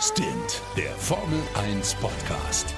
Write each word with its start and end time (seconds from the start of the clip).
Stint, 0.00 0.60
der 0.76 0.90
Formel 0.90 1.40
1 1.54 1.94
Podcast. 1.94 2.74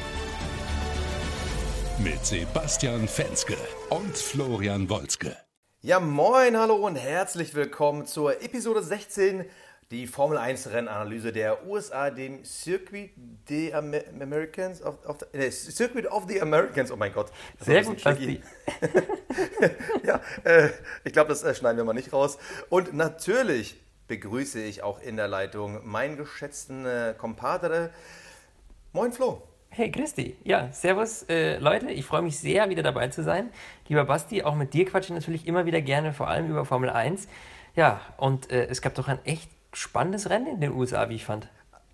Mit 1.98 2.24
Sebastian 2.24 3.08
Fenske 3.08 3.56
und 3.90 4.16
Florian 4.16 4.88
Wolzke. 4.88 5.36
Ja, 5.80 5.98
moin, 5.98 6.56
hallo 6.56 6.76
und 6.76 6.94
herzlich 6.94 7.56
willkommen 7.56 8.06
zur 8.06 8.40
Episode 8.40 8.84
16, 8.84 9.44
die 9.90 10.06
Formel 10.06 10.38
1 10.38 10.70
Rennanalyse 10.70 11.32
der 11.32 11.66
USA, 11.66 12.10
dem 12.10 12.44
Circuit 12.44 13.10
des 13.50 13.72
Amer 13.72 14.02
Americans 14.20 14.80
of, 14.80 15.04
of 15.04 15.16
the, 15.32 15.38
äh, 15.38 15.50
Circuit 15.50 16.06
of 16.06 16.26
the 16.28 16.40
Americans. 16.40 16.92
Oh 16.92 16.96
mein 16.96 17.12
Gott. 17.12 17.32
Sehr 17.58 17.82
gut, 17.82 18.04
Basti. 18.04 18.40
ja, 20.04 20.20
äh, 20.44 20.68
ich 21.02 21.12
glaube, 21.12 21.30
das 21.30 21.42
äh, 21.42 21.52
schneiden 21.52 21.78
wir 21.78 21.84
mal 21.84 21.94
nicht 21.94 22.12
raus. 22.12 22.38
Und 22.68 22.94
natürlich 22.94 23.76
begrüße 24.08 24.60
ich 24.60 24.82
auch 24.82 25.00
in 25.00 25.16
der 25.16 25.28
Leitung 25.28 25.86
meinen 25.86 26.16
geschätzten 26.16 26.84
äh, 26.86 27.14
Compadre. 27.16 27.90
Moin 28.92 29.12
Flo. 29.12 29.42
Hey 29.70 29.92
Christi, 29.92 30.34
ja, 30.44 30.72
servus 30.72 31.24
äh, 31.28 31.58
Leute, 31.58 31.90
ich 31.90 32.06
freue 32.06 32.22
mich 32.22 32.38
sehr, 32.38 32.70
wieder 32.70 32.82
dabei 32.82 33.08
zu 33.08 33.22
sein. 33.22 33.50
Lieber 33.86 34.06
Basti, 34.06 34.42
auch 34.42 34.54
mit 34.54 34.72
dir 34.72 34.86
quatsche 34.86 35.12
ich 35.12 35.14
natürlich 35.14 35.46
immer 35.46 35.66
wieder 35.66 35.82
gerne, 35.82 36.14
vor 36.14 36.26
allem 36.26 36.48
über 36.48 36.64
Formel 36.64 36.88
1. 36.88 37.28
Ja, 37.76 38.00
und 38.16 38.50
äh, 38.50 38.66
es 38.66 38.80
gab 38.80 38.94
doch 38.94 39.08
ein 39.08 39.18
echt 39.24 39.50
spannendes 39.74 40.30
Rennen 40.30 40.46
in 40.46 40.60
den 40.62 40.72
USA, 40.72 41.10
wie 41.10 41.16
ich 41.16 41.24
fand. 41.26 41.48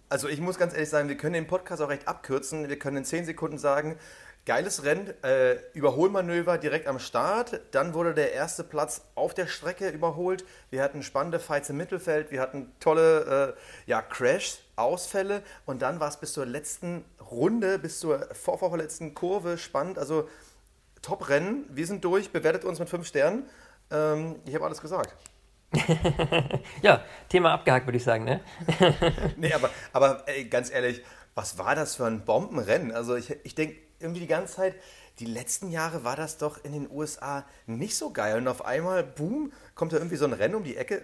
Also 0.09 0.29
ich 0.29 0.41
muss 0.41 0.57
ganz 0.57 0.73
ehrlich 0.73 0.89
sagen, 0.89 1.09
wir 1.09 1.17
können 1.17 1.35
den 1.35 1.49
Podcast 1.49 1.83
auch 1.83 1.89
recht 1.89 2.07
abkürzen. 2.07 2.69
Wir 2.69 2.79
können 2.79 2.99
in 2.99 3.05
10 3.05 3.25
Sekunden 3.25 3.59
sagen, 3.59 3.99
Geiles 4.47 4.85
Rennen, 4.85 5.15
äh, 5.23 5.57
Überholmanöver 5.73 6.59
direkt 6.59 6.87
am 6.87 6.99
Start. 6.99 7.61
Dann 7.71 7.95
wurde 7.95 8.13
der 8.13 8.35
erste 8.35 8.63
Platz 8.63 9.01
auf 9.15 9.33
der 9.33 9.47
Strecke 9.47 9.89
überholt. 9.89 10.45
Wir 10.69 10.83
hatten 10.83 11.03
spannende 11.03 11.41
Fights 11.41 11.71
im 11.71 11.79
Mittelfeld. 11.79 12.31
Wir 12.31 12.43
hatten 12.43 12.71
tolle 12.79 13.55
äh, 13.57 13.91
ja, 13.91 14.03
Crashs, 14.03 14.59
Ausfälle. 14.77 15.43
Und 15.65 15.81
dann 15.81 15.99
war 15.99 16.09
es 16.09 16.19
bis 16.19 16.35
zur 16.35 16.45
letzten 16.45 17.07
Runde, 17.31 17.79
bis 17.79 18.01
zur 18.01 18.29
vorvorletzten 18.35 19.15
Kurve 19.15 19.57
spannend. 19.57 19.99
Also 19.99 20.29
Top-Rennen. 21.01 21.65
Wir 21.71 21.87
sind 21.87 22.05
durch. 22.05 22.31
Bewertet 22.31 22.67
uns 22.67 22.79
mit 22.79 22.91
fünf 22.91 23.07
Sternen. 23.07 23.45
Ähm, 23.91 24.37
ich 24.45 24.55
habe 24.55 24.67
alles 24.67 24.83
gesagt. 24.83 25.15
ja, 26.83 27.03
Thema 27.31 27.55
abgehakt, 27.55 27.87
würde 27.87 27.97
ich 27.97 28.05
sagen, 28.05 28.25
ne? 28.25 28.41
nee, 29.37 29.53
aber, 29.55 29.71
aber 29.93 30.23
ey, 30.27 30.45
ganz 30.45 30.71
ehrlich, 30.71 31.03
was 31.35 31.59
war 31.59 31.75
das 31.75 31.97
für 31.97 32.05
ein 32.05 32.25
Bombenrennen? 32.25 32.93
Also 32.93 33.17
ich, 33.17 33.35
ich 33.43 33.55
denke, 33.55 33.77
irgendwie 34.05 34.21
die 34.21 34.29
ganze 34.29 34.55
Zeit, 34.55 34.75
die 35.19 35.27
letzten 35.27 35.71
Jahre 35.71 36.05
war 36.05 36.17
das 36.17 36.39
doch 36.39 36.63
in 36.65 36.73
den 36.73 36.91
USA 36.91 37.45
nicht 37.67 37.97
so 37.97 38.11
geil. 38.11 38.37
Und 38.39 38.49
auf 38.49 38.65
einmal, 38.65 39.03
boom, 39.03 39.53
kommt 39.75 39.93
da 39.93 39.97
irgendwie 39.97 40.17
so 40.17 40.25
ein 40.25 40.33
Rennen 40.33 40.55
um 40.55 40.65
die 40.65 40.77
Ecke. 40.77 41.03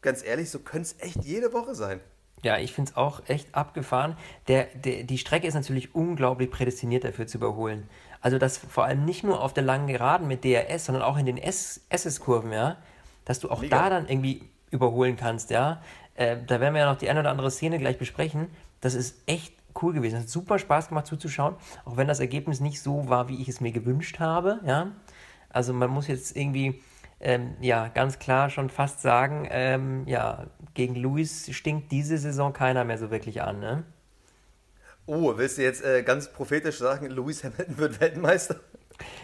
Ganz 0.00 0.24
ehrlich, 0.24 0.50
so 0.50 0.58
könnte 0.58 0.88
es 0.88 1.06
echt 1.06 1.24
jede 1.24 1.52
Woche 1.52 1.74
sein. 1.74 2.00
Ja, 2.42 2.58
ich 2.58 2.72
finde 2.72 2.90
es 2.90 2.96
auch 2.96 3.22
echt 3.28 3.54
abgefahren. 3.54 4.16
Der, 4.48 4.64
der, 4.74 5.04
die 5.04 5.18
Strecke 5.18 5.46
ist 5.46 5.54
natürlich 5.54 5.94
unglaublich 5.94 6.50
prädestiniert 6.50 7.04
dafür 7.04 7.26
zu 7.26 7.38
überholen. 7.38 7.88
Also, 8.20 8.38
dass 8.38 8.58
vor 8.58 8.84
allem 8.84 9.04
nicht 9.04 9.22
nur 9.22 9.40
auf 9.40 9.52
der 9.52 9.62
langen 9.62 9.86
Geraden 9.86 10.26
mit 10.26 10.44
DRS, 10.44 10.86
sondern 10.86 11.04
auch 11.04 11.16
in 11.18 11.26
den 11.26 11.38
SS-Kurven, 11.38 12.52
ja, 12.52 12.78
dass 13.24 13.38
du 13.38 13.48
auch 13.48 13.60
Mega. 13.60 13.82
da 13.82 13.90
dann 13.90 14.08
irgendwie 14.08 14.42
überholen 14.70 15.16
kannst, 15.16 15.50
ja. 15.50 15.82
Äh, 16.14 16.38
da 16.46 16.60
werden 16.60 16.74
wir 16.74 16.80
ja 16.80 16.90
noch 16.90 16.98
die 16.98 17.08
eine 17.08 17.20
oder 17.20 17.30
andere 17.30 17.50
Szene 17.50 17.78
gleich 17.78 17.98
besprechen. 17.98 18.48
Das 18.80 18.94
ist 18.94 19.16
echt 19.26 19.54
cool 19.80 19.92
gewesen. 19.92 20.16
Es 20.16 20.22
hat 20.22 20.28
super 20.28 20.58
Spaß 20.58 20.88
gemacht 20.88 21.06
zuzuschauen, 21.06 21.56
auch 21.84 21.96
wenn 21.96 22.08
das 22.08 22.20
Ergebnis 22.20 22.60
nicht 22.60 22.80
so 22.80 23.08
war, 23.08 23.28
wie 23.28 23.40
ich 23.40 23.48
es 23.48 23.60
mir 23.60 23.72
gewünscht 23.72 24.18
habe. 24.20 24.60
Ja? 24.64 24.92
Also 25.48 25.72
man 25.72 25.90
muss 25.90 26.08
jetzt 26.08 26.36
irgendwie 26.36 26.82
ähm, 27.20 27.54
ja 27.60 27.88
ganz 27.88 28.18
klar 28.18 28.50
schon 28.50 28.68
fast 28.68 29.00
sagen, 29.00 29.48
ähm, 29.50 30.02
ja, 30.06 30.46
gegen 30.74 30.96
Luis 30.96 31.48
stinkt 31.52 31.92
diese 31.92 32.18
Saison 32.18 32.52
keiner 32.52 32.84
mehr 32.84 32.98
so 32.98 33.10
wirklich 33.10 33.42
an. 33.42 33.60
Ne? 33.60 33.84
Oh, 35.06 35.36
willst 35.36 35.58
du 35.58 35.62
jetzt 35.62 35.84
äh, 35.84 36.02
ganz 36.02 36.32
prophetisch 36.32 36.78
sagen, 36.78 37.06
Lewis 37.06 37.44
Hamilton 37.44 37.78
wird 37.78 38.00
Weltmeister? 38.00 38.60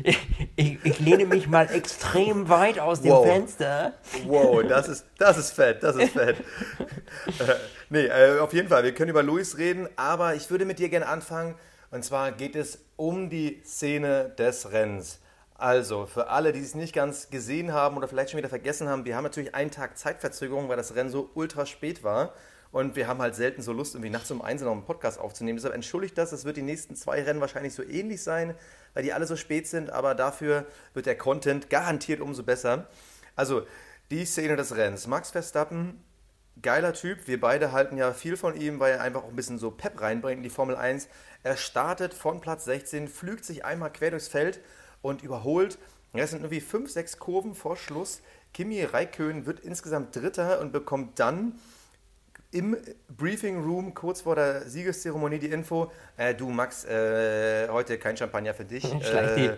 Ich, 0.02 0.18
ich, 0.56 0.78
ich, 0.84 1.00
lehne 1.00 1.26
mich 1.26 1.48
mal 1.48 1.70
extrem 1.70 2.48
weit 2.48 2.78
aus 2.78 3.02
dem 3.02 3.12
wow. 3.12 3.26
Fenster. 3.26 3.92
Wow, 4.26 4.62
das 4.66 4.88
ist, 4.88 5.06
das 5.18 5.38
ist 5.38 5.52
fett, 5.52 5.82
das 5.82 5.96
ist 5.96 6.12
fett. 6.12 6.36
äh, 7.26 7.54
nee, 7.90 8.06
äh, 8.06 8.38
auf 8.38 8.52
jeden 8.52 8.68
Fall, 8.68 8.84
wir 8.84 8.94
können 8.94 9.10
über 9.10 9.22
Luis 9.22 9.58
reden, 9.58 9.88
aber 9.96 10.34
ich 10.34 10.50
würde 10.50 10.64
mit 10.64 10.78
dir 10.78 10.88
gerne 10.88 11.06
anfangen. 11.06 11.54
Und 11.90 12.04
zwar 12.04 12.32
geht 12.32 12.54
es 12.54 12.78
um 12.96 13.30
die 13.30 13.62
Szene 13.64 14.34
des 14.38 14.72
Rennens. 14.72 15.20
Also, 15.54 16.06
für 16.06 16.28
alle, 16.28 16.52
die 16.52 16.60
es 16.60 16.76
nicht 16.76 16.94
ganz 16.94 17.30
gesehen 17.30 17.72
haben 17.72 17.96
oder 17.96 18.06
vielleicht 18.06 18.30
schon 18.30 18.38
wieder 18.38 18.48
vergessen 18.48 18.88
haben, 18.88 19.04
wir 19.04 19.16
haben 19.16 19.24
natürlich 19.24 19.54
einen 19.54 19.72
Tag 19.72 19.98
Zeitverzögerung, 19.98 20.68
weil 20.68 20.76
das 20.76 20.94
Rennen 20.94 21.10
so 21.10 21.30
ultra 21.34 21.66
spät 21.66 22.04
war. 22.04 22.32
Und 22.70 22.96
wir 22.96 23.06
haben 23.06 23.20
halt 23.20 23.34
selten 23.34 23.62
so 23.62 23.72
Lust, 23.72 23.94
irgendwie 23.94 24.10
nachts 24.10 24.30
um 24.30 24.42
eins 24.42 24.60
noch 24.60 24.72
einen 24.72 24.84
Podcast 24.84 25.18
aufzunehmen. 25.18 25.56
Deshalb 25.56 25.74
entschuldigt 25.74 26.18
das. 26.18 26.32
Es 26.32 26.44
wird 26.44 26.56
die 26.56 26.62
nächsten 26.62 26.96
zwei 26.96 27.22
Rennen 27.22 27.40
wahrscheinlich 27.40 27.74
so 27.74 27.82
ähnlich 27.82 28.22
sein, 28.22 28.54
weil 28.94 29.02
die 29.02 29.12
alle 29.12 29.26
so 29.26 29.36
spät 29.36 29.66
sind. 29.66 29.90
Aber 29.90 30.14
dafür 30.14 30.66
wird 30.92 31.06
der 31.06 31.16
Content 31.16 31.70
garantiert 31.70 32.20
umso 32.20 32.42
besser. 32.42 32.86
Also, 33.36 33.62
die 34.10 34.24
Szene 34.24 34.56
des 34.56 34.76
Rennens. 34.76 35.06
Max 35.06 35.30
Verstappen, 35.30 36.02
geiler 36.62 36.92
Typ. 36.92 37.26
Wir 37.26 37.40
beide 37.40 37.72
halten 37.72 37.96
ja 37.96 38.12
viel 38.12 38.36
von 38.36 38.58
ihm, 38.58 38.80
weil 38.80 38.94
er 38.94 39.00
einfach 39.02 39.22
auch 39.22 39.28
ein 39.28 39.36
bisschen 39.36 39.58
so 39.58 39.70
Pep 39.70 40.00
reinbringt 40.00 40.38
in 40.38 40.42
die 40.42 40.50
Formel 40.50 40.76
1. 40.76 41.08
Er 41.42 41.56
startet 41.56 42.14
von 42.14 42.40
Platz 42.40 42.64
16, 42.64 43.08
flügt 43.08 43.44
sich 43.44 43.64
einmal 43.64 43.92
quer 43.92 44.10
durchs 44.10 44.28
Feld 44.28 44.60
und 45.02 45.22
überholt. 45.22 45.78
Es 46.14 46.30
sind 46.30 46.40
irgendwie 46.40 46.60
fünf, 46.60 46.90
sechs 46.90 47.18
Kurven 47.18 47.54
vor 47.54 47.76
Schluss. 47.76 48.22
Kimi 48.54 48.82
Räikkönen 48.82 49.46
wird 49.46 49.60
insgesamt 49.60 50.16
Dritter 50.16 50.60
und 50.60 50.72
bekommt 50.72 51.18
dann 51.18 51.58
im 52.50 52.76
Briefing 53.08 53.62
Room 53.62 53.94
kurz 53.94 54.22
vor 54.22 54.34
der 54.34 54.62
Siegeszeremonie 54.68 55.38
die 55.38 55.48
Info, 55.48 55.90
äh, 56.16 56.34
du 56.34 56.48
Max, 56.48 56.84
äh, 56.84 57.68
heute 57.68 57.98
kein 57.98 58.16
Champagner 58.16 58.54
für 58.54 58.64
dich. 58.64 58.84
Äh, 59.08 59.56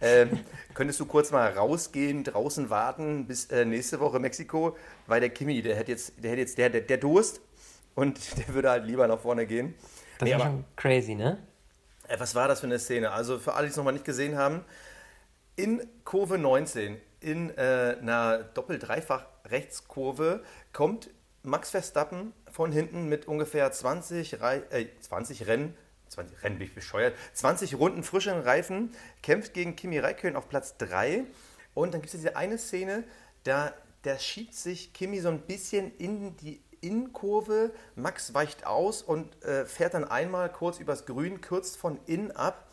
äh, 0.00 0.26
könntest 0.72 1.00
du 1.00 1.06
kurz 1.06 1.32
mal 1.32 1.50
rausgehen, 1.50 2.22
draußen 2.22 2.70
warten 2.70 3.26
bis 3.26 3.46
äh, 3.46 3.64
nächste 3.64 3.98
Woche 3.98 4.20
Mexiko, 4.20 4.76
weil 5.06 5.20
der 5.20 5.30
Kimi, 5.30 5.60
der 5.62 5.76
hat 5.76 5.88
jetzt, 5.88 6.12
der 6.22 6.32
hat 6.32 6.38
jetzt 6.38 6.56
der, 6.58 6.70
der, 6.70 6.82
der 6.82 6.98
Durst 6.98 7.40
und 7.96 8.18
der 8.38 8.54
würde 8.54 8.70
halt 8.70 8.84
lieber 8.84 9.08
nach 9.08 9.18
vorne 9.18 9.46
gehen. 9.46 9.74
Das 10.18 10.28
nee, 10.28 10.34
ist 10.34 10.42
schon 10.42 10.64
crazy, 10.76 11.14
ne? 11.16 11.38
Äh, 12.08 12.20
was 12.20 12.36
war 12.36 12.46
das 12.46 12.60
für 12.60 12.66
eine 12.66 12.78
Szene? 12.78 13.10
Also 13.10 13.38
für 13.38 13.54
alle, 13.54 13.66
die 13.66 13.70
es 13.70 13.76
nochmal 13.76 13.94
nicht 13.94 14.04
gesehen 14.04 14.36
haben, 14.36 14.64
in 15.56 15.82
Kurve 16.04 16.38
19, 16.38 16.98
in 17.20 17.50
äh, 17.56 17.96
einer 18.00 18.38
Doppel-Dreifach-Rechtskurve, 18.54 20.44
kommt 20.72 21.10
Max 21.46 21.70
Verstappen 21.70 22.32
von 22.50 22.72
hinten 22.72 23.08
mit 23.08 23.28
ungefähr 23.28 23.70
20, 23.70 24.40
Re 24.40 24.64
äh, 24.70 24.86
20 25.00 25.46
Rennen, 25.46 25.76
20 26.08 26.42
Rennen 26.42 26.58
bin 26.58 26.66
ich 26.66 26.74
bescheuert, 26.74 27.14
20 27.34 27.76
Runden 27.76 28.02
frischen 28.02 28.40
Reifen, 28.40 28.92
kämpft 29.22 29.54
gegen 29.54 29.76
Kimi 29.76 29.98
Räikkönen 29.98 30.36
auf 30.36 30.48
Platz 30.48 30.76
3 30.78 31.24
und 31.74 31.94
dann 31.94 32.00
gibt 32.00 32.12
es 32.12 32.20
diese 32.20 32.36
eine 32.36 32.58
Szene, 32.58 33.04
da, 33.44 33.72
da 34.02 34.18
schiebt 34.18 34.54
sich 34.54 34.92
Kimi 34.92 35.20
so 35.20 35.28
ein 35.28 35.40
bisschen 35.40 35.96
in 35.98 36.36
die 36.38 36.60
Innenkurve, 36.80 37.70
Max 37.94 38.34
weicht 38.34 38.66
aus 38.66 39.02
und 39.02 39.42
äh, 39.44 39.66
fährt 39.66 39.94
dann 39.94 40.04
einmal 40.04 40.52
kurz 40.52 40.80
übers 40.80 41.06
Grün, 41.06 41.40
kürzt 41.40 41.76
von 41.76 42.00
innen 42.06 42.32
ab 42.32 42.65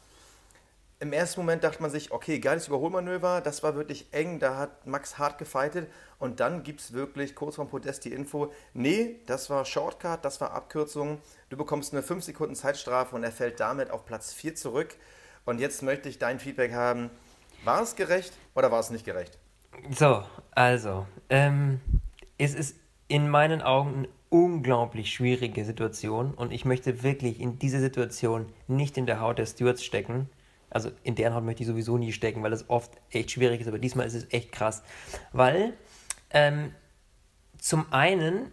im 1.03 1.11
ersten 1.11 1.41
Moment 1.41 1.65
dachte 1.65 1.81
man 1.81 1.91
sich, 1.91 2.11
okay, 2.11 2.39
geiles 2.39 2.69
Überholmanöver, 2.69 3.41
das 3.41 3.61
war 3.61 3.75
wirklich 3.75 4.07
eng, 4.11 4.39
da 4.39 4.57
hat 4.57 4.87
Max 4.87 5.17
hart 5.17 5.37
gefightet 5.37 5.91
und 6.17 6.39
dann 6.39 6.63
gibt 6.63 6.79
es 6.79 6.93
wirklich 6.93 7.35
kurz 7.35 7.57
vorm 7.57 7.67
Podest 7.67 8.05
die 8.05 8.13
Info, 8.13 8.53
nee, 8.73 9.17
das 9.25 9.49
war 9.49 9.65
Shortcut, 9.65 10.23
das 10.23 10.39
war 10.39 10.53
Abkürzung, 10.53 11.19
du 11.49 11.57
bekommst 11.57 11.91
eine 11.91 12.03
5 12.03 12.23
Sekunden 12.23 12.55
Zeitstrafe 12.55 13.17
und 13.17 13.23
er 13.25 13.33
fällt 13.33 13.59
damit 13.59 13.91
auf 13.91 14.05
Platz 14.05 14.31
4 14.31 14.55
zurück. 14.55 14.95
Und 15.43 15.59
jetzt 15.59 15.83
möchte 15.83 16.07
ich 16.07 16.19
dein 16.19 16.39
Feedback 16.39 16.71
haben, 16.71 17.09
war 17.65 17.81
es 17.81 17.97
gerecht 17.97 18.31
oder 18.55 18.71
war 18.71 18.79
es 18.79 18.89
nicht 18.89 19.03
gerecht? 19.03 19.37
So, 19.91 20.23
also, 20.51 21.05
ähm, 21.29 21.81
es 22.37 22.53
ist 22.55 22.77
in 23.09 23.27
meinen 23.27 23.61
Augen 23.61 23.93
eine 23.93 24.09
unglaublich 24.29 25.13
schwierige 25.13 25.65
Situation 25.65 26.33
und 26.33 26.53
ich 26.53 26.63
möchte 26.63 27.03
wirklich 27.03 27.41
in 27.41 27.59
dieser 27.59 27.81
Situation 27.81 28.45
nicht 28.69 28.97
in 28.97 29.05
der 29.05 29.19
Haut 29.19 29.37
der 29.37 29.47
Stewards 29.47 29.83
stecken 29.83 30.29
also 30.73 30.91
in 31.03 31.15
deren 31.15 31.33
Haut 31.33 31.43
möchte 31.43 31.63
ich 31.63 31.67
sowieso 31.67 31.97
nie 31.97 32.11
stecken, 32.11 32.43
weil 32.43 32.51
das 32.51 32.69
oft 32.69 32.91
echt 33.11 33.31
schwierig 33.31 33.61
ist, 33.61 33.67
aber 33.67 33.79
diesmal 33.79 34.07
ist 34.07 34.15
es 34.15 34.31
echt 34.31 34.51
krass. 34.51 34.83
Weil 35.31 35.73
ähm, 36.31 36.73
zum 37.57 37.91
einen 37.91 38.51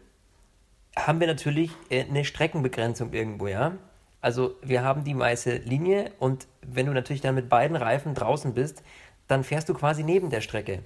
haben 0.96 1.20
wir 1.20 1.26
natürlich 1.26 1.70
äh, 1.88 2.05
eine 2.05 2.25
Streckenbegrenzung 2.25 3.12
irgendwo, 3.12 3.46
ja. 3.46 3.72
Also 4.20 4.56
wir 4.62 4.84
haben 4.84 5.05
die 5.05 5.19
weiße 5.19 5.56
Linie 5.56 6.12
und 6.19 6.46
wenn 6.61 6.87
du 6.87 6.93
natürlich 6.93 7.22
dann 7.22 7.34
mit 7.34 7.49
beiden 7.49 7.76
Reifen 7.76 8.14
draußen 8.14 8.52
bist, 8.52 8.82
dann 9.28 9.44
fährst 9.44 9.69
du 9.69 9.75
quasi 9.75 10.02
neben 10.02 10.28
der 10.28 10.43
Strecke. 10.43 10.82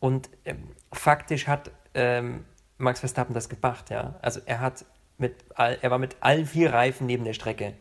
Und 0.00 0.28
ähm, 0.44 0.68
faktisch 0.92 1.46
hat 1.46 1.70
ähm, 1.94 2.44
Max 2.76 3.00
Verstappen 3.00 3.34
das 3.34 3.48
gemacht, 3.48 3.90
ja. 3.90 4.18
Also 4.22 4.40
er 4.44 4.60
hat 4.60 4.84
mit 5.16 5.34
all, 5.54 5.78
er 5.80 5.90
war 5.90 5.98
mit 5.98 6.16
allen 6.20 6.46
vier 6.46 6.72
Reifen 6.72 7.06
neben 7.06 7.24
der 7.24 7.32
Strecke. 7.32 7.74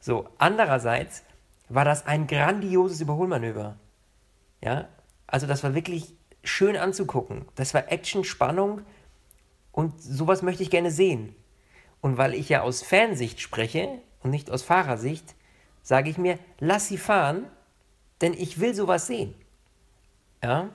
So, 0.00 0.28
andererseits 0.38 1.24
war 1.74 1.84
das 1.84 2.06
ein 2.06 2.26
grandioses 2.26 3.00
Überholmanöver. 3.00 3.76
Ja, 4.60 4.88
also 5.26 5.46
das 5.46 5.62
war 5.64 5.74
wirklich 5.74 6.14
schön 6.44 6.76
anzugucken. 6.76 7.46
Das 7.54 7.74
war 7.74 7.90
Action, 7.90 8.24
Spannung 8.24 8.82
und 9.72 10.00
sowas 10.00 10.42
möchte 10.42 10.62
ich 10.62 10.70
gerne 10.70 10.90
sehen. 10.90 11.34
Und 12.00 12.18
weil 12.18 12.34
ich 12.34 12.48
ja 12.48 12.62
aus 12.62 12.82
Fansicht 12.82 13.40
spreche 13.40 13.88
und 14.22 14.30
nicht 14.30 14.50
aus 14.50 14.62
Fahrersicht, 14.62 15.34
sage 15.82 16.10
ich 16.10 16.18
mir, 16.18 16.38
lass 16.58 16.88
sie 16.88 16.98
fahren, 16.98 17.46
denn 18.20 18.34
ich 18.34 18.60
will 18.60 18.74
sowas 18.74 19.06
sehen. 19.06 19.34
Ja? 20.42 20.68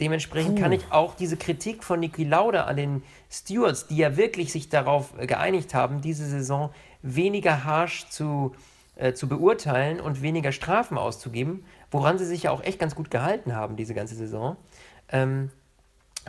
Dementsprechend 0.00 0.56
Puh. 0.56 0.62
kann 0.62 0.72
ich 0.72 0.90
auch 0.90 1.14
diese 1.14 1.36
Kritik 1.36 1.84
von 1.84 2.00
Niki 2.00 2.24
Lauda 2.24 2.64
an 2.64 2.76
den 2.76 3.02
Stewards, 3.30 3.86
die 3.86 3.96
ja 3.96 4.16
wirklich 4.16 4.52
sich 4.52 4.68
darauf 4.68 5.14
geeinigt 5.16 5.74
haben, 5.74 6.00
diese 6.00 6.26
Saison 6.26 6.72
weniger 7.02 7.64
harsh 7.64 8.08
zu, 8.08 8.54
äh, 8.54 8.71
zu 9.14 9.28
beurteilen 9.28 10.00
und 10.00 10.22
weniger 10.22 10.52
Strafen 10.52 10.98
auszugeben, 10.98 11.64
woran 11.90 12.18
sie 12.18 12.26
sich 12.26 12.44
ja 12.44 12.50
auch 12.50 12.62
echt 12.62 12.78
ganz 12.78 12.94
gut 12.94 13.10
gehalten 13.10 13.54
haben, 13.54 13.76
diese 13.76 13.94
ganze 13.94 14.14
Saison, 14.14 14.56
ähm, 15.08 15.50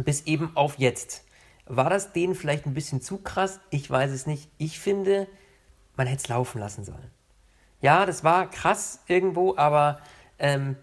bis 0.04 0.26
eben 0.26 0.56
auf 0.56 0.80
jetzt. 0.80 1.26
War 1.66 1.90
das 1.90 2.14
denen 2.14 2.36
vielleicht 2.36 2.66
ein 2.66 2.74
bisschen 2.74 3.02
zu 3.02 3.18
krass? 3.18 3.60
Ich 3.70 3.90
weiß 3.90 4.12
es 4.12 4.28
nicht. 4.28 4.50
Ich 4.58 4.80
finde, 4.80 5.28
man 5.96 6.08
hätte 6.08 6.24
es 6.24 6.28
laufen 6.28 6.60
lassen 6.60 6.84
sollen. 6.84 7.12
Ja, 7.80 8.06
das 8.06 8.24
war 8.24 8.50
krass 8.50 9.02
irgendwo, 9.08 9.56
aber 9.58 10.00
ähm, 10.40 10.78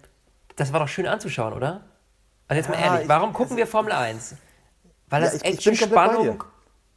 das 0.57 0.73
war 0.73 0.81
doch 0.81 0.89
schön 0.89 1.07
anzuschauen, 1.07 1.53
oder? 1.53 1.85
Also 2.47 2.59
jetzt 2.59 2.69
mal 2.69 2.77
ehrlich, 2.77 3.09
warum 3.09 3.31
ich, 3.31 3.37
gucken 3.37 3.57
wir 3.57 3.67
Formel 3.67 3.93
1? 3.93 4.37
Weil 5.09 5.23
das 5.23 5.35
ja, 5.35 5.39
ich, 5.39 5.45
echt 5.45 5.67
ich 5.67 5.81
Spannung, 5.81 6.45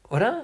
oder? 0.10 0.44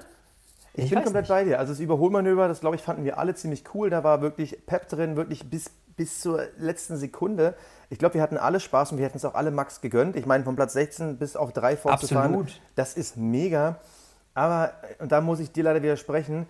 Ich, 0.74 0.84
ich 0.84 0.90
bin 0.90 1.02
komplett 1.02 1.24
nicht. 1.24 1.28
bei 1.28 1.44
dir. 1.44 1.58
Also 1.58 1.72
das 1.72 1.80
Überholmanöver, 1.80 2.48
das 2.48 2.60
glaube 2.60 2.76
ich, 2.76 2.82
fanden 2.82 3.04
wir 3.04 3.18
alle 3.18 3.34
ziemlich 3.34 3.64
cool. 3.74 3.90
Da 3.90 4.04
war 4.04 4.22
wirklich 4.22 4.64
Pep 4.66 4.88
drin, 4.88 5.16
wirklich 5.16 5.48
bis, 5.48 5.70
bis 5.96 6.20
zur 6.20 6.42
letzten 6.58 6.96
Sekunde. 6.96 7.54
Ich 7.88 7.98
glaube, 7.98 8.14
wir 8.14 8.22
hatten 8.22 8.36
alle 8.36 8.60
Spaß 8.60 8.92
und 8.92 8.98
wir 8.98 9.04
hätten 9.04 9.16
es 9.16 9.24
auch 9.24 9.34
alle 9.34 9.50
Max 9.50 9.80
gegönnt. 9.80 10.16
Ich 10.16 10.26
meine, 10.26 10.44
von 10.44 10.56
Platz 10.56 10.74
16 10.74 11.18
bis 11.18 11.36
auf 11.36 11.52
3 11.52 11.76
fortzufahren, 11.76 12.46
das 12.76 12.94
ist 12.94 13.16
mega. 13.16 13.80
Aber, 14.34 14.72
und 15.00 15.10
da 15.10 15.20
muss 15.20 15.40
ich 15.40 15.50
dir 15.50 15.64
leider 15.64 15.82
widersprechen, 15.82 16.46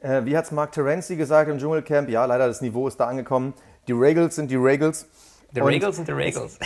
äh, 0.00 0.24
wie 0.24 0.36
hat 0.36 0.44
es 0.44 0.52
Mark 0.52 0.72
Terenzi 0.72 1.16
gesagt 1.16 1.50
im 1.50 1.58
Dschungelcamp? 1.58 2.08
Ja, 2.08 2.24
leider, 2.26 2.46
das 2.46 2.60
Niveau 2.60 2.86
ist 2.86 3.00
da 3.00 3.06
angekommen. 3.06 3.54
Die 3.88 3.92
Regals 3.92 4.36
sind 4.36 4.50
die 4.50 4.56
Regals. 4.56 5.06
The 5.54 5.60
Regals 5.60 5.96
sind 5.96 6.06
the 6.06 6.12
Regals. 6.12 6.58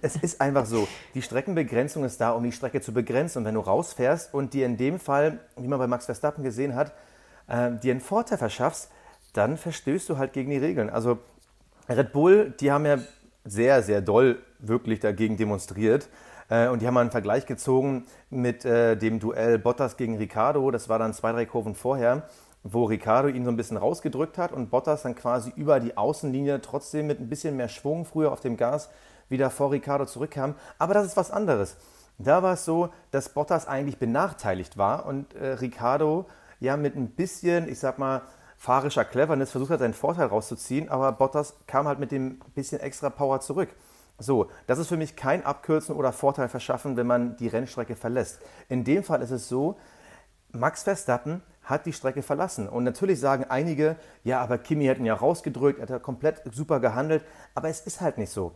Es, 0.00 0.14
es, 0.14 0.22
ist 0.22 0.40
einfach 0.40 0.64
so. 0.64 0.86
Die 1.14 1.22
Streckenbegrenzung 1.22 2.04
ist 2.04 2.20
da, 2.20 2.30
um 2.30 2.44
die 2.44 2.52
Strecke 2.52 2.80
zu 2.80 2.92
begrenzen. 2.92 3.38
Und 3.38 3.44
wenn 3.44 3.54
du 3.54 3.60
rausfährst 3.60 4.32
und 4.32 4.54
dir 4.54 4.66
in 4.66 4.76
dem 4.76 5.00
Fall, 5.00 5.40
wie 5.56 5.66
man 5.66 5.78
bei 5.78 5.88
Max 5.88 6.04
Verstappen 6.06 6.44
gesehen 6.44 6.76
hat, 6.76 6.92
äh, 7.48 7.72
dir 7.72 7.92
einen 7.92 8.00
Vorteil 8.00 8.38
verschaffst, 8.38 8.90
dann 9.32 9.56
verstößt 9.56 10.08
du 10.08 10.18
halt 10.18 10.32
gegen 10.32 10.50
die 10.50 10.58
Regeln. 10.58 10.88
Also 10.88 11.18
Red 11.88 12.12
Bull, 12.12 12.54
die 12.60 12.70
haben 12.70 12.86
ja 12.86 12.98
sehr, 13.44 13.82
sehr 13.82 14.00
doll 14.00 14.40
wirklich 14.60 15.00
dagegen 15.00 15.36
demonstriert. 15.36 16.08
Äh, 16.48 16.68
und 16.68 16.80
die 16.80 16.86
haben 16.86 16.94
mal 16.94 17.00
einen 17.00 17.10
Vergleich 17.10 17.44
gezogen 17.44 18.06
mit 18.30 18.64
äh, 18.64 18.96
dem 18.96 19.18
Duell 19.18 19.58
Bottas 19.58 19.96
gegen 19.96 20.16
Ricardo. 20.16 20.70
Das 20.70 20.88
war 20.88 21.00
dann 21.00 21.12
zwei, 21.12 21.32
drei 21.32 21.44
Kurven 21.44 21.74
vorher 21.74 22.22
wo 22.62 22.84
Ricardo 22.84 23.28
ihn 23.28 23.44
so 23.44 23.50
ein 23.50 23.56
bisschen 23.56 23.76
rausgedrückt 23.76 24.38
hat 24.38 24.52
und 24.52 24.70
Bottas 24.70 25.02
dann 25.02 25.14
quasi 25.14 25.52
über 25.56 25.80
die 25.80 25.96
Außenlinie 25.96 26.60
trotzdem 26.60 27.06
mit 27.06 27.20
ein 27.20 27.28
bisschen 27.28 27.56
mehr 27.56 27.68
Schwung 27.68 28.04
früher 28.04 28.32
auf 28.32 28.40
dem 28.40 28.56
Gas 28.56 28.90
wieder 29.28 29.50
vor 29.50 29.70
Ricardo 29.70 30.06
zurückkam. 30.06 30.54
Aber 30.78 30.94
das 30.94 31.06
ist 31.06 31.16
was 31.16 31.30
anderes. 31.30 31.76
Da 32.18 32.42
war 32.42 32.54
es 32.54 32.64
so, 32.64 32.90
dass 33.10 33.28
Bottas 33.28 33.68
eigentlich 33.68 33.98
benachteiligt 33.98 34.76
war 34.76 35.06
und 35.06 35.34
äh, 35.34 35.52
Ricardo 35.52 36.26
ja 36.58 36.76
mit 36.76 36.96
ein 36.96 37.10
bisschen, 37.10 37.68
ich 37.68 37.78
sag 37.78 37.98
mal, 37.98 38.22
fahrischer 38.56 39.04
Cleverness 39.04 39.52
versucht 39.52 39.70
hat, 39.70 39.78
seinen 39.78 39.94
Vorteil 39.94 40.26
rauszuziehen, 40.26 40.88
aber 40.88 41.12
Bottas 41.12 41.54
kam 41.68 41.86
halt 41.86 42.00
mit 42.00 42.10
dem 42.10 42.40
bisschen 42.56 42.80
extra 42.80 43.08
Power 43.08 43.40
zurück. 43.40 43.68
So, 44.18 44.50
das 44.66 44.80
ist 44.80 44.88
für 44.88 44.96
mich 44.96 45.14
kein 45.14 45.46
Abkürzen 45.46 45.94
oder 45.94 46.12
Vorteil 46.12 46.48
verschaffen, 46.48 46.96
wenn 46.96 47.06
man 47.06 47.36
die 47.36 47.46
Rennstrecke 47.46 47.94
verlässt. 47.94 48.40
In 48.68 48.82
dem 48.82 49.04
Fall 49.04 49.22
ist 49.22 49.30
es 49.30 49.48
so, 49.48 49.78
Max 50.50 50.82
Verstappen 50.82 51.42
hat 51.68 51.86
die 51.86 51.92
Strecke 51.92 52.22
verlassen. 52.22 52.68
Und 52.68 52.84
natürlich 52.84 53.20
sagen 53.20 53.44
einige, 53.48 53.96
ja, 54.24 54.40
aber 54.40 54.58
Kimi 54.58 54.86
hätten 54.86 55.04
ja 55.04 55.14
rausgedrückt, 55.14 55.78
er 55.78 55.82
hat 55.82 55.90
ja 55.90 55.98
komplett 55.98 56.42
super 56.52 56.80
gehandelt. 56.80 57.22
Aber 57.54 57.68
es 57.68 57.80
ist 57.80 58.00
halt 58.00 58.18
nicht 58.18 58.30
so. 58.30 58.52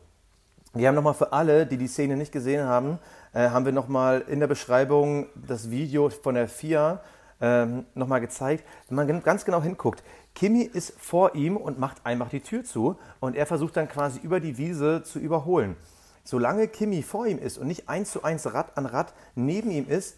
Wir 0.74 0.88
haben 0.88 0.94
nochmal 0.94 1.14
für 1.14 1.32
alle, 1.32 1.66
die 1.66 1.76
die 1.76 1.86
Szene 1.86 2.16
nicht 2.16 2.32
gesehen 2.32 2.66
haben, 2.66 2.98
äh, 3.34 3.50
haben 3.50 3.66
wir 3.66 3.72
nochmal 3.72 4.24
in 4.26 4.40
der 4.40 4.46
Beschreibung 4.46 5.26
das 5.34 5.70
Video 5.70 6.08
von 6.08 6.34
der 6.34 6.48
FIA 6.48 7.02
ähm, 7.42 7.84
nochmal 7.94 8.22
gezeigt. 8.22 8.64
Wenn 8.88 8.96
man 8.96 9.22
ganz 9.22 9.44
genau 9.44 9.60
hinguckt, 9.60 10.02
Kimi 10.34 10.62
ist 10.62 10.94
vor 10.98 11.34
ihm 11.34 11.58
und 11.58 11.78
macht 11.78 12.06
einfach 12.06 12.30
die 12.30 12.40
Tür 12.40 12.64
zu 12.64 12.96
und 13.20 13.36
er 13.36 13.44
versucht 13.44 13.76
dann 13.76 13.86
quasi 13.86 14.20
über 14.20 14.40
die 14.40 14.56
Wiese 14.56 15.02
zu 15.02 15.18
überholen. 15.18 15.76
Solange 16.24 16.68
Kimi 16.68 17.02
vor 17.02 17.26
ihm 17.26 17.38
ist 17.38 17.58
und 17.58 17.66
nicht 17.66 17.90
eins 17.90 18.12
zu 18.12 18.22
eins 18.22 18.54
Rad 18.54 18.78
an 18.78 18.86
Rad 18.86 19.12
neben 19.34 19.70
ihm 19.70 19.86
ist, 19.88 20.16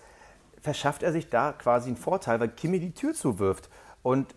verschafft 0.64 1.02
er 1.02 1.12
sich 1.12 1.28
da 1.28 1.52
quasi 1.52 1.88
einen 1.88 1.99
Vorteil, 1.99 2.40
weil 2.40 2.49
Kimi 2.49 2.81
die 2.81 2.94
Tür 2.94 3.12
zuwirft. 3.12 3.69
Und 4.02 4.34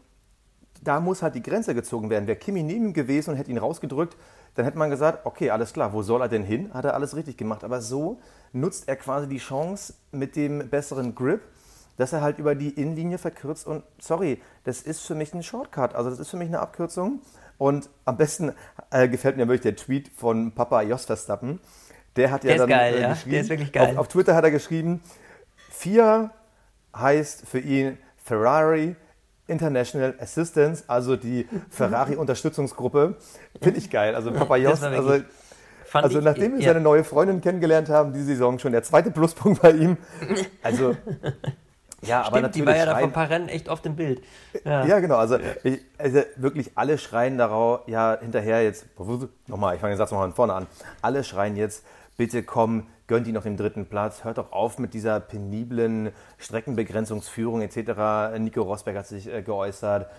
da 0.84 1.00
muss 1.00 1.24
halt 1.24 1.36
die 1.36 1.42
Grenze 1.42 1.74
gezogen 1.74 2.10
werden. 2.10 2.28
Wäre 2.28 2.38
Kimi 2.38 2.64
neben 2.64 2.88
ihm 2.88 2.94
gewesen 2.94 3.32
und 3.32 3.38
hätte 3.38 3.50
ihn 3.50 3.58
rausgedrückt, 3.58 4.18
dann 4.56 4.66
hätte 4.66 4.78
man 4.78 4.90
gesagt, 4.90 5.26
okay, 5.26 5.52
alles 5.52 5.72
klar, 5.72 5.94
wo 5.94 6.02
soll 6.02 6.22
er 6.22 6.28
denn 6.28 6.44
hin? 6.44 6.74
Hat 6.74 6.84
er 6.84 6.96
alles 6.96 7.16
richtig 7.16 7.38
gemacht. 7.38 7.64
Aber 7.64 7.80
so 7.80 8.20
nutzt 8.52 8.90
er 8.90 8.98
quasi 8.98 9.28
die 9.30 9.38
Chance 9.38 9.94
mit 10.12 10.36
dem 10.36 10.70
besseren 10.70 11.16
Grip, 11.16 11.42
dass 11.96 12.12
er 12.12 12.22
halt 12.22 12.40
über 12.40 12.56
die 12.56 12.72
Innenlinie 12.72 13.20
verkürzt. 13.20 13.66
Und 13.66 13.84
sorry, 13.98 14.42
das 14.66 14.82
ist 14.82 15.00
für 15.00 15.16
mich 15.16 15.34
ein 15.34 15.44
Shortcut. 15.44 15.96
Also 15.96 16.10
das 16.10 16.20
ist 16.20 16.30
für 16.30 16.38
mich 16.38 16.50
eine 16.50 16.60
Abkürzung. 16.60 17.22
Und 17.58 17.90
am 18.04 18.18
besten 18.18 18.52
äh, 18.92 19.08
gefällt 19.08 19.38
mir 19.38 19.48
wirklich 19.48 19.62
der 19.62 19.78
Tweet 19.78 20.12
von 20.14 20.52
Papa 20.52 20.82
Jos 20.82 21.06
Verstappen. 21.06 21.62
Der 22.18 22.32
hat 22.32 22.44
ja 22.44 22.50
der 22.50 22.58
dann 22.58 22.70
geil, 22.70 22.94
äh, 22.96 23.08
geschrieben, 23.10 23.16
ja? 23.16 23.32
Der 23.32 23.42
ist 23.42 23.50
wirklich 23.50 23.72
geil. 23.72 23.92
Auf, 23.92 24.00
auf 24.00 24.08
Twitter 24.10 24.36
hat 24.36 24.44
er 24.44 24.52
geschrieben, 24.52 25.02
FIA 25.78 26.32
heißt 26.96 27.48
für 27.48 27.60
ihn 27.60 27.98
Ferrari 28.24 28.96
International 29.48 30.16
Assistance, 30.20 30.84
also 30.88 31.16
die 31.16 31.48
Ferrari-Unterstützungsgruppe. 31.70 33.16
Finde 33.62 33.80
ich 33.80 33.90
geil. 33.90 34.16
Also 34.16 34.32
Papa 34.32 34.58
Jos, 34.58 34.84
also, 34.84 35.22
also 35.94 36.22
nachdem 36.22 36.54
wir 36.54 36.62
ja. 36.62 36.70
seine 36.70 36.82
neue 36.82 37.04
Freundin 37.04 37.42
kennengelernt 37.42 37.90
haben, 37.90 38.12
diese 38.12 38.26
Saison 38.26 38.60
schon 38.60 38.72
der 38.74 38.84
zweite 38.84 39.12
Pluspunkt 39.12 39.62
bei 39.62 39.72
ihm. 39.72 39.98
Also 40.64 40.96
ja, 42.02 42.22
Stimmt, 42.22 42.28
aber 42.28 42.42
natürlich. 42.42 42.52
Die 42.54 42.66
war 42.66 42.76
ja 42.76 42.86
da 42.86 42.96
vor 42.96 43.08
ein 43.08 43.14
paar 43.14 43.30
Rennen 43.30 43.48
echt 43.48 43.70
oft 43.70 43.86
im 43.86 43.96
Bild. 43.96 44.22
Ja, 44.66 44.86
ja 44.86 45.00
genau. 45.00 45.16
Also, 45.16 45.38
ich, 45.64 45.80
also, 45.98 46.22
wirklich 46.36 46.72
alle 46.76 46.98
schreien 46.98 47.38
darauf, 47.38 47.88
ja, 47.88 48.18
hinterher 48.20 48.64
jetzt, 48.64 48.86
nochmal, 49.48 49.76
ich 49.76 49.82
fange 49.82 49.94
den 49.94 49.98
Satz 49.98 50.12
nochmal 50.12 50.28
von 50.28 50.36
vorne 50.36 50.54
an. 50.54 50.68
Alle 51.02 51.24
schreien 51.24 51.56
jetzt, 51.56 51.86
bitte 52.18 52.44
komm, 52.44 52.88
gönnt 53.06 53.28
ihn 53.28 53.36
noch 53.36 53.44
den 53.44 53.58
dritten 53.58 53.86
Platz, 53.86 54.24
hört 54.24 54.38
doch 54.38 54.52
auf 54.52 54.80
mit 54.80 54.94
dieser 54.94 55.20
peniblen 55.20 56.12
Streckenbegrenzungsführung 56.38 57.62
etc. 57.62 58.38
Nico 58.40 58.64
Rosberg 58.64 58.98
hat 58.98 59.08
sich 59.08 59.32
äh, 59.32 59.42
geäußert. 59.42 60.10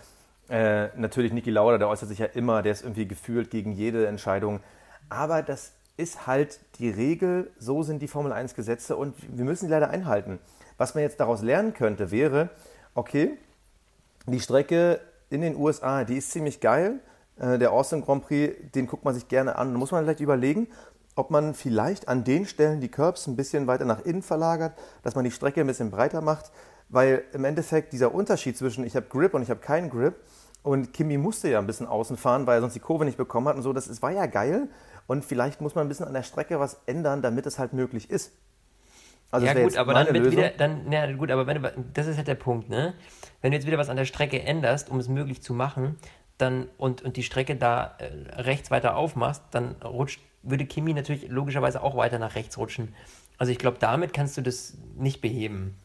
Äh, 0.49 0.89
natürlich 0.97 1.33
Niki 1.33 1.51
Lauda, 1.51 1.77
der 1.77 1.89
äußert 1.89 2.09
sich 2.09 2.21
ja 2.21 2.27
immer, 2.27 2.63
der 2.63 2.73
ist 2.73 2.83
irgendwie 2.83 3.07
gefühlt 3.07 3.51
gegen 3.51 3.73
jede 3.73 4.07
Entscheidung. 4.07 4.61
Aber 5.11 5.43
das 5.43 5.73
ist 5.99 6.27
halt 6.27 6.61
die 6.79 6.89
Regel, 6.89 7.51
so 7.59 7.83
sind 7.83 8.01
die 8.01 8.09
Formel 8.09 8.33
1 8.33 8.55
Gesetze 8.55 8.97
und 8.97 9.15
wir 9.37 9.45
müssen 9.45 9.67
sie 9.67 9.71
leider 9.71 9.91
einhalten. 9.91 10.39
Was 10.79 10.95
man 10.95 11.03
jetzt 11.03 11.21
daraus 11.21 11.43
lernen 11.43 11.75
könnte, 11.75 12.11
wäre, 12.11 12.51
okay, 12.95 13.37
die 14.27 14.41
Strecke 14.41 15.01
in 15.29 15.41
den 15.41 15.57
USA, 15.57 16.05
die 16.05 16.17
ist 16.17 16.31
ziemlich 16.31 16.61
geil. 16.61 17.01
Äh, 17.39 17.59
der 17.59 17.73
Austin 17.73 18.03
Grand 18.03 18.25
Prix, 18.25 18.55
den 18.75 18.87
guckt 18.87 19.05
man 19.05 19.15
sich 19.15 19.29
gerne 19.29 19.57
an. 19.57 19.73
Da 19.73 19.79
muss 19.79 19.91
man 19.91 20.05
vielleicht 20.05 20.21
überlegen, 20.21 20.69
ob 21.19 21.31
man 21.31 21.53
vielleicht 21.53 22.07
an 22.07 22.23
den 22.23 22.47
Stellen 22.47 22.81
die 22.81 22.89
Curbs 22.89 23.27
ein 23.27 23.35
bisschen 23.35 23.67
weiter 23.67 23.85
nach 23.85 24.05
innen 24.05 24.23
verlagert, 24.23 24.79
dass 25.03 25.17
man 25.17 25.25
die 25.25 25.33
Strecke 25.33 25.61
ein 25.61 25.67
bisschen 25.67 25.91
breiter 25.91 26.21
macht, 26.21 26.53
weil 26.89 27.25
im 27.33 27.45
Endeffekt 27.45 27.93
dieser 27.93 28.15
Unterschied 28.15 28.57
zwischen 28.57 28.85
ich 28.85 28.95
habe 28.95 29.07
Grip 29.09 29.35
und 29.35 29.43
ich 29.43 29.51
habe 29.51 29.59
keinen 29.59 29.91
Grip 29.91 30.15
und 30.63 30.93
Kimi 30.93 31.19
musste 31.19 31.49
ja 31.49 31.59
ein 31.59 31.67
bisschen 31.67 31.89
außen 31.89 32.17
fahren, 32.17 32.47
weil 32.47 32.59
er 32.59 32.61
sonst 32.61 32.75
die 32.75 32.81
Kurve 32.81 33.05
nicht 33.05 33.19
bekommen 33.19 33.49
hat 33.49 33.57
und 33.57 33.63
so, 33.63 33.73
das 33.73 33.89
ist, 33.89 34.01
war 34.01 34.13
ja 34.13 34.27
geil 34.27 34.69
und 35.09 35.25
vielleicht 35.25 35.61
muss 35.61 35.75
man 35.75 35.87
ein 35.87 35.89
bisschen 35.89 36.07
an 36.07 36.15
der 36.15 36.23
Strecke 36.23 36.61
was 36.61 36.81
ändern, 36.87 37.21
damit 37.21 37.47
es 37.47 37.59
halt 37.59 37.73
möglich 37.73 38.11
ist. 38.11 38.33
Also 39.33 39.45
ja 39.45 39.55
gut, 39.55 39.77
aber 39.77 39.95
dann 39.95 40.15
wieder, 40.15 40.51
dann, 40.51 40.91
ja 40.91 41.11
gut, 41.13 41.33
aber 41.33 41.49
wenn, 41.49 41.69
das 41.95 42.07
ist 42.07 42.17
halt 42.17 42.29
der 42.29 42.37
Punkt, 42.37 42.71
ne? 42.71 42.95
Wenn 43.43 43.51
du 43.51 43.57
jetzt 43.57 43.67
wieder 43.67 43.77
was 43.77 43.89
an 43.89 43.97
der 43.97 44.07
Strecke 44.07 44.41
änderst, 44.41 44.89
um 44.89 44.99
es 45.01 45.09
möglich 45.09 45.43
zu 45.43 45.53
machen, 45.53 45.97
dann 46.39 46.69
und, 46.79 47.03
und 47.03 47.17
die 47.17 47.25
Strecke 47.25 47.57
da 47.57 47.97
äh, 47.99 48.41
rechts 48.41 48.71
weiter 48.71 48.97
aufmachst, 48.97 49.43
dann 49.51 49.75
rutscht 49.83 50.21
würde 50.51 50.67
Kimi 50.67 50.95
natürlich 50.95 51.29
logischerweise 51.29 51.83
auch 51.83 51.97
weiter 51.97 52.19
nach 52.19 52.35
rechts 52.35 52.59
rutschen. 52.59 52.95
Also 53.39 53.53
ich 53.53 53.59
glaube, 53.59 53.79
damit 53.81 54.13
kannst 54.13 54.37
du 54.37 54.43
das 54.43 54.75
nicht 54.97 55.21
beheben. 55.21 55.77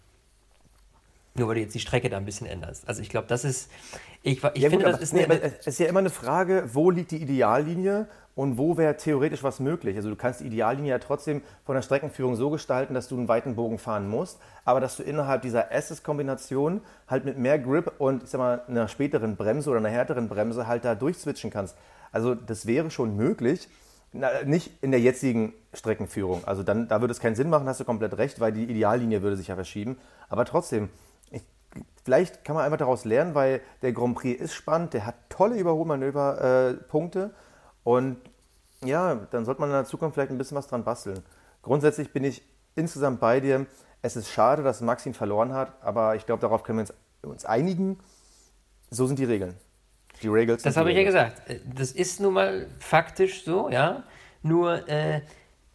Nur 1.35 1.47
weil 1.47 1.55
du 1.55 1.61
jetzt 1.61 1.73
die 1.73 1.79
Strecke 1.79 2.09
da 2.09 2.17
ein 2.17 2.25
bisschen 2.25 2.45
änderst. 2.45 2.87
Also 2.87 3.01
ich 3.01 3.09
glaube, 3.09 3.27
das 3.27 3.43
ist. 3.43 3.71
Ich, 4.21 4.43
ich 4.53 4.61
ja, 4.61 4.69
finde, 4.69 4.85
gut, 4.85 4.93
das 4.93 5.01
ist. 5.01 5.13
Nee, 5.13 5.27
es 5.27 5.65
ist 5.65 5.79
ja 5.79 5.87
immer 5.87 5.99
eine 5.99 6.11
Frage, 6.11 6.69
wo 6.73 6.91
liegt 6.91 7.11
die 7.11 7.17
Ideallinie 7.17 8.07
und 8.35 8.57
wo 8.57 8.77
wäre 8.77 8.97
theoretisch 8.97 9.43
was 9.43 9.59
möglich. 9.59 9.95
Also 9.95 10.09
du 10.09 10.15
kannst 10.15 10.41
die 10.41 10.45
Ideallinie 10.45 10.91
ja 10.91 10.99
trotzdem 10.99 11.41
von 11.65 11.75
der 11.75 11.81
Streckenführung 11.81 12.35
so 12.35 12.49
gestalten, 12.49 12.93
dass 12.93 13.07
du 13.07 13.17
einen 13.17 13.27
weiten 13.27 13.55
Bogen 13.55 13.79
fahren 13.79 14.09
musst, 14.09 14.39
aber 14.63 14.79
dass 14.79 14.97
du 14.97 15.03
innerhalb 15.03 15.41
dieser 15.41 15.71
Asses-Kombination 15.71 16.81
halt 17.07 17.25
mit 17.25 17.37
mehr 17.37 17.59
Grip 17.59 17.93
und 17.99 18.23
ich 18.23 18.29
sag 18.29 18.39
mal 18.39 18.61
einer 18.67 18.87
späteren 18.87 19.35
Bremse 19.35 19.69
oder 19.69 19.79
einer 19.79 19.89
härteren 19.89 20.29
Bremse 20.29 20.67
halt 20.67 20.85
da 20.85 20.95
durchswitchen 20.95 21.49
kannst. 21.49 21.75
Also 22.11 22.35
das 22.35 22.65
wäre 22.65 22.91
schon 22.91 23.15
möglich. 23.15 23.67
Na, 24.13 24.43
nicht 24.43 24.71
in 24.83 24.91
der 24.91 24.99
jetzigen 24.99 25.53
Streckenführung. 25.73 26.45
Also 26.45 26.61
dann, 26.61 26.87
da 26.87 27.01
würde 27.01 27.11
es 27.11 27.19
keinen 27.19 27.35
Sinn 27.35 27.49
machen, 27.49 27.67
hast 27.67 27.79
du 27.79 27.85
komplett 27.85 28.17
recht, 28.17 28.39
weil 28.39 28.51
die 28.51 28.63
Ideallinie 28.63 29.23
würde 29.23 29.35
sich 29.35 29.47
ja 29.47 29.55
verschieben. 29.55 29.97
Aber 30.29 30.45
trotzdem, 30.45 30.89
ich, 31.31 31.43
vielleicht 32.03 32.45
kann 32.45 32.55
man 32.55 32.63
einfach 32.63 32.77
daraus 32.77 33.05
lernen, 33.05 33.33
weil 33.33 33.61
der 33.81 33.91
Grand 33.91 34.15
Prix 34.15 34.39
ist 34.39 34.53
spannend, 34.53 34.93
der 34.93 35.07
hat 35.07 35.15
tolle 35.29 35.57
Überholmanöver-Punkte 35.57 37.31
äh, 37.33 37.89
und 37.89 38.17
ja, 38.85 39.15
dann 39.31 39.45
sollte 39.45 39.61
man 39.61 39.69
in 39.69 39.75
der 39.75 39.85
Zukunft 39.85 40.13
vielleicht 40.13 40.31
ein 40.31 40.37
bisschen 40.37 40.57
was 40.57 40.67
dran 40.67 40.83
basteln. 40.83 41.23
Grundsätzlich 41.63 42.11
bin 42.13 42.23
ich 42.23 42.43
insgesamt 42.75 43.19
bei 43.19 43.39
dir. 43.39 43.65
Es 44.01 44.15
ist 44.15 44.29
schade, 44.29 44.63
dass 44.63 44.81
Max 44.81 45.05
ihn 45.05 45.13
verloren 45.13 45.53
hat, 45.53 45.71
aber 45.81 46.15
ich 46.15 46.25
glaube, 46.25 46.41
darauf 46.41 46.63
können 46.63 46.79
wir 46.79 46.81
uns, 46.83 46.93
uns 47.21 47.45
einigen. 47.45 47.99
So 48.89 49.07
sind 49.07 49.17
die 49.17 49.25
Regeln. 49.25 49.55
Die 50.21 50.27
Regels. 50.27 50.63
Das 50.63 50.77
habe 50.77 50.91
ich 50.91 50.97
ja 50.97 51.03
gesagt. 51.03 51.41
Das 51.75 51.91
ist 51.91 52.19
nun 52.19 52.33
mal 52.33 52.67
faktisch 52.79 53.43
so, 53.43 53.69
ja. 53.69 54.03
Nur, 54.41 54.87
äh, 54.87 55.21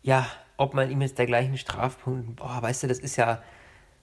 ja, 0.03 0.27
ob 0.57 0.75
man 0.75 0.91
ihm 0.91 1.01
jetzt 1.01 1.19
der 1.19 1.27
gleichen 1.27 1.57
Strafpunkt, 1.57 2.37
boah, 2.37 2.59
weißt 2.61 2.85
du, 2.85 2.87
das 2.87 2.99
ist 2.99 3.17
ja. 3.17 3.43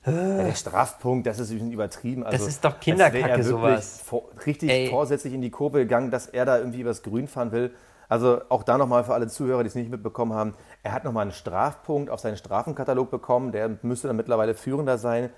Äh, 0.05 0.11
ja 0.11 0.43
der 0.43 0.55
Strafpunkt, 0.55 1.27
das 1.27 1.39
ist 1.39 1.49
ein 1.49 1.55
bisschen 1.55 1.71
übertrieben. 1.71 2.23
Also, 2.23 2.37
das 2.37 2.47
ist 2.47 2.63
doch 2.63 2.79
Kinderkacke, 2.79 3.43
sowas. 3.43 4.01
Vor, 4.03 4.29
richtig 4.45 4.69
Ey. 4.69 4.89
vorsätzlich 4.89 5.33
in 5.33 5.41
die 5.41 5.51
Kurve 5.51 5.79
gegangen, 5.79 6.11
dass 6.11 6.27
er 6.27 6.45
da 6.45 6.57
irgendwie 6.57 6.81
übers 6.81 7.03
Grün 7.03 7.27
fahren 7.27 7.51
will. 7.51 7.73
Also 8.07 8.41
auch 8.49 8.63
da 8.63 8.77
nochmal 8.77 9.03
für 9.03 9.13
alle 9.13 9.27
Zuhörer, 9.27 9.63
die 9.63 9.67
es 9.67 9.75
nicht 9.75 9.89
mitbekommen 9.89 10.33
haben, 10.33 10.53
er 10.83 10.91
hat 10.91 11.03
nochmal 11.03 11.23
einen 11.23 11.31
Strafpunkt 11.31 12.11
auf 12.11 12.19
seinen 12.19 12.37
Strafenkatalog 12.37 13.09
bekommen, 13.09 13.51
der 13.51 13.79
müsste 13.81 14.07
dann 14.07 14.15
mittlerweile 14.15 14.53
führender 14.53 14.97
sein. 14.97 15.31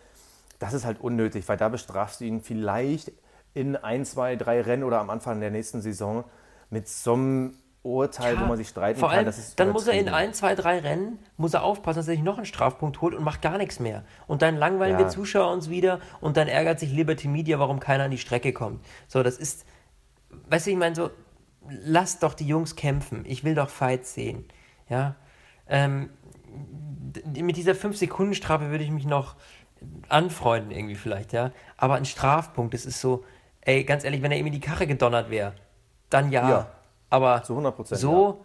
Das 0.59 0.73
ist 0.73 0.85
halt 0.85 0.99
unnötig, 0.99 1.47
weil 1.47 1.57
da 1.57 1.69
bestrafst 1.69 2.19
du 2.19 2.25
ihn 2.25 2.41
vielleicht 2.41 3.11
in 3.53 3.75
ein, 3.75 4.05
zwei, 4.05 4.35
drei 4.35 4.61
Rennen 4.61 4.83
oder 4.83 4.99
am 4.99 5.09
Anfang 5.09 5.39
der 5.39 5.51
nächsten 5.51 5.81
Saison 5.81 6.23
mit 6.69 6.87
so 6.87 7.13
einem 7.13 7.53
Urteil, 7.83 8.35
ja, 8.35 8.41
wo 8.41 8.45
man 8.45 8.57
sich 8.57 8.67
streiten 8.67 8.99
vor 8.99 9.09
kann. 9.09 9.25
Allem, 9.25 9.33
dann 9.55 9.69
muss 9.71 9.87
er 9.87 9.93
in 9.93 10.09
ein, 10.09 10.33
zwei, 10.33 10.55
drei 10.55 10.79
Rennen, 10.79 11.19
muss 11.37 11.53
er 11.53 11.63
aufpassen, 11.63 11.99
dass 11.99 12.07
er 12.07 12.15
sich 12.15 12.23
noch 12.23 12.37
einen 12.37 12.45
Strafpunkt 12.45 13.01
holt 13.01 13.15
und 13.15 13.23
macht 13.23 13.41
gar 13.41 13.57
nichts 13.57 13.79
mehr. 13.79 14.03
Und 14.27 14.41
dann 14.41 14.57
langweilen 14.57 14.93
ja. 14.93 14.99
wir 14.99 15.07
Zuschauer 15.07 15.51
uns 15.51 15.69
wieder 15.69 15.99
und 16.19 16.37
dann 16.37 16.47
ärgert 16.47 16.79
sich 16.79 16.91
Liberty 16.91 17.27
Media, 17.27 17.59
warum 17.59 17.79
keiner 17.79 18.05
an 18.05 18.11
die 18.11 18.17
Strecke 18.17 18.51
kommt. 18.51 18.83
So, 19.07 19.23
das 19.23 19.37
ist, 19.37 19.65
weißt 20.49 20.67
du, 20.67 20.71
ich 20.71 20.77
meine 20.77 20.95
so, 20.95 21.09
lasst 21.69 22.23
doch 22.23 22.33
die 22.33 22.47
Jungs 22.47 22.75
kämpfen. 22.75 23.23
Ich 23.25 23.43
will 23.43 23.55
doch 23.55 23.69
Fights 23.69 24.13
sehen. 24.13 24.45
Ja. 24.89 25.15
Ähm, 25.67 26.09
mit 27.25 27.57
dieser 27.57 27.73
5-Sekunden-Strafe 27.73 28.69
würde 28.69 28.83
ich 28.83 28.91
mich 28.91 29.05
noch 29.05 29.35
anfreunden, 30.09 30.71
irgendwie 30.71 30.95
vielleicht, 30.95 31.33
ja. 31.33 31.51
Aber 31.77 31.95
ein 31.95 32.05
Strafpunkt, 32.05 32.73
das 32.73 32.85
ist 32.85 32.99
so, 32.99 33.23
ey, 33.67 33.83
ganz 33.83 34.03
ehrlich, 34.03 34.21
wenn 34.21 34.31
er 34.31 34.37
ihm 34.39 34.47
in 34.47 34.53
die 34.53 34.59
Karre 34.59 34.87
gedonnert 34.87 35.29
wäre, 35.29 35.53
dann 36.09 36.31
ja. 36.31 36.49
ja. 36.49 36.67
Aber 37.09 37.43
zu 37.43 37.53
100 37.53 37.75
Prozent. 37.75 38.01
So. 38.01 38.43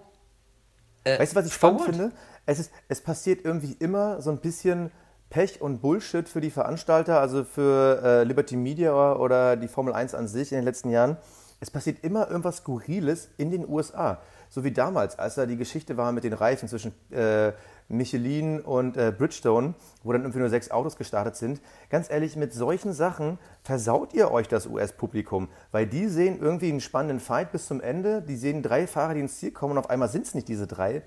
Ja. 1.06 1.14
Äh, 1.14 1.18
weißt 1.20 1.32
du, 1.32 1.36
was 1.36 1.46
ich 1.46 1.54
spannend 1.54 1.82
finde? 1.82 2.12
Es, 2.44 2.58
ist, 2.58 2.72
es 2.88 3.00
passiert 3.00 3.44
irgendwie 3.44 3.76
immer 3.78 4.20
so 4.20 4.30
ein 4.30 4.38
bisschen 4.38 4.90
Pech 5.30 5.60
und 5.60 5.80
Bullshit 5.80 6.28
für 6.28 6.40
die 6.40 6.50
Veranstalter, 6.50 7.20
also 7.20 7.44
für 7.44 8.02
äh, 8.04 8.24
Liberty 8.24 8.56
Media 8.56 9.14
oder 9.16 9.56
die 9.56 9.68
Formel 9.68 9.94
1 9.94 10.14
an 10.14 10.28
sich 10.28 10.52
in 10.52 10.58
den 10.58 10.64
letzten 10.64 10.90
Jahren 10.90 11.16
es 11.62 11.70
passiert 11.70 12.02
immer 12.02 12.28
irgendwas 12.28 12.56
Skurriles 12.56 13.28
in 13.36 13.52
den 13.52 13.68
USA. 13.68 14.18
So 14.48 14.64
wie 14.64 14.72
damals, 14.72 15.16
als 15.16 15.36
da 15.36 15.46
die 15.46 15.56
Geschichte 15.56 15.96
war 15.96 16.10
mit 16.10 16.24
den 16.24 16.32
Reifen 16.32 16.68
zwischen 16.68 16.92
äh, 17.12 17.52
Michelin 17.92 18.60
und 18.60 18.96
äh, 18.96 19.12
Bridgestone, 19.16 19.74
wo 20.02 20.12
dann 20.12 20.22
irgendwie 20.22 20.40
nur 20.40 20.48
sechs 20.48 20.70
Autos 20.70 20.96
gestartet 20.96 21.36
sind. 21.36 21.60
Ganz 21.90 22.10
ehrlich, 22.10 22.36
mit 22.36 22.52
solchen 22.52 22.92
Sachen 22.92 23.38
versaut 23.62 24.14
ihr 24.14 24.30
euch 24.30 24.48
das 24.48 24.66
US-Publikum, 24.66 25.48
weil 25.70 25.86
die 25.86 26.08
sehen 26.08 26.38
irgendwie 26.40 26.70
einen 26.70 26.80
spannenden 26.80 27.20
Fight 27.20 27.52
bis 27.52 27.66
zum 27.66 27.80
Ende. 27.80 28.22
Die 28.22 28.36
sehen 28.36 28.62
drei 28.62 28.86
Fahrer, 28.86 29.14
die 29.14 29.20
ins 29.20 29.38
Ziel 29.38 29.52
kommen 29.52 29.72
und 29.72 29.78
auf 29.78 29.90
einmal 29.90 30.08
sind 30.08 30.26
es 30.26 30.34
nicht 30.34 30.48
diese 30.48 30.66
drei. 30.66 31.02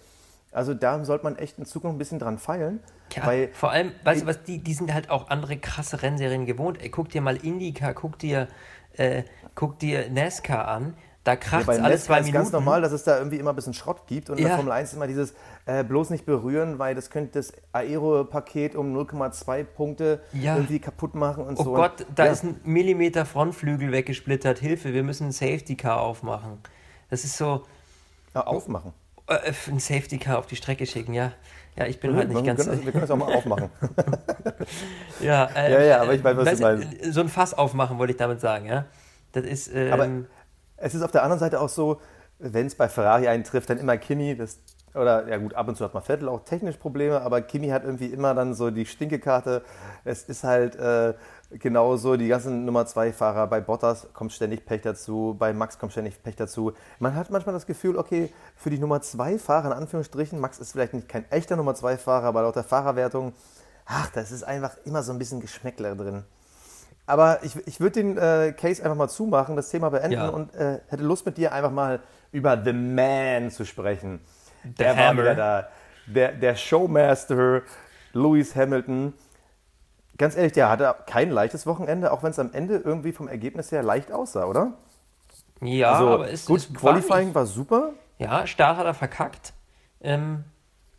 Also 0.52 0.74
da 0.74 1.04
sollte 1.04 1.26
man 1.26 1.36
echt 1.36 1.60
in 1.60 1.66
Zukunft 1.66 1.96
ein 1.96 1.98
bisschen 1.98 2.20
dran 2.20 2.38
feilen. 2.38 2.80
Ja, 3.14 3.26
weil, 3.26 3.50
vor 3.52 3.72
allem, 3.72 3.92
weißt 4.06 4.22
du 4.22 4.26
was, 4.26 4.44
die, 4.44 4.60
die 4.60 4.74
sind 4.74 4.94
halt 4.94 5.10
auch 5.10 5.30
andere 5.30 5.58
krasse 5.58 6.02
Rennserien 6.02 6.46
gewohnt. 6.46 6.82
Ey, 6.82 6.90
guck 6.90 7.10
dir 7.10 7.22
mal 7.22 7.36
Indica, 7.36 7.92
guck 7.92 8.18
dir 8.20 8.48
äh, 8.98 9.24
guck 9.56 9.80
dir 9.80 10.10
NASCAR 10.10 10.68
an. 10.68 10.96
Da 11.26 11.36
kracht 11.36 11.68
es 11.68 11.78
ja, 11.78 11.84
alle 11.84 11.98
zwei 11.98 12.20
ist 12.20 12.32
ganz 12.32 12.52
normal, 12.52 12.84
dass 12.84 12.92
es 12.92 13.04
da 13.04 13.18
irgendwie 13.18 13.38
immer 13.38 13.50
ein 13.50 13.56
bisschen 13.56 13.74
Schrott 13.74 14.06
gibt. 14.06 14.30
Und 14.30 14.38
ja. 14.38 14.44
in 14.44 14.48
der 14.48 14.56
Formel 14.58 14.72
1 14.72 14.94
immer 14.94 15.08
dieses 15.08 15.34
äh, 15.66 15.84
bloß 15.84 16.12
nicht 16.12 16.24
berühren, 16.24 16.78
weil 16.78 16.94
das 16.94 17.10
könnte 17.10 17.40
das 17.40 17.52
Aero-Paket 17.74 18.76
um 18.76 18.96
0,2 18.96 19.64
Punkte 19.64 20.22
ja. 20.34 20.56
irgendwie 20.56 20.78
kaputt 20.78 21.16
machen 21.16 21.44
und 21.44 21.60
oh 21.60 21.64
so. 21.64 21.72
Oh 21.72 21.78
Gott, 21.78 22.06
da 22.14 22.26
ist 22.26 22.44
ein 22.44 22.62
Millimeter 22.64 23.26
Frontflügel 23.26 23.92
weggesplittert. 23.92 24.60
Hilfe, 24.60 24.94
wir 24.94 25.02
müssen 25.02 25.30
ein 25.30 25.32
Safety 25.32 25.76
Car 25.76 26.00
aufmachen. 26.00 26.60
Das 27.10 27.24
ist 27.24 27.38
so. 27.38 27.64
aufmachen. 28.36 28.94
Äh, 29.26 29.52
ein 29.72 29.80
Safety 29.80 30.20
Car 30.20 30.38
auf 30.38 30.46
die 30.46 30.56
Strecke 30.56 30.86
schicken, 30.86 31.16
ja. 31.16 31.32
Ja, 31.76 31.88
ich 31.88 32.00
bin 32.00 32.12
mhm, 32.12 32.18
halt 32.18 32.30
nicht 32.30 32.46
ganz. 32.46 32.64
Können, 32.64 32.86
wir 32.86 32.92
können 32.92 33.02
das 33.02 33.10
auch 33.10 33.18
mal 33.18 33.34
aufmachen. 33.36 33.72
ja, 35.22 35.50
äh, 35.56 35.74
ja, 35.74 35.82
ja, 35.82 36.02
aber 36.04 36.14
ich 36.14 36.24
weiß, 36.24 36.38
was 36.38 36.46
weißt, 36.46 36.60
du 36.60 36.64
meinst. 36.64 37.14
So 37.14 37.22
ein 37.22 37.30
Fass 37.30 37.56
aufmachen, 37.56 37.98
wollte 37.98 38.12
ich 38.12 38.18
damit 38.18 38.40
sagen, 38.40 38.68
ja. 38.68 38.86
Das 39.32 39.44
ist. 39.44 39.74
Ähm, 39.74 39.92
aber 39.92 40.08
es 40.78 40.96
ist 40.96 41.02
auf 41.02 41.12
der 41.12 41.24
anderen 41.24 41.40
Seite 41.40 41.60
auch 41.62 41.70
so, 41.70 42.00
wenn 42.40 42.68
es 42.68 42.76
bei 42.76 42.90
Ferrari 42.90 43.28
eintrifft, 43.28 43.70
dann 43.70 43.78
immer 43.78 43.98
Kimi, 43.98 44.36
das, 44.36 44.60
oder 44.94 45.28
ja 45.28 45.38
gut, 45.38 45.54
ab 45.54 45.68
und 45.68 45.76
zu 45.76 45.84
hat 45.84 45.94
man 45.94 46.04
Vettel 46.04 46.30
auch 46.30 46.44
technisch 46.44 46.78
Probleme, 46.78 47.22
aber 47.22 47.42
Kimi 47.42 47.70
hat 47.70 47.84
irgendwie 47.84 48.08
immer 48.08 48.34
dann 48.34 48.54
so 48.54 48.72
die 48.72 48.86
Stinkekarte. 48.86 49.64
Es 50.04 50.24
ist 50.24 50.44
halt 50.44 50.76
äh, 50.76 51.14
genauso, 51.52 52.18
die 52.18 52.28
ganzen 52.28 52.66
Nummer 52.66 52.86
2 52.86 53.14
Fahrer, 53.14 53.48
bei 53.48 53.62
Bottas 53.62 54.08
kommt 54.14 54.34
ständig 54.34 54.66
Pech 54.66 54.82
dazu, 54.82 55.36
bei 55.38 55.54
Max 55.54 55.80
kommt 55.80 55.92
ständig 55.92 56.22
Pech 56.24 56.36
dazu. 56.36 56.74
Man 57.00 57.16
hat 57.16 57.30
manchmal 57.30 57.54
das 57.54 57.66
Gefühl, 57.66 57.98
okay, 57.98 58.34
für 58.56 58.70
die 58.70 58.80
Nummer 58.80 59.02
2 59.02 59.38
Fahrer, 59.40 59.68
in 59.68 59.74
Anführungsstrichen, 59.74 60.40
Max 60.40 60.60
ist 60.60 60.74
vielleicht 60.74 60.94
nicht 60.94 61.08
kein 61.08 61.30
echter 61.32 61.56
Nummer 61.56 61.76
2 61.76 61.98
Fahrer, 61.98 62.28
aber 62.28 62.42
laut 62.42 62.56
der 62.56 62.64
Fahrerwertung, 62.64 63.34
ach, 63.86 64.10
das 64.12 64.32
ist 64.32 64.44
einfach 64.44 64.76
immer 64.86 65.04
so 65.04 65.12
ein 65.12 65.20
bisschen 65.20 65.40
Geschmäckler 65.40 65.96
drin. 65.96 66.26
Aber 67.08 67.40
ich, 67.44 67.56
ich 67.68 67.80
würde 67.80 68.02
den 68.02 68.18
äh, 68.18 68.54
Case 68.54 68.84
einfach 68.84 68.98
mal 68.98 69.10
zumachen, 69.10 69.56
das 69.56 69.70
Thema 69.70 69.90
beenden 69.90 70.14
ja. 70.14 70.30
und 70.30 70.54
äh, 70.56 70.80
hätte 70.88 71.04
Lust 71.04 71.26
mit 71.26 71.38
dir 71.38 71.52
einfach 71.52 71.72
mal 71.72 72.00
über 72.32 72.62
The 72.64 72.74
Man 72.74 73.52
zu 73.52 73.66
sprechen. 73.66 74.22
The 74.64 74.70
der 74.76 74.96
Hammer. 74.96 75.06
war 75.06 75.24
wieder 75.24 75.36
da. 75.36 75.68
Der, 76.08 76.32
der 76.32 76.56
Showmaster 76.56 77.62
Lewis 78.14 78.56
Hamilton. 78.56 79.14
Ganz 80.18 80.36
ehrlich, 80.36 80.54
der 80.54 80.70
hatte 80.70 80.96
kein 81.08 81.30
leichtes 81.30 81.68
Wochenende, 81.68 82.12
auch 82.12 82.24
wenn 82.24 82.32
es 82.32 82.40
am 82.40 82.54
Ende 82.54 82.78
irgendwie 82.78 83.12
vom 83.12 83.28
Ergebnis 83.28 83.72
her 83.72 83.84
leicht 83.84 84.12
aussah, 84.12 84.46
oder? 84.46 84.74
Ja, 85.62 85.94
also, 85.94 86.10
aber 86.10 86.32
es 86.32 86.46
gut. 86.46 86.60
Es 86.60 86.74
Qualifying 86.74 87.30
war, 87.30 87.42
war, 87.42 87.46
super. 87.46 87.94
Ja, 88.18 88.48
Start 88.48 88.78
hat 88.78 88.86
er 88.86 88.94
verkackt. 88.94 89.54
Ähm, 90.02 90.46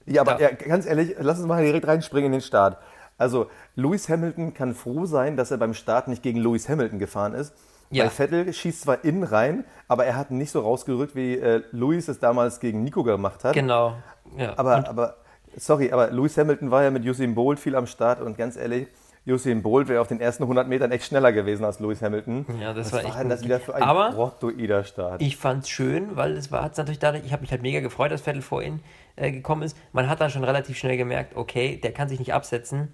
ja, 0.05 0.21
aber 0.21 0.41
ja, 0.41 0.51
ganz 0.51 0.87
ehrlich, 0.87 1.17
lass 1.19 1.39
uns 1.39 1.49
mal 1.49 1.63
direkt 1.63 1.87
reinspringen 1.87 2.27
in 2.27 2.33
den 2.33 2.41
Start. 2.41 2.79
Also 3.19 3.49
Lewis 3.75 4.09
Hamilton 4.09 4.55
kann 4.55 4.75
froh 4.75 5.07
sein, 5.07 5.37
dass 5.37 5.51
er 5.51 5.59
beim 5.59 5.75
Start 5.75 6.09
nicht 6.09 6.23
gegen 6.23 6.41
Lewis 6.41 6.69
Hamilton 6.69 6.99
gefahren 6.99 7.35
ist. 7.35 7.55
Ja. 7.91 8.05
Weil 8.05 8.11
Vettel 8.11 8.53
schießt 8.53 8.83
zwar 8.83 9.05
innen 9.05 9.23
rein, 9.23 9.65
aber 9.89 10.05
er 10.07 10.17
hat 10.17 10.31
nicht 10.31 10.51
so 10.51 10.61
rausgerückt, 10.61 11.15
wie 11.15 11.39
äh, 11.39 11.63
Lewis 11.71 12.09
es 12.09 12.19
damals 12.19 12.61
gegen 12.61 12.83
Nico 12.83 13.05
gemacht 13.05 13.45
hat. 13.45 13.55
Genau. 13.55 13.95
Ja. 14.37 14.55
Aber, 14.57 14.89
aber, 14.89 15.17
sorry, 15.57 15.93
aber 15.93 16.11
Lewis 16.11 16.37
Hamilton 16.37 16.71
war 16.71 16.83
ja 16.83 16.91
mit 16.91 17.05
Usain 17.05 17.35
Bolt 17.35 17.61
viel 17.61 17.77
am 17.77 17.87
Start 17.87 18.21
und 18.21 18.37
ganz 18.37 18.57
ehrlich, 18.57 18.89
Usain 19.25 19.63
Bolt 19.63 19.89
wäre 19.89 20.01
auf 20.01 20.09
den 20.09 20.21
ersten 20.21 20.45
100 20.45 20.69
Metern 20.69 20.93
echt 20.93 21.05
schneller 21.05 21.33
gewesen 21.33 21.65
als 21.65 21.81
Lewis 21.81 22.03
Hamilton. 22.03 22.45
Ja, 22.61 22.73
das 22.73 22.93
Was 22.93 23.05
war, 23.05 23.11
war 23.11 23.21
echt 23.21 23.31
das 23.31 23.45
wieder 23.45 23.61
für 23.61 23.75
ein 23.75 23.83
aber 23.83 24.11
grottoider 24.11 24.85
Start. 24.85 25.23
Ich 25.23 25.37
fand 25.37 25.65
es 25.65 25.69
schön, 25.69 26.17
weil 26.17 26.33
es 26.33 26.51
war 26.51 26.63
hat's 26.63 26.79
natürlich 26.79 26.99
dadurch, 26.99 27.25
ich 27.25 27.33
habe 27.33 27.43
mich 27.43 27.51
halt 27.51 27.63
mega 27.63 27.81
gefreut, 27.81 28.11
dass 28.11 28.23
Vettel 28.23 28.43
vor 28.43 28.63
ihn 28.63 28.81
äh, 29.17 29.31
gekommen 29.31 29.63
ist. 29.63 29.77
Man 29.93 30.09
hat 30.09 30.21
dann 30.21 30.31
schon 30.31 30.45
relativ 30.45 30.77
schnell 30.77 30.97
gemerkt, 30.97 31.37
okay, 31.37 31.81
der 31.83 31.93
kann 31.93 32.09
sich 32.09 32.19
nicht 32.19 32.35
absetzen 32.35 32.93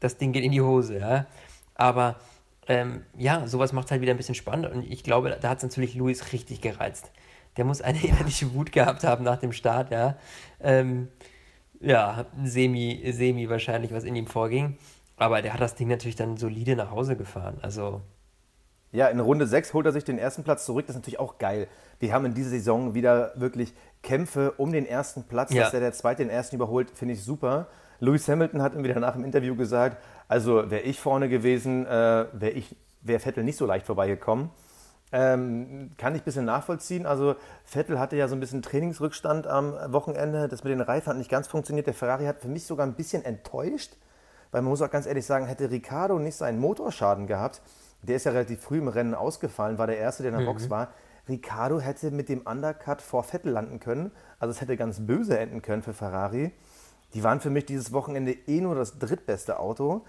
das 0.00 0.16
Ding 0.16 0.32
geht 0.32 0.44
in 0.44 0.52
die 0.52 0.60
Hose, 0.60 0.98
ja. 0.98 1.26
Aber 1.74 2.16
ähm, 2.66 3.02
ja, 3.16 3.46
sowas 3.46 3.72
macht 3.72 3.90
halt 3.90 4.00
wieder 4.00 4.12
ein 4.12 4.16
bisschen 4.16 4.34
spannend 4.34 4.70
und 4.70 4.82
ich 4.90 5.02
glaube, 5.02 5.36
da 5.40 5.48
hat 5.48 5.58
es 5.58 5.62
natürlich 5.62 5.94
Luis 5.94 6.32
richtig 6.32 6.60
gereizt. 6.60 7.10
Der 7.56 7.64
muss 7.64 7.80
eine 7.80 8.02
innerliche 8.04 8.52
Wut 8.54 8.72
gehabt 8.72 9.04
haben 9.04 9.24
nach 9.24 9.38
dem 9.38 9.52
Start, 9.52 9.90
ja. 9.90 10.16
Ähm, 10.60 11.08
ja, 11.80 12.26
semi, 12.44 13.02
semi 13.12 13.48
wahrscheinlich, 13.48 13.92
was 13.92 14.04
in 14.04 14.16
ihm 14.16 14.26
vorging. 14.26 14.76
Aber 15.16 15.42
der 15.42 15.52
hat 15.52 15.60
das 15.60 15.74
Ding 15.74 15.88
natürlich 15.88 16.16
dann 16.16 16.36
solide 16.36 16.76
nach 16.76 16.90
Hause 16.90 17.16
gefahren. 17.16 17.58
Also. 17.62 18.00
Ja, 18.90 19.08
in 19.08 19.20
Runde 19.20 19.46
6 19.46 19.74
holt 19.74 19.84
er 19.84 19.92
sich 19.92 20.04
den 20.04 20.18
ersten 20.18 20.44
Platz 20.44 20.64
zurück. 20.64 20.86
Das 20.86 20.96
ist 20.96 21.00
natürlich 21.00 21.20
auch 21.20 21.38
geil. 21.38 21.68
Wir 21.98 22.12
haben 22.12 22.24
in 22.24 22.34
dieser 22.34 22.50
Saison 22.50 22.94
wieder 22.94 23.32
wirklich 23.34 23.74
Kämpfe 24.02 24.52
um 24.52 24.72
den 24.72 24.86
ersten 24.86 25.24
Platz. 25.24 25.52
Ja. 25.52 25.64
Dass 25.64 25.74
er 25.74 25.80
der 25.80 25.92
zweite 25.92 26.22
den 26.22 26.30
ersten 26.30 26.56
überholt, 26.56 26.90
finde 26.90 27.14
ich 27.14 27.22
super. 27.22 27.66
Lewis 28.00 28.28
Hamilton 28.28 28.62
hat 28.62 28.72
irgendwie 28.72 28.92
danach 28.92 29.16
im 29.16 29.24
Interview 29.24 29.56
gesagt, 29.56 30.02
also 30.28 30.70
wäre 30.70 30.82
ich 30.82 31.00
vorne 31.00 31.28
gewesen, 31.28 31.86
äh, 31.86 32.26
wäre 32.32 32.52
ich 32.52 32.76
wäre 33.00 33.20
Vettel 33.20 33.44
nicht 33.44 33.56
so 33.56 33.66
leicht 33.66 33.86
vorbeigekommen. 33.86 34.50
Ähm, 35.10 35.92
kann 35.96 36.14
ich 36.14 36.22
ein 36.22 36.24
bisschen 36.24 36.44
nachvollziehen. 36.44 37.06
Also 37.06 37.36
Vettel 37.64 37.98
hatte 37.98 38.16
ja 38.16 38.28
so 38.28 38.36
ein 38.36 38.40
bisschen 38.40 38.60
Trainingsrückstand 38.60 39.46
am 39.46 39.72
Wochenende. 39.92 40.48
Das 40.48 40.64
mit 40.64 40.70
den 40.70 40.82
Reifen 40.82 41.08
hat 41.08 41.16
nicht 41.16 41.30
ganz 41.30 41.46
funktioniert. 41.46 41.86
Der 41.86 41.94
Ferrari 41.94 42.26
hat 42.26 42.40
für 42.40 42.48
mich 42.48 42.66
sogar 42.66 42.86
ein 42.86 42.94
bisschen 42.94 43.24
enttäuscht, 43.24 43.96
weil 44.50 44.60
man 44.62 44.70
muss 44.70 44.82
auch 44.82 44.90
ganz 44.90 45.06
ehrlich 45.06 45.24
sagen, 45.24 45.46
hätte 45.46 45.70
Ricardo 45.70 46.18
nicht 46.18 46.36
seinen 46.36 46.60
Motorschaden 46.60 47.26
gehabt, 47.26 47.62
der 48.02 48.16
ist 48.16 48.24
ja 48.24 48.32
relativ 48.32 48.60
früh 48.60 48.78
im 48.78 48.88
Rennen 48.88 49.14
ausgefallen, 49.14 49.78
war 49.78 49.86
der 49.86 49.98
Erste, 49.98 50.22
der 50.22 50.30
in 50.30 50.38
der 50.38 50.46
mhm. 50.46 50.52
Box 50.52 50.70
war. 50.70 50.88
Ricardo 51.28 51.80
hätte 51.80 52.10
mit 52.10 52.28
dem 52.28 52.42
Undercut 52.42 53.02
vor 53.02 53.22
Vettel 53.22 53.52
landen 53.52 53.80
können. 53.80 54.12
Also 54.38 54.52
es 54.52 54.60
hätte 54.60 54.76
ganz 54.76 55.06
böse 55.06 55.38
enden 55.38 55.62
können 55.62 55.82
für 55.82 55.92
Ferrari. 55.92 56.52
Die 57.14 57.22
waren 57.24 57.40
für 57.40 57.50
mich 57.50 57.66
dieses 57.66 57.92
Wochenende 57.92 58.32
eh 58.32 58.60
nur 58.60 58.74
das 58.74 58.98
drittbeste 58.98 59.58
Auto. 59.58 60.04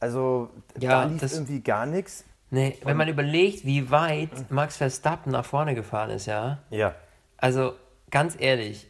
Also 0.00 0.50
Ja, 0.78 1.02
da 1.02 1.04
lief 1.08 1.20
das- 1.20 1.32
irgendwie 1.34 1.60
gar 1.60 1.86
nichts. 1.86 2.24
Nee, 2.50 2.76
wenn 2.84 2.98
man 2.98 3.08
überlegt, 3.08 3.64
wie 3.64 3.90
weit 3.90 4.50
Max 4.50 4.76
Verstappen 4.76 5.32
nach 5.32 5.44
vorne 5.46 5.74
gefahren 5.74 6.10
ist, 6.10 6.26
ja. 6.26 6.58
Ja. 6.68 6.94
Also, 7.38 7.72
ganz 8.10 8.36
ehrlich, 8.38 8.88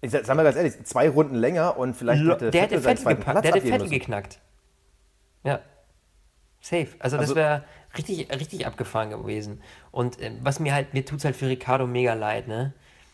Ich 0.00 0.10
sag, 0.10 0.24
sag 0.26 0.36
mal 0.36 0.42
ganz 0.42 0.56
ehrlich, 0.56 0.82
zwei 0.84 1.08
Runden 1.10 1.34
länger 1.34 1.76
und 1.78 1.94
vielleicht 1.94 2.22
Lo- 2.22 2.34
hätte 2.34 2.50
der 2.50 2.62
hätte 2.62 2.80
Vettel 2.80 3.14
gepackt, 3.16 3.44
der 3.44 3.52
hätte 3.54 3.66
Vettel 3.66 3.88
geknackt. 3.90 4.38
Ja. 5.44 5.60
Safe. 6.60 6.88
Also, 6.98 7.16
das 7.16 7.24
Also- 7.24 7.36
wäre 7.36 7.64
richtig, 7.96 8.30
richtig 8.32 8.66
abgefahren 8.66 9.10
gewesen. 9.10 9.62
Und 9.90 10.20
ähm, 10.22 10.38
was 10.42 10.58
mir 10.60 10.72
halt, 10.74 10.94
mir 10.94 11.04
tut 11.04 11.18
es 11.18 11.24
halt 11.26 11.36
für 11.36 11.46
Ricardo 11.48 11.86
mega 11.86 12.14
leid, 12.14 12.48
ne? 12.48 12.72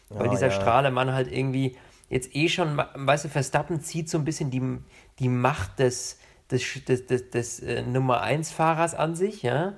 Weil 0.09 0.27
Ja, 0.27 0.31
dieser 0.33 0.47
ja. 0.49 0.53
Strahlemann 0.53 1.13
halt 1.13 1.31
irgendwie 1.33 1.77
jetzt 2.11 2.35
eh 2.35 2.49
schon, 2.49 2.77
weißt 2.95 3.25
du, 3.25 3.29
Verstappen 3.29 3.81
zieht 3.81 4.11
so 4.11 4.19
ein 4.19 4.25
bisschen 4.25 4.51
die, 4.51 4.63
die 5.19 5.29
Macht 5.29 5.79
des, 5.79 6.19
des, 6.51 6.85
des, 6.85 7.07
des, 7.07 7.31
des 7.31 7.61
äh, 7.61 7.83
Nummer 7.83 8.21
1 8.21 8.51
Fahrers 8.51 8.95
an 8.95 9.15
sich, 9.15 9.43
ja. 9.43 9.75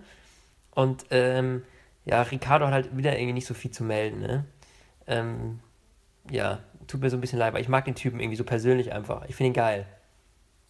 Und 0.74 1.04
ähm, 1.10 1.62
ja, 2.04 2.22
Ricardo 2.22 2.66
hat 2.66 2.72
halt 2.72 2.96
wieder 2.96 3.16
irgendwie 3.16 3.34
nicht 3.34 3.46
so 3.46 3.54
viel 3.54 3.70
zu 3.70 3.84
melden, 3.84 4.20
ne? 4.20 4.44
Ähm, 5.06 5.60
ja, 6.30 6.60
tut 6.86 7.00
mir 7.02 7.10
so 7.10 7.16
ein 7.16 7.20
bisschen 7.20 7.38
leid, 7.38 7.52
weil 7.52 7.60
ich 7.60 7.68
mag 7.68 7.84
den 7.84 7.94
Typen 7.94 8.18
irgendwie 8.18 8.36
so 8.36 8.44
persönlich 8.44 8.92
einfach. 8.92 9.24
Ich 9.28 9.36
finde 9.36 9.48
ihn 9.48 9.54
geil. 9.54 9.86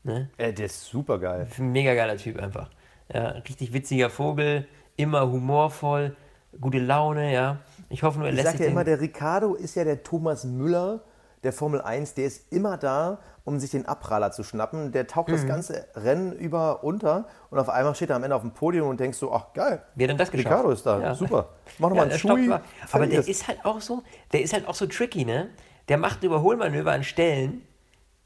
Ne? 0.02 0.30
Äh, 0.38 0.52
der 0.52 0.66
ist 0.66 0.84
super 0.86 1.18
geil. 1.18 1.46
Ein 1.58 1.70
mega 1.70 1.94
geiler 1.94 2.16
Typ 2.16 2.38
einfach. 2.38 2.70
Ja, 3.12 3.28
richtig 3.28 3.72
witziger 3.72 4.10
Vogel, 4.10 4.66
immer 4.96 5.30
humorvoll, 5.30 6.16
gute 6.60 6.78
Laune, 6.78 7.32
ja. 7.32 7.58
Ich 7.88 8.02
hoffe 8.02 8.18
nur, 8.18 8.26
er 8.26 8.32
Ich 8.32 8.36
lässt 8.36 8.48
sag 8.48 8.56
sich 8.56 8.66
ja 8.66 8.72
immer, 8.72 8.84
der 8.84 9.00
Ricardo 9.00 9.54
ist 9.54 9.76
ja 9.76 9.84
der 9.84 10.02
Thomas 10.02 10.44
Müller 10.44 11.02
der 11.42 11.52
Formel 11.52 11.80
1. 11.80 12.14
Der 12.14 12.26
ist 12.26 12.52
immer 12.52 12.76
da, 12.76 13.18
um 13.44 13.58
sich 13.58 13.70
den 13.70 13.86
Abpraller 13.86 14.30
zu 14.32 14.42
schnappen. 14.44 14.92
Der 14.92 15.06
taucht 15.06 15.28
Mhm. 15.28 15.32
das 15.32 15.46
ganze 15.46 15.86
Rennen 15.94 16.32
über 16.32 16.84
unter 16.84 17.26
und 17.50 17.58
auf 17.58 17.68
einmal 17.68 17.94
steht 17.94 18.10
er 18.10 18.16
am 18.16 18.22
Ende 18.24 18.36
auf 18.36 18.42
dem 18.42 18.52
Podium 18.52 18.88
und 18.88 19.00
denkst 19.00 19.18
so, 19.18 19.32
ach 19.32 19.52
geil, 19.52 19.82
hat 19.82 19.84
denn 19.96 20.16
das 20.18 20.30
geschafft? 20.30 20.46
Ricardo 20.46 20.70
ist 20.70 20.86
da, 20.86 21.00
Ja. 21.00 21.14
super. 21.14 21.48
Mach 21.78 21.88
Ja, 21.88 21.88
nochmal 21.88 22.06
der 22.08 22.12
einen 22.14 22.18
Schui. 22.18 22.50
Aber 22.92 23.06
der 23.06 23.26
ist. 23.26 23.48
halt 23.48 23.64
auch 23.64 23.80
so, 23.80 24.02
der 24.32 24.42
ist 24.42 24.52
halt 24.52 24.66
auch 24.68 24.74
so 24.74 24.86
tricky, 24.86 25.24
ne? 25.24 25.48
Der 25.88 25.98
macht 25.98 26.22
Überholmanöver 26.22 26.92
an 26.92 27.02
Stellen, 27.02 27.66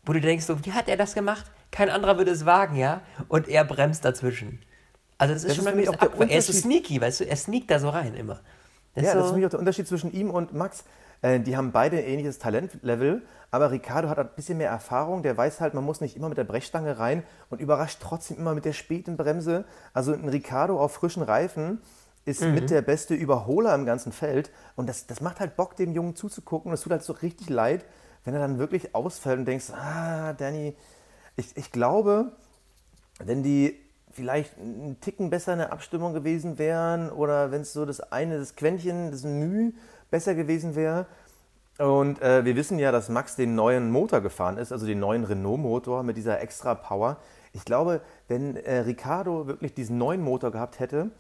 wo 0.05 0.13
du 0.13 0.21
denkst, 0.21 0.45
so, 0.45 0.65
wie 0.65 0.73
hat 0.73 0.89
er 0.89 0.97
das 0.97 1.15
gemacht? 1.15 1.47
Kein 1.71 1.89
anderer 1.91 2.19
würde 2.19 2.31
es 2.31 2.45
wagen, 2.47 2.77
ja? 2.77 3.01
Und 3.29 3.49
er 3.49 3.65
bremst 3.65 4.05
dazwischen. 4.05 4.61
Also 5.19 5.33
das 5.33 5.45
ist 5.45 5.49
Das 5.51 5.57
schon 5.57 5.65
ist 5.67 5.73
ein 5.73 5.77
bisschen 5.79 5.95
auch 5.99 6.21
Er 6.29 6.39
ist 6.39 6.47
so 6.49 6.53
sneaky, 6.53 7.01
weißt 7.01 7.21
du? 7.21 7.25
Er 7.25 7.37
sneakt 7.37 7.71
da 7.71 7.79
so 7.79 7.89
rein 7.89 8.15
immer. 8.15 8.41
Das 8.95 9.05
Ja, 9.05 9.11
ist 9.11 9.15
das 9.17 9.23
ist 9.25 9.29
so, 9.29 9.33
nämlich 9.33 9.47
auch 9.47 9.51
der 9.51 9.59
Unterschied 9.61 9.89
zwischen 9.89 10.13
ihm 10.13 10.31
und 10.31 10.53
Max. 10.53 10.85
Äh, 11.23 11.41
die 11.41 11.57
haben 11.57 11.73
beide 11.73 11.99
ein 11.99 12.05
ähnliches 12.05 12.39
Talentlevel, 12.39 13.23
aber 13.51 13.71
Ricardo 13.71 14.09
hat 14.09 14.19
ein 14.19 14.29
bisschen 14.37 14.59
mehr 14.59 14.71
Erfahrung. 14.71 15.23
Der 15.23 15.37
weiß 15.37 15.61
halt, 15.61 15.75
man 15.75 15.85
muss 15.85 16.01
nicht 16.01 16.17
immer 16.17 16.29
mit 16.29 16.39
der 16.39 16.45
Brechstange 16.45 16.99
rein 16.99 17.23
und 17.51 17.61
überrascht 17.61 17.99
trotzdem 18.03 18.39
immer 18.39 18.55
mit 18.55 18.65
der 18.65 18.73
späten 18.73 19.17
Bremse. 19.17 19.65
Also 19.93 20.13
ein 20.13 20.29
Ricardo 20.29 20.79
auf 20.81 20.93
frischen 20.93 21.23
Reifen 21.23 21.81
ist 22.25 22.43
Mhm. 22.43 22.55
mit 22.55 22.71
der 22.71 22.83
beste 22.83 23.15
Überholer 23.15 23.75
im 23.75 23.87
ganzen 23.87 24.13
Feld. 24.13 24.51
Und 24.75 24.89
das, 24.89 25.07
das 25.07 25.21
macht 25.21 25.41
halt 25.41 25.57
Bock, 25.57 25.77
dem 25.77 25.93
Jungen 25.93 26.17
zuzugucken. 26.17 26.71
Und 26.71 26.75
es 26.75 26.81
tut 26.83 26.93
halt 26.93 27.05
so 27.05 27.13
richtig 27.13 27.49
leid, 27.49 27.85
wenn 28.25 28.35
er 28.35 28.41
dann 28.41 28.59
wirklich 28.59 28.95
ausfällt 28.95 29.39
und 29.39 29.45
denkst, 29.47 29.71
ah, 29.71 30.33
Danny, 30.33 30.77
ich, 31.37 31.57
ich 31.57 31.71
glaube, 31.71 32.33
wenn 33.25 33.43
die 33.43 33.79
vielleicht 34.11 34.59
einen 34.59 34.99
Ticken 35.01 35.31
besser 35.31 35.53
in 35.53 35.59
der 35.59 35.73
Abstimmung 35.73 36.15
gewesen 36.15 36.59
wären 36.59 37.11
oder 37.11 37.51
wenn 37.53 37.61
es 37.61 37.73
so 37.73 37.85
das 37.85 38.01
eine, 38.01 38.39
das 38.39 38.57
Quäntchen, 38.57 39.11
das 39.11 39.23
Mühe 39.25 39.73
besser 40.11 40.35
gewesen 40.35 40.75
wäre. 40.75 41.07
Und 41.79 42.23
äh, 42.23 42.45
wir 42.45 42.57
wissen 42.57 42.79
ja, 42.79 42.91
dass 42.91 43.09
Max 43.09 43.37
den 43.37 43.55
neuen 43.55 43.91
Motor 43.91 44.21
gefahren 44.23 44.57
ist, 44.57 44.73
also 44.73 44.87
den 44.87 44.99
neuen 44.99 45.25
Renault-Motor 45.25 46.03
mit 46.03 46.17
dieser 46.17 46.41
extra 46.41 46.75
Power. 46.75 47.19
Ich 47.53 47.65
glaube, 47.65 48.01
wenn 48.29 48.57
äh, 48.57 48.79
Ricardo 48.79 49.47
wirklich 49.47 49.75
diesen 49.75 49.99
neuen 49.99 50.23
Motor 50.23 50.51
gehabt 50.51 50.81
hätte 50.81 51.11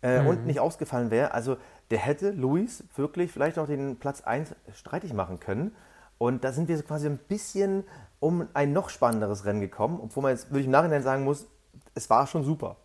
äh, 0.00 0.20
und 0.20 0.46
nicht 0.46 0.58
ausgefallen 0.58 1.10
wäre, 1.10 1.34
also 1.34 1.56
der 1.90 1.98
hätte 1.98 2.30
Luis 2.30 2.84
wirklich 2.96 3.30
vielleicht 3.30 3.58
noch 3.58 3.66
den 3.66 3.96
Platz 3.96 4.22
1 4.22 4.54
streitig 4.74 5.12
machen 5.12 5.38
können. 5.38 5.74
Und 6.18 6.42
da 6.44 6.52
sind 6.52 6.68
wir 6.68 6.80
quasi 6.82 7.06
ein 7.06 7.18
bisschen 7.18 7.84
um 8.18 8.48
ein 8.54 8.72
noch 8.72 8.88
spannenderes 8.90 9.44
Rennen 9.44 9.60
gekommen, 9.60 10.00
obwohl 10.02 10.22
man 10.22 10.32
jetzt, 10.32 10.50
würde 10.50 10.60
ich 10.60 10.66
im 10.66 10.72
Nachhinein 10.72 11.02
sagen 11.02 11.24
muss, 11.24 11.46
es 11.94 12.08
war 12.08 12.26
schon 12.26 12.44
super. 12.44 12.76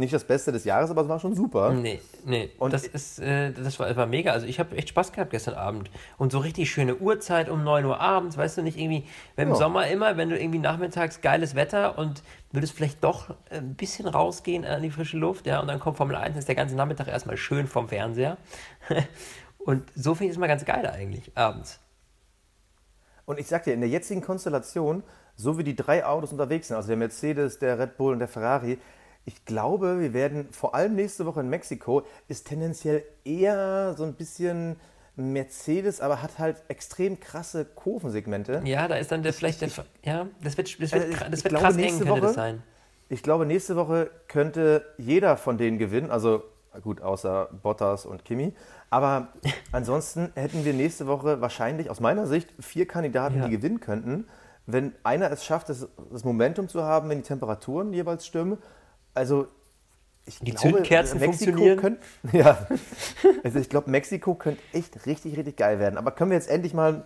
Nicht 0.00 0.14
das 0.14 0.24
Beste 0.24 0.50
des 0.50 0.64
Jahres, 0.64 0.90
aber 0.90 1.02
es 1.02 1.08
war 1.08 1.20
schon 1.20 1.34
super. 1.34 1.74
Nee, 1.74 2.00
nee. 2.24 2.48
Und- 2.58 2.72
das 2.72 2.86
ist, 2.86 3.18
äh, 3.18 3.52
das 3.52 3.78
war, 3.78 3.86
das 3.86 3.98
war 3.98 4.06
mega. 4.06 4.32
Also 4.32 4.46
ich 4.46 4.58
habe 4.58 4.74
echt 4.74 4.88
Spaß 4.88 5.12
gehabt 5.12 5.30
gestern 5.30 5.52
Abend. 5.56 5.90
Und 6.16 6.32
so 6.32 6.38
richtig 6.38 6.70
schöne 6.70 6.96
Uhrzeit 6.96 7.50
um 7.50 7.62
9 7.64 7.84
Uhr 7.84 8.00
abends, 8.00 8.38
weißt 8.38 8.56
du, 8.56 8.62
nicht 8.62 8.78
irgendwie, 8.78 9.04
wenn 9.36 9.48
im 9.48 9.52
Ja. 9.54 9.58
Sommer 9.60 9.88
immer, 9.88 10.16
wenn 10.16 10.30
du 10.30 10.38
irgendwie 10.40 10.58
nachmittags 10.58 11.20
geiles 11.20 11.54
Wetter 11.54 11.98
und 11.98 12.22
würdest 12.50 12.72
vielleicht 12.72 13.04
doch 13.04 13.34
ein 13.50 13.74
bisschen 13.74 14.08
rausgehen 14.08 14.64
an 14.64 14.80
die 14.82 14.90
frische 14.90 15.18
Luft, 15.18 15.46
ja, 15.46 15.60
und 15.60 15.68
dann 15.68 15.78
kommt 15.78 15.98
Formel 15.98 16.16
1, 16.16 16.34
ist 16.38 16.48
der 16.48 16.54
ganze 16.54 16.76
Nachmittag 16.76 17.06
erstmal 17.08 17.36
schön 17.36 17.66
vom 17.66 17.86
Fernseher. 17.90 18.38
und 19.58 19.82
so 19.94 20.14
finde 20.14 20.30
ich 20.30 20.36
es 20.36 20.38
mal 20.38 20.46
ganz 20.46 20.64
geil 20.64 20.86
eigentlich, 20.86 21.30
abends. 21.36 21.78
Und 23.26 23.38
ich 23.38 23.48
sag 23.48 23.64
dir, 23.64 23.74
in 23.74 23.80
der 23.80 23.90
jetzigen 23.90 24.22
Konstellation, 24.22 25.02
so 25.36 25.58
wie 25.58 25.62
die 25.64 25.76
drei 25.76 26.06
Autos 26.06 26.32
unterwegs 26.32 26.68
sind, 26.68 26.76
also 26.76 26.88
der 26.88 26.96
Mercedes, 26.96 27.58
der 27.58 27.78
Red 27.78 27.98
Bull 27.98 28.14
und 28.14 28.18
der 28.20 28.28
Ferrari, 28.28 28.78
ich 29.32 29.44
glaube, 29.44 30.00
wir 30.00 30.12
werden 30.12 30.48
vor 30.50 30.74
allem 30.74 30.96
nächste 30.96 31.24
Woche 31.24 31.38
in 31.40 31.48
Mexiko, 31.48 32.02
ist 32.26 32.48
tendenziell 32.48 33.04
eher 33.24 33.94
so 33.96 34.02
ein 34.02 34.14
bisschen 34.14 34.74
Mercedes, 35.14 36.00
aber 36.00 36.20
hat 36.22 36.38
halt 36.38 36.62
extrem 36.68 37.20
krasse 37.20 37.64
Kurvensegmente. 37.64 38.60
Ja, 38.64 38.88
da 38.88 38.96
ist 38.96 39.12
dann 39.12 39.22
der, 39.22 39.32
vielleicht 39.32 39.60
der, 39.60 39.68
ja, 40.04 40.26
das 40.42 40.56
wird, 40.56 40.68
das 40.80 40.92
wird, 40.92 41.04
Also 41.04 41.06
ich- 41.24 41.30
das 41.30 41.44
wird 41.44 41.54
krass 41.54 41.76
eng, 41.76 41.98
könnte 41.98 42.04
das 42.06 42.22
Woche- 42.22 42.32
sein. 42.32 42.62
Ich 43.08 43.22
glaube, 43.22 43.46
nächste 43.46 43.76
Woche 43.76 44.10
könnte 44.28 44.84
jeder 44.98 45.36
von 45.36 45.58
denen 45.58 45.78
gewinnen. 45.78 46.10
Also 46.10 46.42
gut, 46.82 47.00
außer 47.02 47.50
Bottas 47.62 48.06
und 48.06 48.24
Kimi. 48.24 48.52
Aber 48.88 49.28
ansonsten 49.72 50.30
hätten 50.34 50.64
wir 50.64 50.72
nächste 50.74 51.06
Woche 51.06 51.40
wahrscheinlich 51.40 51.88
aus 51.90 52.00
meiner 52.00 52.26
Sicht 52.26 52.52
vier 52.60 52.86
Kandidaten, 52.86 53.38
Ja. 53.38 53.44
die 53.46 53.50
gewinnen 53.56 53.78
könnten. 53.80 54.26
Wenn 54.66 54.92
einer 55.04 55.30
es 55.32 55.44
schafft, 55.44 55.68
das, 55.68 55.88
das 56.12 56.24
Momentum 56.24 56.68
zu 56.68 56.82
haben, 56.84 57.08
wenn 57.08 57.18
die 57.18 57.24
Temperaturen 57.24 57.92
jeweils 57.92 58.26
stimmen. 58.26 58.58
Also 59.14 59.48
ich 60.26 60.38
Die 60.38 60.52
glaube, 60.52 60.76
Zündkerzen 60.76 61.18
Mexiko 61.18 61.52
funktionieren. 61.52 61.78
Könnte, 61.78 62.00
ja, 62.32 62.66
also 63.42 63.58
ich 63.58 63.68
glaube, 63.68 63.90
Mexiko 63.90 64.34
könnte 64.34 64.62
echt 64.72 65.06
richtig, 65.06 65.36
richtig 65.36 65.56
geil 65.56 65.78
werden. 65.78 65.96
Aber 65.96 66.10
können 66.12 66.30
wir 66.30 66.36
jetzt 66.36 66.50
endlich 66.50 66.74
mal 66.74 67.04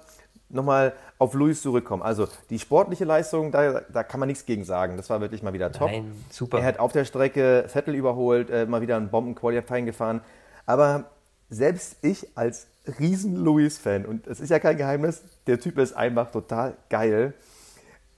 nochmal 0.48 0.92
auf 1.18 1.34
Luis 1.34 1.62
zurückkommen? 1.62 2.02
Also 2.02 2.28
die 2.50 2.58
sportliche 2.58 3.04
Leistung, 3.04 3.50
da, 3.50 3.80
da 3.80 4.02
kann 4.02 4.20
man 4.20 4.26
nichts 4.28 4.44
gegen 4.46 4.64
sagen. 4.64 4.96
Das 4.96 5.10
war 5.10 5.20
wirklich 5.20 5.42
mal 5.42 5.52
wieder 5.52 5.72
top. 5.72 5.90
Nein, 5.90 6.12
super. 6.30 6.58
Er 6.58 6.64
hat 6.64 6.78
auf 6.78 6.92
der 6.92 7.04
Strecke 7.04 7.64
Vettel 7.68 7.94
überholt, 7.94 8.50
äh, 8.50 8.66
mal 8.66 8.80
wieder 8.80 8.96
ein 8.96 9.10
Bomben-Qualifying 9.10 9.86
gefahren. 9.86 10.20
Aber 10.66 11.10
selbst 11.48 11.98
ich 12.02 12.36
als 12.36 12.66
riesen 12.98 13.36
Luis-Fan, 13.36 14.04
und 14.04 14.26
es 14.26 14.40
ist 14.40 14.50
ja 14.50 14.58
kein 14.58 14.76
Geheimnis, 14.76 15.22
der 15.46 15.58
Typ 15.60 15.78
ist 15.78 15.94
einfach 15.94 16.30
total 16.30 16.76
geil. 16.90 17.34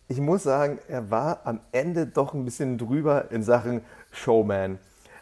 Ich 0.08 0.20
muss 0.20 0.44
sagen, 0.44 0.78
er 0.88 1.10
war 1.10 1.40
am 1.44 1.58
Ende 1.72 2.06
doch 2.06 2.32
ein 2.32 2.44
bisschen 2.44 2.78
drüber 2.78 3.30
in 3.32 3.42
Sachen 3.42 3.80
Showman. 4.12 4.78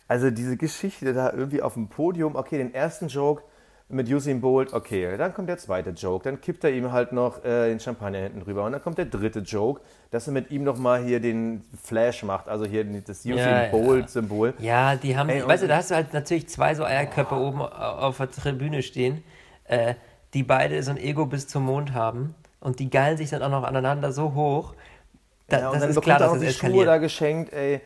Also 0.09 0.31
diese 0.31 0.59
Geschichte 0.59 1.15
da 1.15 1.33
irgendwie 1.33 1.63
auf 1.63 1.73
dem 1.73 1.89
Podium, 1.89 2.37
okay, 2.37 2.59
den 2.59 2.75
ersten 2.75 3.09
Joke 3.09 3.43
mit 3.89 4.11
Usain 4.11 4.43
Bolt, 4.43 4.75
okay, 4.75 5.17
dann 5.17 5.33
kommt 5.33 5.49
der 5.49 5.57
zweite 5.57 5.91
Joke, 5.91 6.25
dann 6.25 6.41
kippt 6.41 6.65
er 6.65 6.71
ihm 6.71 6.93
halt 6.93 7.13
noch 7.13 7.43
äh, 7.45 7.69
den 7.69 7.81
Champagner 7.81 8.19
hinten 8.19 8.41
drüber 8.41 8.65
und 8.65 8.73
dann 8.73 8.83
kommt 8.83 8.99
der 8.99 9.07
dritte 9.07 9.39
Joke, 9.41 9.81
dass 10.11 10.27
er 10.27 10.35
mit 10.35 10.51
ihm 10.51 10.65
nochmal 10.65 11.03
hier 11.03 11.21
den 11.21 11.63
Flash 11.83 12.23
macht, 12.23 12.49
also 12.49 12.67
hier 12.67 12.85
das 12.85 13.21
Usain 13.21 13.39
Ja, 13.39 13.65
ja. 13.65 13.71
Bolt-Symbol. 13.71 14.55
Ja, 14.59 14.97
die 14.97 15.17
haben, 15.17 15.31
Ey, 15.31 15.47
weißt 15.47 15.63
du, 15.63 15.69
da 15.69 15.77
hast 15.77 15.91
du 15.91 15.95
halt 15.95 16.13
natürlich 16.13 16.49
zwei 16.49 16.75
so 16.75 16.85
Eierköpfe 16.85 17.37
oben 17.37 17.63
auf 17.63 18.19
der 18.19 18.31
Tribüne 18.31 18.83
stehen, 18.83 19.23
äh, 19.65 19.95
die 20.35 20.43
beide 20.43 20.83
so 20.83 20.91
ein 20.91 20.99
Ego 20.99 21.25
bis 21.25 21.47
zum 21.47 21.65
Mond 21.65 21.95
haben 21.95 22.35
und 22.65 22.81
die 22.81 22.91
geilen 22.91 23.17
sich 23.17 23.31
dann 23.31 23.43
auch 23.43 23.51
noch 23.51 23.63
aneinander 23.63 24.11
so 24.13 24.35
hoch. 24.35 24.75
Da, 25.49 25.61
Ja, 25.61 25.69
und 25.69 25.75
das 25.75 25.83
dann 25.83 25.91
ist 25.91 26.01
klar, 26.01 26.19
dass 26.19 26.31
auch 26.31 26.37
es 26.37 26.41
die 26.41 26.53
Schuhe 26.53 26.85
da 26.85 26.99
geschenkt, 26.99 27.53
ey. 27.53 27.81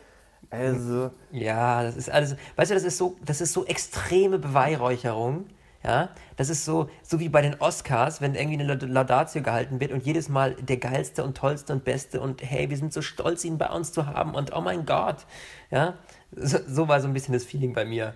Also, 0.50 1.10
Ja, 1.30 1.82
das 1.82 1.96
ist 1.96 2.10
alles, 2.10 2.36
weißt 2.56 2.70
du, 2.70 2.74
das 2.74 2.84
ist 2.84 2.96
so, 2.96 3.16
das 3.24 3.40
ist 3.40 3.52
so 3.52 3.66
extreme 3.66 4.38
Beweihräucherung. 4.38 5.46
Ja, 5.84 6.08
das 6.36 6.48
ist 6.48 6.64
so, 6.64 6.88
so 7.02 7.20
wie 7.20 7.28
bei 7.28 7.40
den 7.40 7.60
Oscars, 7.60 8.20
wenn 8.20 8.34
irgendwie 8.34 8.60
eine 8.60 8.74
Laudatio 8.74 9.42
gehalten 9.42 9.78
wird 9.80 9.92
und 9.92 10.04
jedes 10.04 10.28
Mal 10.28 10.54
der 10.54 10.76
geilste 10.76 11.22
und 11.22 11.36
tollste 11.36 11.72
und 11.72 11.84
beste 11.84 12.20
und 12.20 12.42
hey, 12.42 12.68
wir 12.68 12.76
sind 12.76 12.92
so 12.92 13.00
stolz, 13.00 13.44
ihn 13.44 13.58
bei 13.58 13.68
uns 13.70 13.92
zu 13.92 14.06
haben 14.06 14.34
und 14.34 14.54
oh 14.56 14.60
mein 14.60 14.86
Gott. 14.86 15.18
Ja, 15.70 15.94
so, 16.32 16.58
so 16.66 16.88
war 16.88 17.00
so 17.00 17.06
ein 17.06 17.14
bisschen 17.14 17.32
das 17.32 17.44
Feeling 17.44 17.74
bei 17.74 17.84
mir. 17.84 18.14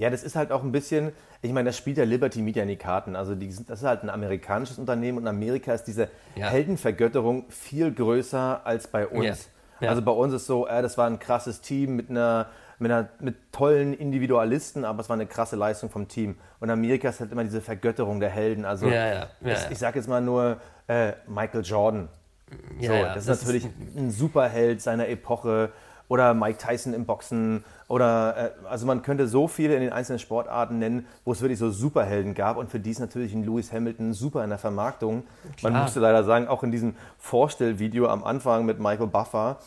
Ja, 0.00 0.08
das 0.08 0.22
ist 0.22 0.34
halt 0.34 0.50
auch 0.50 0.62
ein 0.62 0.72
bisschen, 0.72 1.12
ich 1.42 1.52
meine, 1.52 1.68
das 1.68 1.76
spielt 1.76 1.98
ja 1.98 2.04
Liberty 2.04 2.40
Media 2.40 2.62
in 2.62 2.70
die 2.70 2.76
Karten. 2.76 3.16
Also 3.16 3.34
die 3.34 3.52
sind, 3.52 3.68
das 3.68 3.80
ist 3.80 3.86
halt 3.86 4.02
ein 4.02 4.08
amerikanisches 4.08 4.78
Unternehmen 4.78 5.18
und 5.18 5.24
in 5.24 5.28
Amerika 5.28 5.74
ist 5.74 5.84
diese 5.84 6.08
Ja. 6.36 6.46
Heldenvergötterung 6.46 7.44
viel 7.50 7.92
größer 7.92 8.62
als 8.64 8.88
bei 8.88 9.06
uns. 9.06 9.26
Ja. 9.26 9.34
Ja. 9.80 9.90
Also 9.90 10.00
bei 10.00 10.12
uns 10.12 10.32
ist 10.32 10.46
so, 10.46 10.66
äh, 10.66 10.80
das 10.80 10.96
war 10.96 11.06
ein 11.06 11.18
krasses 11.18 11.60
Team 11.60 11.96
mit 11.96 12.08
einer, 12.08 12.46
mit 12.78 12.90
einer 12.90 13.10
mit 13.18 13.52
tollen 13.52 13.92
Individualisten, 13.92 14.86
aber 14.86 15.00
es 15.00 15.10
war 15.10 15.14
eine 15.14 15.26
krasse 15.26 15.56
Leistung 15.56 15.90
vom 15.90 16.08
Team. 16.08 16.36
Und 16.60 16.68
in 16.68 16.72
Amerika 16.72 17.10
ist 17.10 17.20
halt 17.20 17.30
immer 17.30 17.44
diese 17.44 17.60
Vergötterung 17.60 18.20
der 18.20 18.30
Helden. 18.30 18.64
Also 18.64 18.88
Ja, 18.88 19.06
ja, 19.06 19.28
ich, 19.70 19.78
sage 19.78 19.98
jetzt 19.98 20.08
mal 20.08 20.22
nur 20.22 20.62
äh, 20.88 21.12
Michael 21.26 21.62
Jordan. 21.62 22.08
So, 22.80 22.88
das, 22.88 23.26
das, 23.26 23.40
ist 23.40 23.42
natürlich 23.42 23.64
ist 23.66 23.96
ein 23.96 24.10
Superheld 24.10 24.80
seiner 24.80 25.08
Epoche 25.08 25.72
oder 26.10 26.34
Mike 26.34 26.58
Tyson 26.58 26.92
im 26.92 27.06
Boxen 27.06 27.64
oder 27.86 28.36
äh, 28.36 28.66
also 28.68 28.84
man 28.84 29.02
könnte 29.02 29.28
so 29.28 29.46
viele 29.46 29.76
in 29.76 29.80
den 29.80 29.92
einzelnen 29.92 30.18
Sportarten 30.18 30.80
nennen, 30.80 31.06
wo 31.24 31.30
es 31.30 31.40
wirklich 31.40 31.60
so 31.60 31.70
Superhelden 31.70 32.34
gab 32.34 32.56
und 32.56 32.68
für 32.68 32.80
die 32.80 32.90
ist 32.90 32.98
natürlich 32.98 33.32
ein 33.32 33.44
Lewis 33.44 33.72
Hamilton 33.72 34.12
super 34.12 34.42
in 34.42 34.50
der 34.50 34.58
Vermarktung. 34.58 35.22
Klar. 35.56 35.70
Man 35.70 35.82
musste 35.82 36.00
leider 36.00 36.24
sagen, 36.24 36.48
auch 36.48 36.64
in 36.64 36.72
diesem 36.72 36.96
Vorstellvideo 37.18 38.08
am 38.08 38.24
Anfang 38.24 38.66
mit 38.66 38.80
Michael 38.80 39.06
Buffer, 39.06 39.58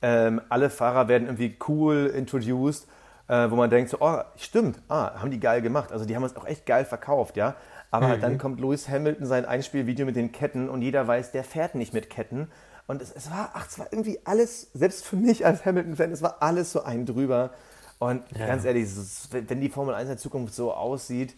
ähm, 0.00 0.40
alle 0.48 0.70
Fahrer 0.70 1.08
werden 1.08 1.28
irgendwie 1.28 1.56
cool 1.68 2.06
introduced, 2.06 2.88
äh, 3.28 3.50
wo 3.50 3.56
man 3.56 3.68
denkt 3.68 3.90
so, 3.90 3.98
oh, 4.00 4.20
stimmt, 4.36 4.80
ah, 4.88 5.20
haben 5.20 5.30
die 5.30 5.40
geil 5.40 5.60
gemacht. 5.60 5.92
Also 5.92 6.06
die 6.06 6.16
haben 6.16 6.24
es 6.24 6.34
auch 6.36 6.46
echt 6.46 6.64
geil 6.64 6.86
verkauft, 6.86 7.36
ja. 7.36 7.54
Aber 7.90 8.16
mhm. 8.16 8.20
dann 8.22 8.38
kommt 8.38 8.60
Lewis 8.60 8.88
Hamilton 8.88 9.26
sein 9.26 9.44
Einspielvideo 9.44 10.06
mit 10.06 10.16
den 10.16 10.32
Ketten 10.32 10.70
und 10.70 10.80
jeder 10.80 11.06
weiß, 11.06 11.32
der 11.32 11.44
fährt 11.44 11.74
nicht 11.74 11.92
mit 11.92 12.08
Ketten. 12.08 12.48
Und 12.92 13.00
es, 13.00 13.10
es 13.10 13.30
war, 13.30 13.52
ach, 13.54 13.66
es 13.66 13.78
war 13.78 13.86
irgendwie 13.90 14.18
alles, 14.24 14.68
selbst 14.74 15.06
für 15.06 15.16
mich 15.16 15.46
als 15.46 15.64
Hamilton-Fan, 15.64 16.12
es 16.12 16.20
war 16.20 16.42
alles 16.42 16.72
so 16.72 16.82
ein 16.82 17.06
drüber. 17.06 17.54
Und 17.98 18.22
ja. 18.38 18.46
ganz 18.46 18.66
ehrlich, 18.66 18.86
wenn 19.30 19.62
die 19.62 19.70
Formel 19.70 19.94
1 19.94 20.02
in 20.02 20.08
der 20.08 20.18
Zukunft 20.18 20.54
so 20.54 20.74
aussieht, 20.74 21.34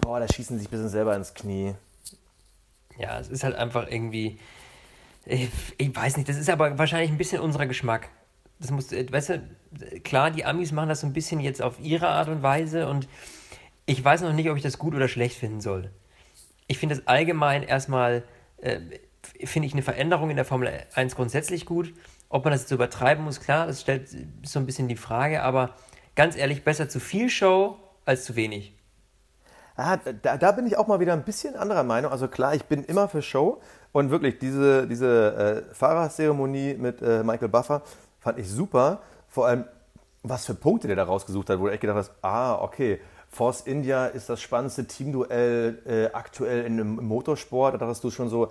boah, 0.00 0.18
da 0.18 0.26
schießen 0.26 0.56
sie 0.56 0.62
sich 0.62 0.68
ein 0.68 0.72
bisschen 0.72 0.88
selber 0.88 1.14
ins 1.14 1.34
Knie. 1.34 1.76
Ja, 2.98 3.20
es 3.20 3.28
ist 3.28 3.44
halt 3.44 3.54
einfach 3.54 3.86
irgendwie, 3.88 4.40
ich, 5.24 5.48
ich 5.76 5.94
weiß 5.94 6.16
nicht, 6.16 6.28
das 6.28 6.36
ist 6.36 6.50
aber 6.50 6.76
wahrscheinlich 6.78 7.12
ein 7.12 7.18
bisschen 7.18 7.40
unser 7.40 7.66
Geschmack. 7.66 8.08
Das 8.58 8.72
muss, 8.72 8.90
weißt 8.90 9.28
du, 9.28 10.00
klar, 10.02 10.32
die 10.32 10.44
Amis 10.44 10.72
machen 10.72 10.88
das 10.88 11.02
so 11.02 11.06
ein 11.06 11.12
bisschen 11.12 11.38
jetzt 11.38 11.62
auf 11.62 11.78
ihre 11.78 12.08
Art 12.08 12.28
und 12.28 12.42
Weise 12.42 12.88
und 12.88 13.06
ich 13.86 14.04
weiß 14.04 14.22
noch 14.22 14.32
nicht, 14.32 14.50
ob 14.50 14.56
ich 14.56 14.64
das 14.64 14.78
gut 14.78 14.96
oder 14.96 15.06
schlecht 15.06 15.38
finden 15.38 15.60
soll. 15.60 15.92
Ich 16.66 16.78
finde 16.78 16.96
es 16.96 17.06
allgemein 17.06 17.62
erstmal, 17.62 18.24
äh, 18.56 18.80
finde 19.44 19.66
ich 19.66 19.72
eine 19.72 19.82
Veränderung 19.82 20.30
in 20.30 20.36
der 20.36 20.44
Formel 20.44 20.72
1 20.94 21.16
grundsätzlich 21.16 21.66
gut. 21.66 21.92
Ob 22.28 22.44
man 22.44 22.52
das 22.52 22.62
jetzt 22.62 22.72
übertreiben 22.72 23.24
muss, 23.24 23.40
klar, 23.40 23.66
das 23.66 23.80
stellt 23.80 24.08
so 24.44 24.58
ein 24.58 24.66
bisschen 24.66 24.88
die 24.88 24.96
Frage, 24.96 25.42
aber 25.42 25.74
ganz 26.14 26.36
ehrlich, 26.36 26.64
besser 26.64 26.88
zu 26.88 27.00
viel 27.00 27.30
Show 27.30 27.76
als 28.04 28.24
zu 28.24 28.36
wenig. 28.36 28.74
Ah, 29.76 29.96
da, 29.96 30.36
da, 30.36 30.52
bin 30.52 30.66
ich 30.66 30.76
auch 30.76 30.88
mal 30.88 30.98
wieder 30.98 31.12
ein 31.12 31.22
bisschen 31.22 31.54
anderer 31.54 31.84
Meinung. 31.84 32.10
Also 32.10 32.26
klar, 32.26 32.52
ich 32.54 32.64
bin 32.64 32.82
immer 32.82 33.08
für 33.08 33.22
Show 33.22 33.60
und 33.92 34.10
wirklich 34.10 34.40
diese, 34.40 34.88
diese 34.88 35.64
äh, 35.70 35.74
Fahrerzeremonie 35.74 36.74
mit 36.74 37.00
äh, 37.00 37.22
Michael 37.22 37.48
Buffer 37.48 37.82
fand 38.18 38.40
ich 38.40 38.50
super. 38.50 39.00
Vor 39.28 39.46
allem, 39.46 39.64
was 40.24 40.46
für 40.46 40.54
Punkte 40.54 40.88
der 40.88 40.96
da 40.96 41.04
rausgesucht 41.04 41.48
hat, 41.48 41.60
wo 41.60 41.66
du 41.66 41.72
echt 41.72 41.80
gedacht 41.80 41.98
hast, 41.98 42.12
ah, 42.22 42.56
okay, 42.56 43.00
Force 43.28 43.60
India 43.60 44.06
ist 44.06 44.28
das 44.28 44.40
spannendste 44.40 44.86
Teamduell 44.86 45.78
äh, 45.86 46.12
aktuell 46.12 46.64
in, 46.64 46.78
im 46.78 46.96
Motorsport. 46.96 47.74
Da 47.74 47.78
dachtest 47.78 48.02
du 48.02 48.10
schon 48.10 48.28
so, 48.28 48.50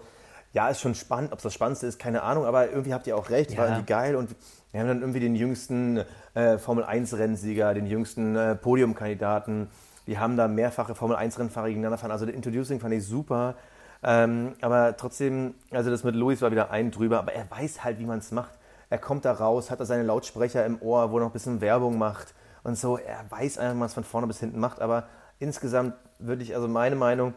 ja, 0.57 0.69
ist 0.69 0.81
schon 0.81 0.95
spannend, 0.95 1.33
ob 1.33 1.37
es 1.37 1.43
das 1.43 1.53
Spannendste 1.53 1.85
ist, 1.85 1.99
keine 1.99 2.23
Ahnung, 2.23 2.45
aber 2.45 2.67
irgendwie 2.71 2.91
habt 2.91 3.05
ihr 3.05 3.15
auch 3.15 3.29
recht, 3.29 3.51
ja. 3.51 3.59
war 3.59 3.67
irgendwie 3.67 3.85
geil 3.85 4.15
und 4.15 4.35
wir 4.71 4.79
haben 4.79 4.87
dann 4.87 5.01
irgendwie 5.01 5.19
den 5.19 5.35
jüngsten 5.35 6.03
äh, 6.33 6.57
Formel-1-Rennsieger, 6.57 7.75
den 7.75 7.85
jüngsten 7.85 8.35
äh, 8.35 8.55
Podiumkandidaten. 8.55 9.67
Wir 10.07 10.19
haben 10.19 10.35
da 10.35 10.47
mehrfache 10.47 10.95
Formel-1-Rennfahrer 10.95 11.67
gegeneinander 11.67 11.99
fahren. 11.99 12.09
Also 12.09 12.25
das 12.25 12.33
Introducing 12.33 12.79
fand 12.79 12.95
ich 12.95 13.05
super. 13.05 13.53
Ähm, 14.01 14.55
aber 14.59 14.97
trotzdem, 14.97 15.53
also 15.69 15.91
das 15.91 16.03
mit 16.03 16.15
Luis 16.15 16.41
war 16.41 16.49
wieder 16.49 16.71
ein 16.71 16.89
drüber, 16.89 17.19
aber 17.19 17.33
er 17.33 17.45
weiß 17.51 17.83
halt, 17.83 17.99
wie 17.99 18.07
man 18.07 18.17
es 18.17 18.31
macht. 18.31 18.53
Er 18.89 18.97
kommt 18.97 19.25
da 19.25 19.33
raus, 19.33 19.69
hat 19.69 19.79
da 19.79 19.85
seine 19.85 20.03
Lautsprecher 20.03 20.65
im 20.65 20.81
Ohr, 20.81 21.11
wo 21.11 21.17
er 21.17 21.19
noch 21.19 21.27
ein 21.27 21.33
bisschen 21.33 21.61
Werbung 21.61 21.99
macht 21.99 22.33
und 22.63 22.79
so. 22.79 22.97
Er 22.97 23.25
weiß 23.29 23.59
einfach, 23.59 23.75
wie 23.75 23.79
man 23.79 23.85
es 23.85 23.93
von 23.93 24.03
vorne 24.03 24.25
bis 24.25 24.39
hinten 24.39 24.59
macht, 24.59 24.81
aber 24.81 25.03
insgesamt 25.37 25.93
würde 26.17 26.41
ich, 26.41 26.55
also 26.55 26.67
meine 26.67 26.95
Meinung, 26.95 27.35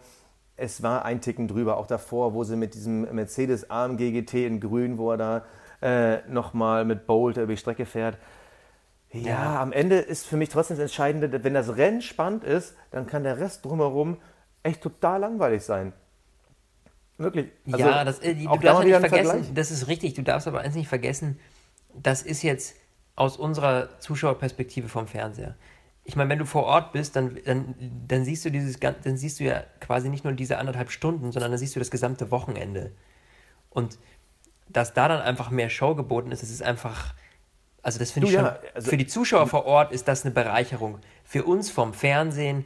es 0.61 0.83
war 0.83 1.05
ein 1.05 1.20
Ticken 1.20 1.49
drüber, 1.49 1.79
auch 1.79 1.87
davor, 1.87 2.35
wo 2.35 2.44
sie 2.44 2.55
mit 2.55 2.75
diesem 2.75 3.12
Mercedes 3.14 3.70
AMG 3.70 4.12
GT 4.12 4.46
in 4.46 4.61
grün, 4.61 4.99
wo 4.99 5.11
er 5.12 5.16
da 5.16 5.44
äh, 5.81 6.29
nochmal 6.29 6.85
mit 6.85 7.07
Bolt 7.07 7.38
über 7.38 7.46
die 7.46 7.57
Strecke 7.57 7.87
fährt. 7.87 8.18
Ja, 9.12 9.20
ja, 9.20 9.62
am 9.62 9.73
Ende 9.73 9.96
ist 9.96 10.27
für 10.27 10.37
mich 10.37 10.51
trotzdem 10.51 10.77
das 10.77 10.85
Entscheidende, 10.85 11.42
wenn 11.42 11.55
das 11.55 11.77
Rennen 11.77 12.03
spannend 12.03 12.44
ist, 12.44 12.77
dann 12.90 13.07
kann 13.07 13.25
der 13.25 13.38
Rest 13.38 13.64
drumherum 13.64 14.18
echt 14.62 14.83
total 14.83 15.20
langweilig 15.20 15.64
sein. 15.64 15.92
Wirklich. 17.16 17.49
Also 17.73 17.79
ja, 17.79 18.05
das, 18.05 18.18
äh, 18.20 18.35
du 18.35 18.57
darfst 18.59 18.85
nicht 18.85 18.96
vergessen, 18.96 19.55
das 19.55 19.70
ist 19.70 19.88
richtig, 19.88 20.14
du 20.14 20.23
darfst 20.23 20.46
aber 20.46 20.61
eins 20.61 20.75
nicht 20.75 20.88
vergessen, 20.88 21.40
das 21.94 22.23
ist 22.23 22.42
jetzt 22.42 22.77
aus 23.16 23.37
unserer 23.37 23.99
Zuschauerperspektive 23.99 24.88
vom 24.88 25.07
Fernseher 25.07 25.57
ich 26.11 26.16
meine, 26.16 26.29
wenn 26.29 26.40
du 26.40 26.44
vor 26.44 26.64
Ort 26.64 26.92
bist, 26.92 27.14
dann, 27.14 27.38
dann, 27.44 27.77
dann 28.09 28.25
siehst 28.25 28.44
du 28.44 28.51
dieses, 28.51 28.81
dann 28.81 29.16
siehst 29.16 29.38
du 29.38 29.44
ja 29.44 29.62
quasi 29.79 30.09
nicht 30.09 30.25
nur 30.25 30.33
diese 30.33 30.59
anderthalb 30.59 30.90
Stunden, 30.90 31.31
sondern 31.31 31.53
dann 31.53 31.59
siehst 31.59 31.77
du 31.77 31.79
das 31.79 31.92
gesamte 31.92 32.33
Wochenende. 32.33 32.90
Und 33.70 33.96
dass 34.68 34.92
da 34.92 35.07
dann 35.07 35.20
einfach 35.20 35.51
mehr 35.51 35.70
Show 35.70 35.94
geboten 35.94 36.33
ist, 36.33 36.42
das 36.42 36.51
ist 36.51 36.64
einfach, 36.64 37.14
also 37.81 38.01
das 38.01 38.11
finde 38.11 38.29
ich 38.29 38.35
schon, 38.35 38.44
ja, 38.44 38.59
also, 38.75 38.90
für 38.90 38.96
die 38.96 39.07
Zuschauer 39.07 39.46
vor 39.46 39.66
Ort 39.66 39.92
ist 39.92 40.09
das 40.09 40.25
eine 40.25 40.35
Bereicherung. 40.35 40.99
Für 41.23 41.44
uns 41.44 41.70
vom 41.70 41.94
Fernsehen, 41.94 42.64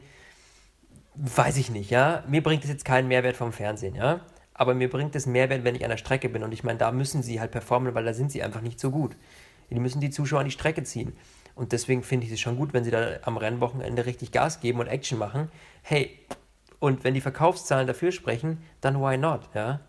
weiß 1.13 1.57
ich 1.57 1.69
nicht, 1.69 1.91
ja. 1.91 2.23
Mir 2.27 2.41
bringt 2.41 2.63
es 2.63 2.69
jetzt 2.71 2.83
keinen 2.83 3.07
Mehrwert 3.07 3.37
vom 3.37 3.53
Fernsehen, 3.53 3.93
ja. 3.93 4.21
Aber 4.55 4.73
mir 4.73 4.89
bringt 4.89 5.15
es 5.15 5.27
Mehrwert, 5.27 5.63
wenn 5.63 5.75
ich 5.75 5.83
an 5.83 5.91
der 5.91 5.97
Strecke 5.97 6.29
bin. 6.29 6.41
Und 6.41 6.51
ich 6.51 6.63
meine, 6.63 6.79
da 6.79 6.91
müssen 6.91 7.21
sie 7.21 7.39
halt 7.39 7.51
performen, 7.51 7.93
weil 7.93 8.05
da 8.05 8.13
sind 8.15 8.31
sie 8.31 8.41
einfach 8.41 8.61
nicht 8.61 8.79
so 8.79 8.89
gut. 8.89 9.15
Die 9.69 9.79
müssen 9.79 10.01
die 10.01 10.09
Zuschauer 10.09 10.39
an 10.39 10.45
die 10.45 10.51
Strecke 10.51 10.81
ziehen. 10.81 11.15
Und 11.55 11.71
deswegen 11.71 12.03
finde 12.03 12.27
ich 12.27 12.33
es 12.33 12.39
schon 12.39 12.57
gut, 12.57 12.73
wenn 12.73 12.83
sie 12.83 12.91
da 12.91 13.17
am 13.23 13.37
Rennwochenende 13.37 14.05
richtig 14.05 14.31
Gas 14.31 14.59
geben 14.59 14.79
und 14.79 14.87
Action 14.87 15.17
machen. 15.17 15.49
Hey, 15.81 16.19
und 16.79 17.03
wenn 17.03 17.13
die 17.13 17.21
Verkaufszahlen 17.21 17.87
dafür 17.87 18.11
sprechen, 18.11 18.61
dann 18.81 19.01
why 19.01 19.17
not, 19.17 19.41
ja? 19.53 19.79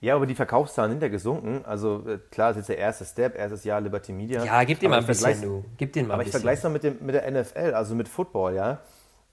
Ja, 0.00 0.16
aber 0.16 0.24
die 0.24 0.34
Verkaufszahlen 0.34 0.92
sind 0.92 1.02
ja 1.02 1.08
gesunken. 1.08 1.62
Also 1.66 2.06
äh, 2.08 2.18
klar, 2.30 2.48
das 2.48 2.56
ist 2.56 2.60
jetzt 2.62 2.68
der 2.70 2.78
erste 2.78 3.04
Step, 3.04 3.36
erstes 3.36 3.64
Jahr 3.64 3.82
Liberty 3.82 4.12
Media. 4.12 4.42
Ja, 4.42 4.64
gib 4.64 4.80
dir 4.80 4.88
mal 4.88 5.00
ein 5.00 5.06
bisschen, 5.06 5.42
du. 5.42 5.64
Gib 5.76 5.92
dir 5.92 6.04
mal 6.04 6.14
aber 6.14 6.22
ich 6.22 6.30
vergleiche 6.30 6.58
es 6.58 6.64
noch 6.64 6.70
mit, 6.70 6.82
dem, 6.82 6.96
mit 7.00 7.14
der 7.14 7.30
NFL, 7.30 7.74
also 7.74 7.94
mit 7.94 8.08
Football, 8.08 8.54
ja. 8.54 8.80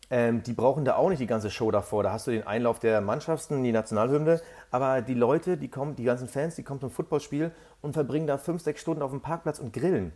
Ähm, 0.09 0.43
die 0.43 0.53
brauchen 0.53 0.85
da 0.85 0.95
auch 0.95 1.09
nicht 1.09 1.21
die 1.21 1.27
ganze 1.27 1.49
Show 1.49 1.71
davor. 1.71 2.03
Da 2.03 2.11
hast 2.11 2.27
du 2.27 2.31
den 2.31 2.45
Einlauf 2.45 2.79
der 2.79 2.99
Mannschaften, 3.01 3.63
die 3.63 3.71
Nationalhymne. 3.71 4.41
Aber 4.71 5.01
die 5.01 5.13
Leute, 5.13 5.57
die 5.57 5.69
kommen, 5.69 5.95
die 5.95 6.03
ganzen 6.03 6.27
Fans, 6.27 6.55
die 6.55 6.63
kommen 6.63 6.79
zum 6.79 6.91
Footballspiel 6.91 7.51
und 7.81 7.93
verbringen 7.93 8.27
da 8.27 8.37
fünf, 8.37 8.61
sechs 8.61 8.81
Stunden 8.81 9.01
auf 9.01 9.11
dem 9.11 9.21
Parkplatz 9.21 9.59
und 9.59 9.73
grillen. 9.73 10.11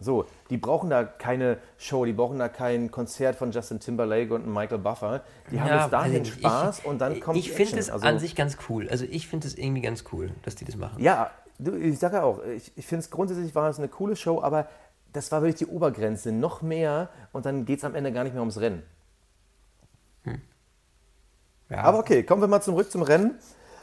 So, 0.00 0.26
die 0.50 0.56
brauchen 0.56 0.90
da 0.90 1.04
keine 1.04 1.58
Show, 1.78 2.04
die 2.04 2.12
brauchen 2.12 2.38
da 2.38 2.48
kein 2.48 2.90
Konzert 2.90 3.36
von 3.36 3.52
Justin 3.52 3.80
Timberlake 3.80 4.34
und 4.34 4.46
Michael 4.46 4.78
Buffer. 4.78 5.22
Die 5.50 5.60
haben 5.60 5.68
ja, 5.68 5.82
jetzt 5.82 5.92
dahin 5.92 6.24
Spaß 6.24 6.80
ich, 6.80 6.84
und 6.84 7.00
dann 7.00 7.20
kommt 7.20 7.38
Ich 7.38 7.52
finde 7.52 7.78
es 7.78 7.90
also, 7.90 8.06
an 8.06 8.18
sich 8.18 8.34
ganz 8.34 8.58
cool. 8.68 8.88
Also 8.88 9.04
ich 9.08 9.28
finde 9.28 9.46
es 9.46 9.56
irgendwie 9.56 9.82
ganz 9.82 10.04
cool, 10.12 10.32
dass 10.42 10.56
die 10.56 10.64
das 10.64 10.76
machen. 10.76 11.00
Ja, 11.00 11.30
ich 11.80 11.98
sage 11.98 12.16
ja 12.16 12.22
auch, 12.24 12.42
ich, 12.44 12.72
ich 12.76 12.86
finde 12.86 13.04
es 13.04 13.10
grundsätzlich 13.10 13.54
war 13.54 13.70
es 13.70 13.78
eine 13.78 13.88
coole 13.88 14.16
Show, 14.16 14.42
aber 14.42 14.68
das 15.12 15.30
war 15.30 15.42
wirklich 15.42 15.56
die 15.58 15.66
Obergrenze. 15.66 16.32
Noch 16.32 16.60
mehr 16.60 17.08
und 17.32 17.46
dann 17.46 17.64
geht 17.64 17.78
es 17.78 17.84
am 17.84 17.94
Ende 17.94 18.12
gar 18.12 18.24
nicht 18.24 18.32
mehr 18.32 18.42
ums 18.42 18.60
Rennen. 18.60 18.82
Hm. 20.24 20.42
Ja. 21.70 21.82
Aber 21.82 22.00
okay, 22.00 22.24
kommen 22.24 22.42
wir 22.42 22.48
mal 22.48 22.60
zurück 22.60 22.90
zum 22.90 23.02
Rennen. 23.02 23.38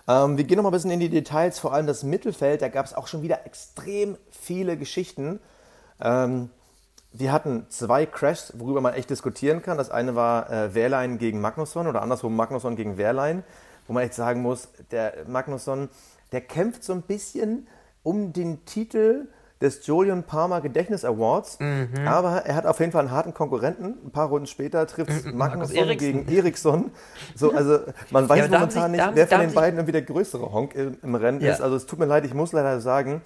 Ähm, 0.07 0.37
wir 0.37 0.43
gehen 0.43 0.57
noch 0.57 0.63
mal 0.63 0.69
ein 0.69 0.73
bisschen 0.73 0.91
in 0.91 0.99
die 0.99 1.09
Details, 1.09 1.57
vor 1.57 1.73
allem 1.73 1.87
das 1.87 2.03
Mittelfeld. 2.03 2.61
Da 2.61 2.67
gab 2.67 2.85
es 2.85 2.93
auch 2.93 3.07
schon 3.07 3.21
wieder 3.21 3.45
extrem 3.45 4.17
viele 4.29 4.77
Geschichten. 4.77 5.39
Ähm, 6.01 6.49
wir 7.13 7.31
hatten 7.31 7.65
zwei 7.69 8.05
Crashs, 8.05 8.53
worüber 8.57 8.81
man 8.81 8.93
echt 8.93 9.09
diskutieren 9.09 9.61
kann. 9.61 9.77
Das 9.77 9.89
eine 9.89 10.15
war 10.15 10.49
äh, 10.49 10.73
Wehrlein 10.73 11.17
gegen 11.17 11.41
Magnusson 11.41 11.87
oder 11.87 12.01
andersrum 12.01 12.35
Magnusson 12.35 12.75
gegen 12.75 12.97
Wehrlein, 12.97 13.43
wo 13.87 13.93
man 13.93 14.03
echt 14.03 14.13
sagen 14.13 14.41
muss, 14.41 14.69
der 14.91 15.13
Magnusson, 15.27 15.89
der 16.31 16.41
kämpft 16.41 16.83
so 16.83 16.93
ein 16.93 17.01
bisschen 17.01 17.67
um 18.03 18.31
den 18.33 18.65
Titel 18.65 19.27
des 19.61 19.85
Julian 19.85 20.23
Palmer 20.23 20.59
Gedächtnis 20.59 21.05
Awards, 21.05 21.59
mhm. 21.59 22.07
aber 22.07 22.45
er 22.45 22.55
hat 22.55 22.65
auf 22.65 22.79
jeden 22.79 22.91
Fall 22.91 23.01
einen 23.01 23.11
harten 23.11 23.33
Konkurrenten. 23.33 23.95
Ein 24.05 24.11
paar 24.11 24.29
Runden 24.29 24.47
später 24.47 24.87
trifft 24.87 25.25
mhm, 25.25 25.37
Magnusson 25.37 25.97
gegen 25.97 26.27
Eriksson. 26.27 26.91
So, 27.35 27.51
also 27.51 27.79
man 28.09 28.27
weiß 28.27 28.49
ja, 28.49 28.59
momentan 28.59 28.91
nicht, 28.91 29.09
wer 29.13 29.27
von 29.27 29.41
den 29.41 29.53
beiden 29.53 29.77
irgendwie 29.77 29.91
der 29.91 30.01
größere 30.01 30.51
Honk 30.51 30.73
im, 30.73 30.97
im 31.03 31.13
Rennen 31.13 31.41
ja. 31.41 31.51
ist. 31.51 31.61
Also 31.61 31.75
es 31.75 31.85
tut 31.85 31.99
mir 31.99 32.05
leid, 32.05 32.25
ich 32.25 32.33
muss 32.33 32.53
leider 32.53 32.81
sagen, 32.81 33.21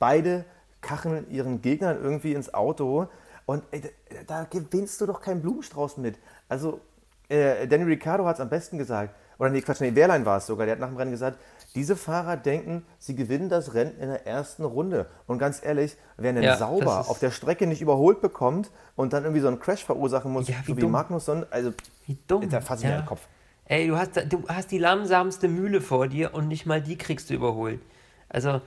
beide 0.00 0.44
kacheln 0.80 1.30
ihren 1.30 1.62
Gegnern 1.62 1.98
irgendwie 2.02 2.32
ins 2.32 2.52
Auto 2.54 3.08
und 3.46 3.62
ey, 3.70 3.82
da 4.26 4.44
gewinnst 4.44 5.00
du 5.00 5.06
doch 5.06 5.20
keinen 5.20 5.40
Blumenstrauß 5.40 5.98
mit. 5.98 6.18
Also, 6.48 6.80
äh, 7.28 7.66
Danny 7.66 7.84
Ricciardo 7.84 8.24
hat 8.26 8.36
es 8.36 8.40
am 8.40 8.48
besten 8.48 8.78
gesagt. 8.78 9.14
Oder 9.38 9.50
nee, 9.50 9.60
Quatsch, 9.60 9.80
nee, 9.80 9.94
Wehrlein 9.94 10.24
war 10.24 10.38
es 10.38 10.46
sogar. 10.46 10.66
Der 10.66 10.74
hat 10.74 10.80
nach 10.80 10.88
dem 10.88 10.96
Rennen 10.96 11.10
gesagt, 11.10 11.38
diese 11.74 11.94
Fahrer 11.94 12.36
denken, 12.36 12.86
sie 12.98 13.14
gewinnen 13.14 13.48
das 13.48 13.74
Rennen 13.74 13.98
in 14.00 14.08
der 14.08 14.26
ersten 14.26 14.64
Runde. 14.64 15.06
Und 15.26 15.38
ganz 15.38 15.62
ehrlich, 15.62 15.96
wer 16.16 16.30
einen 16.30 16.42
ja, 16.42 16.56
sauber 16.56 17.08
auf 17.08 17.18
der 17.18 17.30
Strecke 17.30 17.66
nicht 17.66 17.82
überholt 17.82 18.20
bekommt 18.20 18.70
und 18.96 19.12
dann 19.12 19.24
irgendwie 19.24 19.42
so 19.42 19.48
einen 19.48 19.60
Crash 19.60 19.84
verursachen 19.84 20.32
muss, 20.32 20.48
ja, 20.48 20.56
wie 20.64 20.72
so 20.72 20.78
wie 20.78 20.86
Magnusson, 20.86 21.44
also 21.50 21.72
wie 22.06 22.16
dumm. 22.26 22.48
da 22.48 22.60
fasse 22.60 22.84
ich 22.84 22.88
ja. 22.88 22.96
mir 22.96 23.02
den 23.02 23.06
Kopf. 23.06 23.20
Ey, 23.66 23.88
du 23.88 23.98
hast, 23.98 24.12
du 24.32 24.44
hast 24.48 24.70
die 24.70 24.78
langsamste 24.78 25.48
Mühle 25.48 25.80
vor 25.80 26.08
dir 26.08 26.34
und 26.34 26.48
nicht 26.48 26.66
mal 26.66 26.80
die 26.80 26.96
kriegst 26.96 27.28
du 27.30 27.34
überholt. 27.34 27.80
Also, 28.28 28.60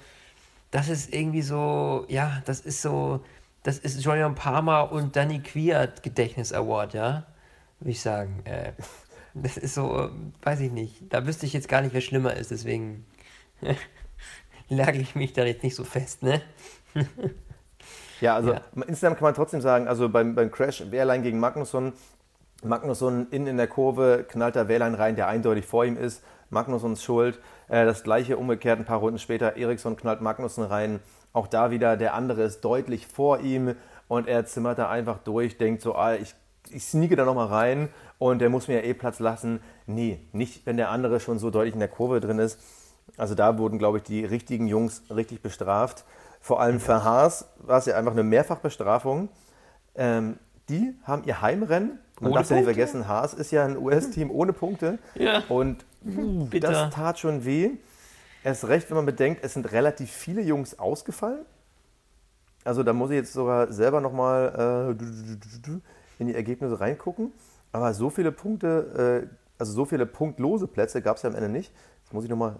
das 0.71 0.89
ist 0.89 1.13
irgendwie 1.13 1.41
so, 1.41 2.05
ja, 2.07 2.41
das 2.45 2.61
ist 2.61 2.81
so, 2.81 3.21
das 3.63 3.79
ist 3.79 4.03
Julian 4.03 4.35
Palmer 4.35 4.91
und 4.91 5.15
Danny 5.15 5.39
Quiert 5.39 6.03
Gedächtnis 6.03 6.53
Award, 6.53 6.93
ja, 6.93 7.25
würde 7.79 7.91
ich 7.91 8.01
sagen. 8.01 8.41
Äh, 8.45 8.73
das 9.33 9.57
ist 9.57 9.73
so, 9.75 10.09
weiß 10.43 10.59
ich 10.61 10.71
nicht. 10.71 11.01
Da 11.09 11.25
wüsste 11.25 11.45
ich 11.45 11.53
jetzt 11.53 11.67
gar 11.69 11.81
nicht, 11.81 11.93
wer 11.93 12.01
schlimmer 12.01 12.33
ist, 12.35 12.51
deswegen 12.51 13.05
lage 14.69 14.99
ich 14.99 15.15
mich 15.15 15.33
da 15.33 15.43
jetzt 15.43 15.63
nicht 15.63 15.75
so 15.75 15.83
fest, 15.83 16.23
ne? 16.23 16.41
Ja, 18.21 18.35
also 18.35 18.51
Ja. 18.53 18.61
insgesamt 18.75 19.17
kann 19.17 19.23
man 19.27 19.33
trotzdem 19.33 19.61
sagen, 19.61 19.87
also 19.87 20.09
beim, 20.09 20.35
beim 20.35 20.51
Crash 20.51 20.83
Wehrlein 20.91 21.23
gegen 21.23 21.39
Magnusson, 21.39 21.93
Magnusson 22.63 23.27
innen 23.31 23.47
in 23.47 23.57
der 23.57 23.67
Kurve 23.67 24.25
knallt 24.27 24.57
da 24.57 24.67
Wehrlein 24.67 24.93
rein, 24.95 25.15
der 25.15 25.27
eindeutig 25.29 25.65
vor 25.65 25.85
ihm 25.85 25.95
ist. 25.95 26.21
Magnussons 26.49 27.03
Schuld. 27.03 27.39
Äh, 27.69 27.85
das 27.85 28.03
gleiche 28.03 28.37
umgekehrt 28.37 28.79
ein 28.79 28.85
paar 28.85 28.99
Runden 28.99 29.19
später. 29.19 29.55
Eriksson 29.55 29.95
knallt 29.95 30.21
Magnussen 30.21 30.63
rein. 30.63 30.99
Auch 31.31 31.47
da 31.47 31.71
wieder, 31.71 31.95
der 31.95 32.15
andere 32.15 32.43
ist 32.43 32.61
deutlich 32.61 33.07
vor 33.07 33.39
ihm 33.39 33.75
und 34.07 34.27
er 34.27 34.45
zimmert 34.45 34.79
da 34.79 34.89
einfach 34.89 35.19
durch, 35.19 35.57
denkt 35.57 35.81
so, 35.81 35.95
ah, 35.95 36.15
ich, 36.15 36.33
ich 36.71 36.83
sneake 36.83 37.15
da 37.15 37.23
nochmal 37.23 37.47
rein 37.47 37.89
und 38.17 38.39
der 38.39 38.49
muss 38.49 38.67
mir 38.67 38.75
ja 38.75 38.81
eh 38.81 38.93
Platz 38.93 39.19
lassen. 39.19 39.61
Nee, 39.85 40.19
nicht, 40.33 40.65
wenn 40.65 40.77
der 40.77 40.89
andere 40.89 41.19
schon 41.19 41.37
so 41.39 41.51
deutlich 41.51 41.75
in 41.75 41.79
der 41.79 41.87
Kurve 41.87 42.19
drin 42.19 42.39
ist. 42.39 42.59
Also 43.17 43.35
da 43.35 43.57
wurden, 43.57 43.77
glaube 43.77 43.97
ich, 43.97 44.03
die 44.03 44.25
richtigen 44.25 44.67
Jungs 44.67 45.03
richtig 45.15 45.41
bestraft. 45.41 46.03
Vor 46.41 46.61
allem 46.61 46.79
für 46.79 47.03
Haas 47.03 47.49
war 47.57 47.77
es 47.77 47.85
ja 47.85 47.95
einfach 47.95 48.13
eine 48.13 48.23
Mehrfachbestrafung. 48.23 49.29
Ähm, 49.95 50.37
die 50.69 50.95
haben 51.03 51.23
ihr 51.25 51.41
Heimrennen. 51.41 51.99
Man 52.19 52.31
Ohne 52.31 52.39
darf 52.39 52.49
ja 52.49 52.55
nicht 52.57 52.65
Punkte? 52.65 52.81
vergessen, 52.85 53.07
Haas 53.07 53.33
ist 53.33 53.51
ja 53.51 53.65
ein 53.65 53.77
US-Team 53.77 54.31
ohne 54.31 54.53
Punkte. 54.53 54.99
Ja. 55.15 55.43
Und 55.49 55.85
Bitter. 56.01 56.71
das 56.71 56.93
tat 56.93 57.19
schon 57.19 57.45
weh. 57.45 57.71
Erst 58.43 58.67
recht, 58.67 58.89
wenn 58.89 58.95
man 58.95 59.05
bedenkt, 59.05 59.43
es 59.43 59.53
sind 59.53 59.71
relativ 59.71 60.11
viele 60.11 60.41
Jungs 60.41 60.79
ausgefallen. 60.79 61.45
Also 62.63 62.83
da 62.83 62.93
muss 62.93 63.09
ich 63.09 63.17
jetzt 63.17 63.33
sogar 63.33 63.71
selber 63.71 64.01
nochmal 64.01 64.95
äh, 64.97 65.83
in 66.19 66.27
die 66.27 66.35
Ergebnisse 66.35 66.79
reingucken. 66.79 67.31
Aber 67.71 67.93
so 67.93 68.09
viele 68.09 68.31
Punkte, 68.31 69.27
äh, 69.29 69.35
also 69.57 69.73
so 69.73 69.85
viele 69.85 70.05
punktlose 70.05 70.67
Plätze 70.67 71.01
gab 71.01 71.17
es 71.17 71.23
ja 71.23 71.29
am 71.29 71.35
Ende 71.35 71.49
nicht. 71.49 71.73
Jetzt 72.03 72.13
muss 72.13 72.23
ich 72.23 72.29
nochmal, 72.29 72.55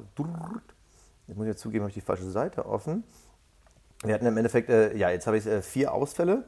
jetzt 1.28 1.38
muss 1.38 1.46
ich 1.46 1.52
jetzt 1.52 1.62
zugeben, 1.62 1.84
habe 1.84 1.90
ich 1.90 1.96
die 1.96 2.02
falsche 2.02 2.30
Seite 2.30 2.66
offen. 2.66 3.04
Wir 4.04 4.14
hatten 4.14 4.26
im 4.26 4.38
Endeffekt, 4.38 4.70
äh, 4.70 4.96
ja, 4.96 5.10
jetzt 5.10 5.28
habe 5.28 5.38
ich 5.38 5.46
äh, 5.46 5.62
vier 5.62 5.94
Ausfälle. 5.94 6.46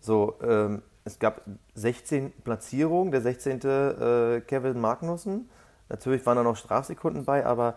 So, 0.00 0.36
ähm, 0.42 0.82
es 1.04 1.18
gab 1.18 1.42
16 1.74 2.32
Platzierungen. 2.42 3.12
Der 3.12 3.20
16. 3.20 3.60
Äh, 3.60 4.40
Kevin 4.46 4.80
Magnussen. 4.80 5.48
Natürlich 5.88 6.24
waren 6.26 6.36
da 6.36 6.42
noch 6.42 6.56
Strafsekunden 6.56 7.24
bei, 7.24 7.44
aber 7.46 7.74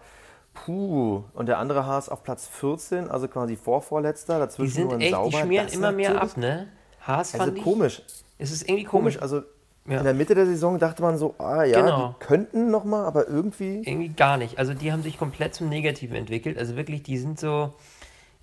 puh. 0.54 1.24
Und 1.34 1.46
der 1.48 1.60
andere 1.60 1.86
Haas 1.86 2.10
auf 2.10 2.24
Platz 2.24 2.48
14, 2.48 3.10
also 3.10 3.28
quasi 3.28 3.56
vorvorletzter. 3.56 4.36
Die 4.36 4.40
Dazwischen 4.40 4.74
sind 4.74 4.84
nur 4.86 4.94
ein 4.96 5.02
echt, 5.02 5.10
die 5.10 5.14
Sauber. 5.14 5.38
schmieren 5.40 5.66
Das 5.68 5.76
immer 5.76 5.92
mehr 5.92 6.22
ab, 6.22 6.38
ne? 6.38 6.68
Haas 7.02 7.34
Also 7.34 7.46
fand 7.46 7.58
ich, 7.58 7.64
komisch. 7.64 8.02
es 8.38 8.52
ist 8.52 8.64
irgendwie 8.68 8.84
Komisch, 8.84 9.16
komisch. 9.18 9.22
also 9.22 9.42
Ja. 9.88 10.00
in 10.00 10.04
der 10.04 10.14
Mitte 10.14 10.36
der 10.36 10.46
Saison 10.46 10.78
dachte 10.80 11.02
man 11.02 11.18
so, 11.18 11.36
ah 11.38 11.64
ja, 11.64 11.82
Genau. 11.82 12.16
die 12.20 12.26
könnten 12.26 12.70
nochmal, 12.72 13.06
aber 13.06 13.28
irgendwie. 13.28 13.82
Irgendwie 13.86 14.10
gar 14.10 14.38
nicht. 14.38 14.60
Also 14.60 14.74
die 14.74 14.92
haben 14.92 15.02
sich 15.04 15.18
komplett 15.18 15.54
zum 15.56 15.70
Negativen 15.70 16.16
entwickelt. 16.16 16.58
Also 16.58 16.76
wirklich, 16.76 17.04
die 17.04 17.18
sind 17.18 17.40
so, 17.40 17.74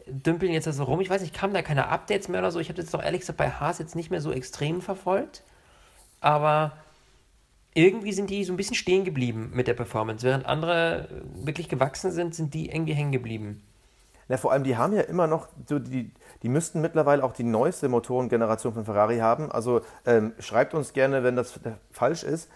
dümpeln 0.07 0.53
jetzt 0.53 0.67
da 0.67 0.73
so 0.73 0.85
rum. 0.85 1.01
Ich 1.01 1.11
weiß 1.11 1.21
nicht, 1.23 1.35
kamen 1.35 1.53
da 1.55 1.63
keine 1.63 1.89
Updates 1.89 2.29
mehr 2.29 2.41
oder 2.41 2.51
so. 2.53 2.61
Ich 2.61 2.69
habe 2.69 2.81
jetzt 2.81 2.95
doch 2.95 3.03
ehrlich 3.03 3.21
gesagt 3.21 3.37
bei 3.37 3.51
Haas 3.51 3.79
jetzt 3.79 3.95
nicht 3.97 4.11
mehr 4.11 4.21
so 4.21 4.31
extrem 4.33 4.81
verfolgt. 4.81 5.43
Aber 6.21 6.73
irgendwie 7.77 8.13
sind 8.13 8.31
die 8.31 8.43
so 8.43 8.53
ein 8.53 8.57
bisschen 8.57 8.75
stehen 8.75 9.05
geblieben 9.05 9.51
mit 9.55 9.69
der 9.69 9.75
Performance. 9.75 10.27
Während 10.27 10.47
andere 10.47 11.09
wirklich 11.35 11.69
gewachsen 11.69 12.11
sind, 12.11 12.35
sind 12.35 12.55
die 12.55 12.71
irgendwie 12.71 12.95
hängen 12.95 13.13
geblieben. 13.13 13.63
Na, 14.29 14.39
vor 14.39 14.51
allem, 14.51 14.65
die 14.65 14.77
haben 14.77 14.95
ja 14.95 15.03
immer 15.03 15.27
noch, 15.27 15.49
so 15.67 15.79
die, 15.79 16.11
die 16.43 16.49
müssten 16.49 16.81
mittlerweile 16.81 17.23
auch 17.23 17.33
die 17.33 17.45
neueste 17.45 17.89
Motorengeneration 17.89 18.73
von 18.73 18.85
Ferrari 18.85 19.19
haben. 19.19 19.53
Also 19.53 19.83
ähm, 20.07 20.33
schreibt 20.39 20.75
uns 20.75 20.95
gerne, 20.95 21.23
wenn 21.23 21.37
das 21.37 21.59
äh, 21.59 21.73
falsch 21.91 22.25
ist. 22.25 22.51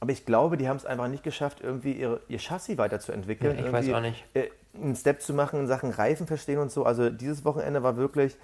Aber 0.00 0.12
ich 0.12 0.26
glaube, 0.26 0.56
die 0.58 0.68
haben 0.68 0.76
es 0.76 0.86
einfach 0.86 1.08
nicht 1.08 1.24
geschafft, 1.24 1.60
irgendwie 1.62 1.92
ihre, 1.92 2.20
ihr 2.28 2.38
Chassis 2.38 2.78
weiterzuentwickeln. 2.78 3.58
Ja, 3.58 3.66
ich 3.66 3.72
weiß 3.72 3.92
auch 3.94 4.00
nicht. 4.00 4.24
Äh, 4.34 4.50
einen 4.74 4.94
Step 4.94 5.22
zu 5.22 5.32
machen 5.32 5.60
in 5.60 5.66
Sachen 5.66 5.90
Reifen 5.90 6.26
verstehen 6.26 6.58
und 6.58 6.70
so. 6.70 6.84
Also 6.84 7.10
dieses 7.10 7.44
Wochenende 7.44 7.82
war 7.82 7.96
wirklich 7.96 8.36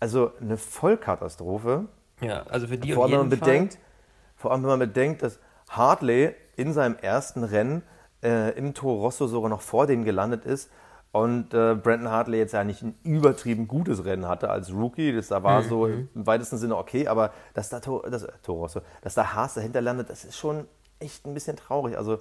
also 0.00 0.32
eine 0.40 0.56
Vollkatastrophe. 0.56 1.84
Ja, 2.22 2.44
also 2.44 2.66
für 2.66 2.78
die 2.78 2.92
Vor 2.92 3.04
allem, 3.04 3.12
wenn 3.12 3.18
man 3.20 3.28
bedenkt, 3.28 3.78
vor 4.36 4.52
allem, 4.52 4.62
wenn 4.62 4.70
man 4.70 4.78
bedenkt, 4.80 5.22
dass 5.22 5.38
Hartley 5.70 6.34
in 6.56 6.72
seinem 6.72 6.96
ersten 6.96 7.42
Rennen 7.44 7.82
äh, 8.22 8.50
im 8.58 8.74
Toro 8.74 9.00
Rosso 9.02 9.26
sogar 9.26 9.48
noch 9.50 9.62
vor 9.62 9.86
denen 9.86 10.04
gelandet 10.04 10.44
ist 10.44 10.70
und 11.12 11.54
äh, 11.54 11.74
Brandon 11.74 12.10
Hartley 12.10 12.38
jetzt 12.38 12.52
ja 12.52 12.62
nicht 12.62 12.82
ein 12.82 12.94
übertrieben 13.02 13.66
gutes 13.66 14.04
Rennen 14.04 14.28
hatte 14.28 14.48
als 14.50 14.72
Rookie. 14.72 15.12
Das 15.12 15.28
da 15.28 15.42
war 15.42 15.62
so 15.62 15.86
Mhm. 15.86 16.08
im 16.14 16.26
weitesten 16.26 16.58
Sinne 16.58 16.76
okay, 16.76 17.08
aber 17.08 17.32
dass 17.54 17.68
da 17.68 17.80
Tor, 17.80 18.08
das, 18.10 18.22
äh, 18.24 18.32
Toro 18.42 18.60
Rosso, 18.60 18.80
dass 19.02 19.14
da 19.14 19.32
Haas 19.34 19.54
dahinter 19.54 19.80
landet, 19.80 20.10
das 20.10 20.24
ist 20.24 20.36
schon 20.36 20.66
echt 21.00 21.26
ein 21.26 21.34
bisschen 21.34 21.56
traurig. 21.56 21.96
Also 21.96 22.18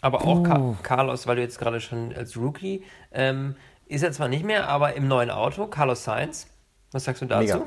Aber 0.00 0.22
auch 0.24 0.42
Ka 0.44 0.74
Carlos, 0.82 1.26
weil 1.26 1.36
du 1.36 1.42
jetzt 1.42 1.58
gerade 1.58 1.80
schon 1.80 2.14
als 2.14 2.36
Rookie, 2.36 2.84
ähm, 3.12 3.56
ist 3.86 4.02
er 4.04 4.12
zwar 4.12 4.28
nicht 4.28 4.44
mehr, 4.44 4.68
aber 4.68 4.94
im 4.94 5.08
neuen 5.08 5.30
Auto, 5.30 5.66
Carlos 5.66 6.04
Sainz, 6.04 6.46
was 6.92 7.04
sagst 7.04 7.22
du 7.22 7.26
dazu? 7.26 7.42
Mega. 7.58 7.66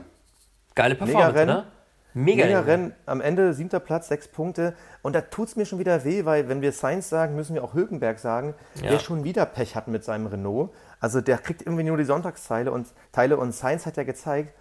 Geile 0.76 0.96
Performance, 0.96 1.36
Rennen. 1.36 1.56
oder? 1.58 1.68
Mega, 2.14 2.46
Mega 2.46 2.60
Rennen. 2.62 2.94
Am 3.06 3.22
Ende 3.22 3.54
siebter 3.54 3.80
Platz, 3.80 4.08
sechs 4.10 4.28
Punkte. 4.28 4.74
Und 5.02 5.14
da 5.16 5.22
tut 5.22 5.48
es 5.50 5.56
mir 5.56 5.66
schon 5.66 5.80
wieder 5.80 6.04
weh, 6.04 6.26
weil 6.26 6.50
wenn 6.50 6.62
wir 6.62 6.72
Sainz 6.72 7.10
sagen, 7.10 7.36
müssen 7.36 7.54
wir 7.56 7.64
auch 7.64 7.74
Hülkenberg 7.74 8.20
sagen, 8.20 8.54
Ja. 8.82 8.92
der 8.92 9.00
schon 9.00 9.24
wieder 9.24 9.46
Pech 9.46 9.76
hat 9.76 9.88
mit 9.88 10.04
seinem 10.04 10.28
Renault. 10.28 10.72
Also 11.00 11.22
der 11.22 11.38
kriegt 11.38 11.62
irgendwie 11.62 11.84
nur 11.84 11.98
die 11.98 12.04
Sonntagsteile 12.04 12.72
und 12.72 12.88
Teile 13.12 13.38
und 13.38 13.54
Sainz 13.54 13.86
hat 13.86 13.98
ja 13.98 14.04
gezeigt, 14.04 14.54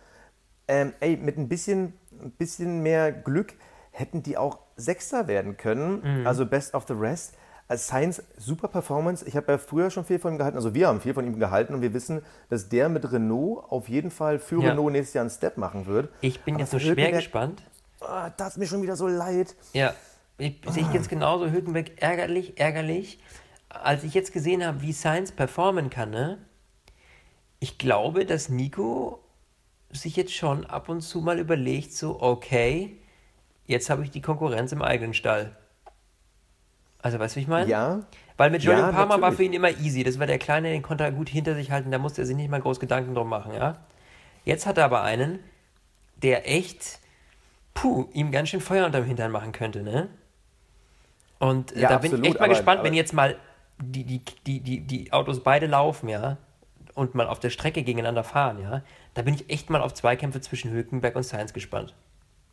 ähm, 0.68 0.92
ey, 1.00 1.16
mit 1.16 1.36
ein 1.36 1.48
bisschen, 1.48 1.94
ein 2.22 2.30
bisschen 2.32 2.82
mehr 2.82 3.10
Glück 3.12 3.54
hätten 3.90 4.22
die 4.22 4.36
auch 4.38 4.58
Sechster 4.76 5.26
werden 5.26 5.56
können. 5.56 6.20
Mhm. 6.20 6.26
Also 6.26 6.46
Best 6.46 6.74
of 6.74 6.84
the 6.86 6.94
Rest. 6.94 7.34
Als 7.70 7.87
Sainz 7.87 8.20
super 8.37 8.66
Performance. 8.66 9.24
Ich 9.28 9.37
habe 9.37 9.52
ja 9.52 9.56
früher 9.59 9.90
schon 9.90 10.04
viel 10.04 10.18
von 10.18 10.35
ihm 10.35 10.38
gehalten. 10.38 10.56
Also 10.56 10.74
wir 10.74 10.88
haben 10.88 11.00
viel 11.00 11.14
von 11.14 11.24
ihm 11.24 11.38
gehalten 11.38 11.72
und 11.72 11.83
wir 11.83 11.94
wissen, 11.94 12.20
dass 12.48 12.68
der 12.68 12.88
mit 12.88 13.12
Renault 13.12 13.64
auf 13.70 13.88
jeden 13.88 14.11
Fall 14.11 14.40
für 14.40 14.61
Ja. 14.61 14.70
Renault 14.70 14.90
nächstes 14.90 15.14
Jahr 15.14 15.22
einen 15.22 15.30
Step 15.30 15.56
machen 15.56 15.87
wird. 15.87 16.09
Ich 16.20 16.40
bin 16.40 16.54
Aber 16.54 16.62
jetzt 16.62 16.72
so 16.72 16.80
schwer 16.80 17.12
gespannt. 17.12 17.62
Ah, 18.00 18.30
das 18.30 18.54
ist 18.54 18.56
mir 18.59 18.66
schon 18.66 18.83
wieder 18.83 18.96
so 18.96 19.06
leid. 19.06 19.54
Ja, 19.72 19.94
ich 20.37 20.61
sehe 20.68 20.83
ich 20.83 20.92
jetzt 20.92 21.09
genauso. 21.09 21.48
Hülkenberg 21.48 22.02
ärgerlich, 22.02 22.59
ärgerlich. 22.59 23.20
Als 23.68 24.02
ich 24.02 24.14
jetzt 24.14 24.33
gesehen 24.33 24.66
habe, 24.66 24.83
wie 24.83 24.92
Sainz 24.92 25.30
performen 25.30 25.90
kann, 25.90 26.11
ne? 26.11 26.38
Ich 27.61 27.78
glaube, 27.78 28.26
dass 28.26 28.48
Nico 28.48 29.20
sich 29.92 30.16
jetzt 30.16 30.35
schon 30.35 30.66
ab 30.66 30.88
und 30.88 31.02
zu 31.02 31.20
mal 31.20 31.38
überlegt, 31.38 31.92
so, 31.92 32.20
okay, 32.20 32.96
jetzt 33.66 33.90
habe 33.90 34.02
ich 34.02 34.11
die 34.11 34.22
Konkurrenz 34.22 34.72
im 34.72 34.83
eigenen 34.83 35.14
Stall. 35.14 35.56
Also, 37.02 37.18
weißt 37.18 37.34
du, 37.34 37.36
wie 37.38 37.42
ich 37.42 37.48
meine? 37.48 37.70
Ja. 37.70 38.00
Weil 38.36 38.50
mit 38.50 38.62
Julian 38.62 38.80
Ja, 38.86 38.92
Palmer 38.92 39.10
war 39.14 39.18
natürlich. 39.18 39.36
für 39.36 39.42
ihn 39.44 39.52
immer 39.52 39.70
easy. 39.70 40.02
Das 40.04 40.18
war 40.18 40.26
der 40.26 40.38
Kleine, 40.38 40.70
den 40.70 40.82
konnte 40.82 41.04
er 41.04 41.12
gut 41.12 41.28
hinter 41.28 41.54
sich 41.54 41.70
halten, 41.70 41.90
da 41.90 41.98
musste 41.98 42.22
er 42.22 42.26
sich 42.26 42.36
nicht 42.36 42.50
mal 42.50 42.60
groß 42.60 42.80
Gedanken 42.80 43.14
drum 43.14 43.28
machen, 43.28 43.54
ja. 43.54 43.76
Jetzt 44.44 44.66
hat 44.66 44.78
er 44.78 44.84
aber 44.86 45.02
einen, 45.02 45.38
der 46.22 46.48
echt, 46.50 46.98
puh, 47.74 48.08
ihm 48.12 48.30
ganz 48.32 48.48
schön 48.48 48.60
Feuer 48.60 48.86
unterm 48.86 49.04
Hintern 49.04 49.30
machen 49.30 49.52
könnte, 49.52 49.82
ne? 49.82 50.08
Und 51.38 51.72
äh, 51.76 51.80
Ja, 51.80 51.88
da 51.88 51.98
bin 51.98 52.06
ich 52.08 52.12
absolut, 52.12 52.26
echt 52.26 52.34
mal 52.38 52.44
aber- 52.46 52.54
gespannt, 52.54 52.80
wenn 52.82 52.88
aber- 52.88 52.96
jetzt 52.96 53.12
mal 53.12 53.36
die, 53.78 54.04
die, 54.04 54.22
die, 54.46 54.60
die, 54.60 54.80
die 54.80 55.12
Autos 55.12 55.42
beide 55.42 55.66
laufen, 55.66 56.08
ja, 56.08 56.36
und 56.94 57.14
mal 57.14 57.26
auf 57.28 57.40
der 57.40 57.50
Strecke 57.50 57.82
gegeneinander 57.82 58.24
fahren, 58.24 58.60
ja, 58.60 58.82
da 59.14 59.22
bin 59.22 59.34
ich 59.34 59.48
echt 59.48 59.70
mal 59.70 59.80
auf 59.80 59.94
Zweikämpfe 59.94 60.40
zwischen 60.40 60.70
Hülkenberg 60.70 61.16
und 61.16 61.22
Sainz 61.22 61.52
gespannt. 61.54 61.94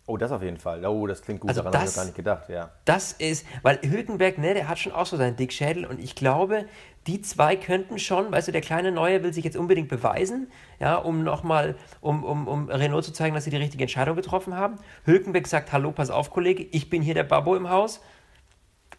Oh, 0.10 0.16
das 0.16 0.32
auf 0.32 0.42
jeden 0.42 0.58
Fall. 0.58 0.86
Oh, 0.86 1.06
das 1.06 1.22
klingt 1.22 1.42
gut. 1.42 1.50
Also 1.50 1.62
Daran 1.64 1.82
habe 1.82 1.90
ich 1.90 1.96
gar 1.96 2.06
nicht 2.06 2.16
gedacht, 2.16 2.48
ja. 2.48 2.72
Das 2.86 3.12
ist, 3.12 3.46
weil 3.62 3.78
Hülkenberg, 3.84 4.38
ne, 4.38 4.54
der 4.54 4.70
hat 4.70 4.80
schon 4.80 4.94
auch 4.94 5.06
so 5.06 5.18
seinen 5.18 5.36
Dickschädel 5.36 5.86
und 5.86 6.00
ich 6.00 6.16
glaube, 6.16 6.66
die 7.08 7.22
zwei 7.22 7.58
könnten 7.58 8.00
schon, 8.00 8.32
weißt 8.32 8.48
du, 8.48 8.54
der 8.54 8.62
kleine 8.62 8.94
Neue 8.94 9.22
will 9.22 9.34
sich 9.34 9.44
jetzt 9.44 9.58
unbedingt 9.58 9.90
beweisen, 9.90 10.50
ja, 10.80 10.96
um 10.96 11.24
nochmal, 11.26 11.76
um, 12.00 12.24
um, 12.24 12.48
um 12.48 12.70
Renault 12.70 13.04
zu 13.04 13.12
zeigen, 13.12 13.36
dass 13.36 13.44
sie 13.44 13.50
die 13.50 13.58
richtige 13.58 13.84
Entscheidung 13.84 14.16
getroffen 14.16 14.56
haben. 14.56 14.76
Hülkenberg 15.04 15.46
sagt, 15.46 15.74
hallo, 15.74 15.92
pass 15.92 16.10
auf, 16.10 16.32
Kollege, 16.32 16.64
ich 16.72 16.90
bin 16.90 17.02
hier 17.02 17.14
der 17.14 17.24
Babbo 17.26 17.58
im 17.58 17.70
Haus. 17.70 18.00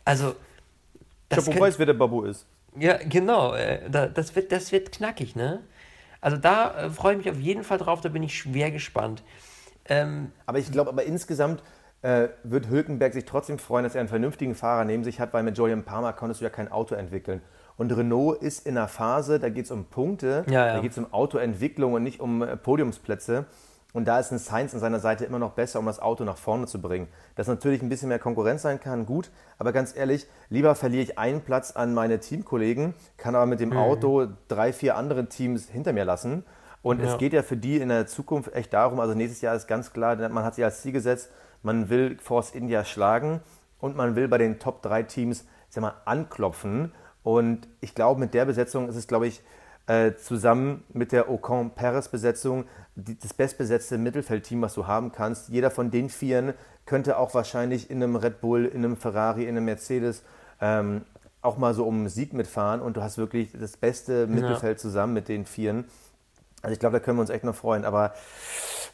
Also, 0.04 0.34
das 1.30 1.38
Ich 1.40 1.44
habe 1.46 1.50
könnt- 1.52 1.60
weiß, 1.68 1.78
wer 1.78 1.86
der 1.86 1.94
Babu 1.94 2.22
ist. 2.24 2.44
ja, 2.78 2.98
genau, 2.98 3.54
äh, 3.54 3.88
da, 3.90 4.06
das, 4.08 4.36
wird, 4.36 4.52
das 4.52 4.72
wird 4.72 4.92
knackig, 4.92 5.36
ne? 5.36 5.62
Also 6.20 6.36
da 6.36 6.86
äh, 6.86 6.90
freue 6.90 7.12
ich 7.12 7.18
mich 7.24 7.30
auf 7.30 7.38
jeden 7.40 7.64
Fall 7.64 7.78
drauf, 7.78 8.00
da 8.02 8.08
bin 8.10 8.22
ich 8.22 8.36
schwer 8.36 8.70
gespannt. 8.70 9.22
Ähm, 9.88 10.32
Aber 10.46 10.58
ich 10.58 10.70
glaube, 10.70 10.90
aber 10.90 11.04
insgesamt 11.04 11.62
äh, 12.02 12.28
wird 12.44 12.68
Hülkenberg 12.68 13.12
sich 13.12 13.24
trotzdem 13.24 13.58
freuen, 13.58 13.84
dass 13.84 13.94
er 13.94 14.00
einen 14.00 14.08
vernünftigen 14.08 14.54
Fahrer 14.54 14.84
neben 14.84 15.02
sich 15.04 15.20
hat, 15.20 15.32
weil 15.32 15.42
mit 15.42 15.58
Julian 15.58 15.82
Palmer 15.84 16.12
konntest 16.12 16.40
du 16.40 16.44
ja 16.44 16.50
kein 16.50 16.70
Auto 16.70 16.94
entwickeln. 16.94 17.42
Und 17.76 17.96
Renault 17.96 18.42
ist 18.42 18.66
in 18.66 18.76
einer 18.76 18.88
Phase, 18.88 19.38
da 19.38 19.48
geht 19.50 19.64
es 19.66 19.70
um 19.70 19.84
Punkte, 19.86 20.44
Ja, 20.48 20.66
ja. 20.66 20.74
da 20.74 20.80
geht 20.80 20.92
es 20.92 20.98
um 20.98 21.12
Autoentwicklung 21.12 21.92
und 21.94 22.02
nicht 22.02 22.20
um 22.20 22.42
äh, 22.42 22.56
Podiumsplätze. 22.56 23.46
Und 23.94 24.06
da 24.06 24.20
ist 24.20 24.30
ein 24.32 24.38
Sainz 24.38 24.74
an 24.74 24.80
seiner 24.80 25.00
Seite 25.00 25.24
immer 25.24 25.38
noch 25.38 25.52
besser, 25.52 25.78
um 25.78 25.86
das 25.86 25.98
Auto 25.98 26.22
nach 26.22 26.36
vorne 26.36 26.66
zu 26.66 26.80
bringen. 26.80 27.08
Dass 27.36 27.46
natürlich 27.48 27.80
ein 27.82 27.88
bisschen 27.88 28.10
mehr 28.10 28.18
Konkurrenz 28.18 28.60
sein 28.62 28.78
kann, 28.80 29.06
gut. 29.06 29.30
Aber 29.58 29.72
ganz 29.72 29.96
ehrlich, 29.96 30.26
lieber 30.50 30.74
verliere 30.74 31.02
ich 31.02 31.18
einen 31.18 31.40
Platz 31.40 31.70
an 31.72 31.94
meine 31.94 32.20
Teamkollegen, 32.20 32.94
kann 33.16 33.34
aber 33.34 33.46
mit 33.46 33.60
dem 33.60 33.70
Mhm. 33.70 33.78
Auto 33.78 34.26
drei, 34.48 34.72
vier 34.74 34.96
andere 34.96 35.26
Teams 35.26 35.68
hinter 35.68 35.94
mir 35.94 36.04
lassen. 36.04 36.44
Und 36.82 37.00
Ja. 37.00 37.12
es 37.12 37.18
geht 37.18 37.32
ja 37.32 37.42
für 37.42 37.56
die 37.56 37.78
in 37.78 37.88
der 37.88 38.06
Zukunft 38.06 38.54
echt 38.54 38.72
darum, 38.72 39.00
also 39.00 39.14
nächstes 39.14 39.40
Jahr 39.40 39.54
ist 39.54 39.66
ganz 39.66 39.92
klar, 39.92 40.16
man 40.28 40.44
hat 40.44 40.54
sich 40.54 40.64
als 40.64 40.82
Ziel 40.82 40.92
gesetzt, 40.92 41.30
man 41.62 41.88
will 41.88 42.18
Force 42.20 42.52
India 42.52 42.84
schlagen 42.84 43.40
und 43.80 43.96
man 43.96 44.16
will 44.16 44.28
bei 44.28 44.38
den 44.38 44.58
Top 44.58 44.82
3 44.82 45.02
Teams 45.04 45.44
sag 45.68 45.82
mal, 45.82 45.94
anklopfen. 46.04 46.92
Und 47.22 47.68
ich 47.80 47.94
glaube, 47.94 48.20
mit 48.20 48.34
der 48.34 48.44
Besetzung 48.44 48.88
ist 48.88 48.96
es, 48.96 49.06
glaube 49.06 49.26
ich, 49.26 49.42
äh, 49.86 50.14
zusammen 50.16 50.84
mit 50.92 51.12
der 51.12 51.30
Ocon-Perez-Besetzung 51.30 52.64
das 52.94 53.32
bestbesetzte 53.32 53.96
Mittelfeldteam, 53.96 54.62
was 54.62 54.74
du 54.74 54.86
haben 54.86 55.12
kannst. 55.12 55.48
Jeder 55.48 55.70
von 55.70 55.90
den 55.90 56.08
Vieren 56.10 56.54
könnte 56.84 57.18
auch 57.18 57.34
wahrscheinlich 57.34 57.90
in 57.90 58.02
einem 58.02 58.16
Red 58.16 58.40
Bull, 58.40 58.66
in 58.66 58.84
einem 58.84 58.96
Ferrari, 58.96 59.44
in 59.44 59.50
einem 59.50 59.64
Mercedes 59.64 60.22
ähm, 60.60 61.02
auch 61.40 61.56
mal 61.56 61.74
so 61.74 61.86
um 61.86 61.96
einen 61.96 62.08
Sieg 62.08 62.32
mitfahren 62.32 62.80
und 62.80 62.96
du 62.96 63.02
hast 63.02 63.16
wirklich 63.18 63.52
das 63.52 63.76
beste 63.76 64.26
Mittelfeld 64.26 64.78
ja. 64.78 64.82
zusammen 64.82 65.14
mit 65.14 65.28
den 65.28 65.46
Vieren. 65.46 65.84
Also 66.62 66.72
ich 66.72 66.80
glaube, 66.80 66.98
da 66.98 67.04
können 67.04 67.18
wir 67.18 67.22
uns 67.22 67.30
echt 67.30 67.44
noch 67.44 67.54
freuen. 67.54 67.84
Aber 67.84 68.14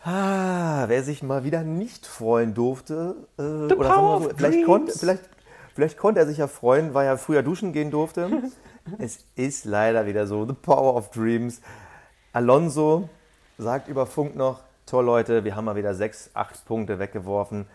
ah, 0.05 0.85
wer 0.89 1.03
sich 1.03 1.23
mal 1.23 1.45
wieder 1.45 1.63
nicht 1.63 2.07
freuen 2.07 2.55
durfte, 2.55 3.17
äh, 3.39 3.73
oder 3.73 3.95
so, 3.95 4.31
vielleicht, 4.37 4.65
konnte, 4.65 4.93
vielleicht, 4.93 5.23
vielleicht 5.75 5.99
konnte 5.99 6.21
er 6.21 6.27
sich 6.27 6.39
ja 6.39 6.47
freuen, 6.47 6.95
weil 6.95 7.07
er 7.07 7.19
früher 7.19 7.43
duschen 7.43 7.73
gehen 7.73 7.91
durfte. 7.91 8.31
es 8.99 9.25
ist 9.35 9.65
leider 9.65 10.07
wieder 10.07 10.27
so, 10.27 10.47
the 10.47 10.53
power 10.53 10.95
of 10.97 11.11
dreams. 11.11 11.61
Alonso 12.33 13.09
sagt 13.59 13.89
über 13.89 14.07
Funk 14.07 14.37
noch, 14.37 14.61
toll 14.87 15.05
Leute, 15.05 15.45
wir 15.45 15.57
haben 15.57 15.65
mal 15.65 15.77
wieder 15.77 15.95
sechs, 15.95 16.31
acht 16.35 16.65
Punkte 16.67 16.99
weggeworfen. 16.99 17.67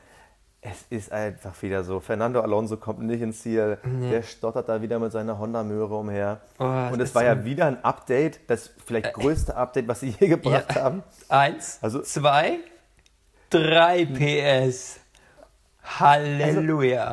Es 0.62 0.86
ist 0.90 1.12
einfach 1.12 1.62
wieder 1.62 1.86
so. 1.86 2.02
Fernando 2.02 2.42
Alonso 2.42 2.76
kommt 2.76 3.00
nicht 3.00 3.22
ins 3.22 3.42
Ziel. 3.42 3.78
Nee. 3.84 4.12
Der 4.12 4.24
stottert 4.24 4.68
da 4.68 4.82
wieder 4.82 5.00
mit 5.00 5.12
seiner 5.12 5.40
Honda-Möhre 5.40 5.96
umher. 5.96 6.42
Oh, 6.60 6.66
und 6.92 7.00
es 7.00 7.16
war 7.16 7.24
ja 7.24 7.46
wieder 7.46 7.66
ein 7.66 7.82
Update, 7.84 8.42
das 8.48 8.70
vielleicht 8.86 9.14
größte 9.14 9.56
Update, 9.56 9.88
was 9.88 10.02
sie 10.02 10.16
je 10.20 10.28
gebracht 10.28 10.76
ja. 10.76 10.82
haben. 10.82 11.04
Eins, 11.30 11.80
also, 11.82 12.02
zwei, 12.02 12.60
drei 13.50 14.06
PS. 14.06 15.00
Halleluja. 15.82 17.06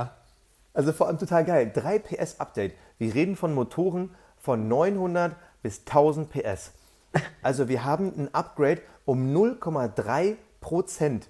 Also, 0.75 0.91
also 0.91 0.93
vor 0.93 1.07
allem 1.07 1.19
total 1.19 1.45
geil. 1.45 1.71
3 1.73 2.01
PS 2.01 2.41
Update. 2.41 2.75
Wir 2.99 3.15
reden 3.15 3.37
von 3.37 3.55
Motoren 3.55 4.15
von 4.37 4.69
900 4.69 5.35
bis 5.63 5.81
1000 5.87 6.31
PS. 6.31 6.73
Also 7.43 7.69
wir 7.69 7.85
haben 7.85 8.13
ein 8.19 8.35
Upgrade 8.35 8.83
um 9.05 9.35
0,3 9.35 10.37
Prozent. 10.61 11.29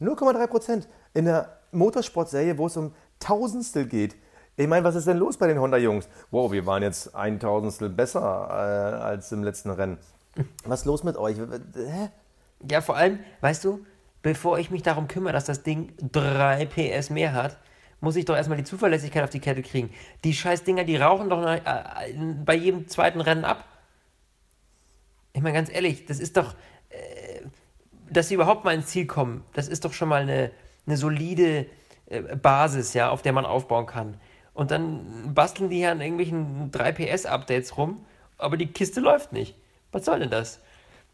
0,3 0.00 0.46
Prozent 0.46 0.88
in 1.14 1.24
der 1.24 1.58
Motorsportserie, 1.72 2.58
wo 2.58 2.66
es 2.66 2.76
um 2.76 2.92
Tausendstel 3.20 3.86
geht. 3.86 4.16
Ich 4.56 4.68
meine, 4.68 4.84
was 4.84 4.94
ist 4.94 5.06
denn 5.06 5.16
los 5.16 5.36
bei 5.36 5.48
den 5.48 5.58
Honda-Jungs? 5.58 6.08
Wow, 6.30 6.52
wir 6.52 6.64
waren 6.66 6.82
jetzt 6.82 7.14
ein 7.14 7.40
Tausendstel 7.40 7.88
besser 7.88 8.20
äh, 8.20 9.02
als 9.02 9.32
im 9.32 9.42
letzten 9.42 9.70
Rennen. 9.70 9.98
Was 10.64 10.80
ist 10.80 10.86
los 10.86 11.02
mit 11.02 11.16
euch? 11.16 11.38
Hä? 11.38 12.10
Ja, 12.70 12.80
vor 12.80 12.96
allem, 12.96 13.18
weißt 13.40 13.64
du, 13.64 13.84
bevor 14.22 14.58
ich 14.58 14.70
mich 14.70 14.82
darum 14.82 15.08
kümmere, 15.08 15.32
dass 15.32 15.44
das 15.44 15.62
Ding 15.62 15.92
3 16.12 16.66
PS 16.66 17.10
mehr 17.10 17.32
hat, 17.32 17.58
muss 18.00 18.16
ich 18.16 18.24
doch 18.24 18.36
erstmal 18.36 18.58
die 18.58 18.64
Zuverlässigkeit 18.64 19.24
auf 19.24 19.30
die 19.30 19.40
Kette 19.40 19.62
kriegen. 19.62 19.90
Die 20.24 20.34
scheiß 20.34 20.62
Dinger, 20.62 20.84
die 20.84 20.96
rauchen 20.96 21.30
doch 21.30 21.44
äh, 21.44 21.60
bei 22.44 22.54
jedem 22.54 22.86
zweiten 22.88 23.20
Rennen 23.20 23.44
ab. 23.44 23.64
Ich 25.32 25.42
meine, 25.42 25.54
ganz 25.54 25.70
ehrlich, 25.70 26.06
das 26.06 26.20
ist 26.20 26.36
doch, 26.36 26.54
äh, 26.90 27.40
dass 28.10 28.28
sie 28.28 28.34
überhaupt 28.34 28.64
mal 28.64 28.74
ins 28.74 28.86
Ziel 28.86 29.06
kommen, 29.06 29.44
das 29.52 29.68
ist 29.68 29.84
doch 29.84 29.92
schon 29.92 30.08
mal 30.08 30.22
eine, 30.22 30.52
eine 30.86 30.96
solide 30.96 31.66
äh, 32.06 32.20
Basis, 32.36 32.94
ja, 32.94 33.10
auf 33.10 33.22
der 33.22 33.32
man 33.32 33.46
aufbauen 33.46 33.86
kann. 33.86 34.18
Und 34.52 34.70
dann 34.70 35.34
basteln 35.34 35.68
die 35.68 35.78
hier 35.78 35.90
an 35.90 36.00
irgendwelchen 36.00 36.70
3PS-Updates 36.70 37.76
rum, 37.76 38.04
aber 38.38 38.56
die 38.56 38.66
Kiste 38.66 39.00
läuft 39.00 39.32
nicht. 39.32 39.56
Was 39.92 40.04
soll 40.04 40.20
denn 40.20 40.30
das? 40.30 40.60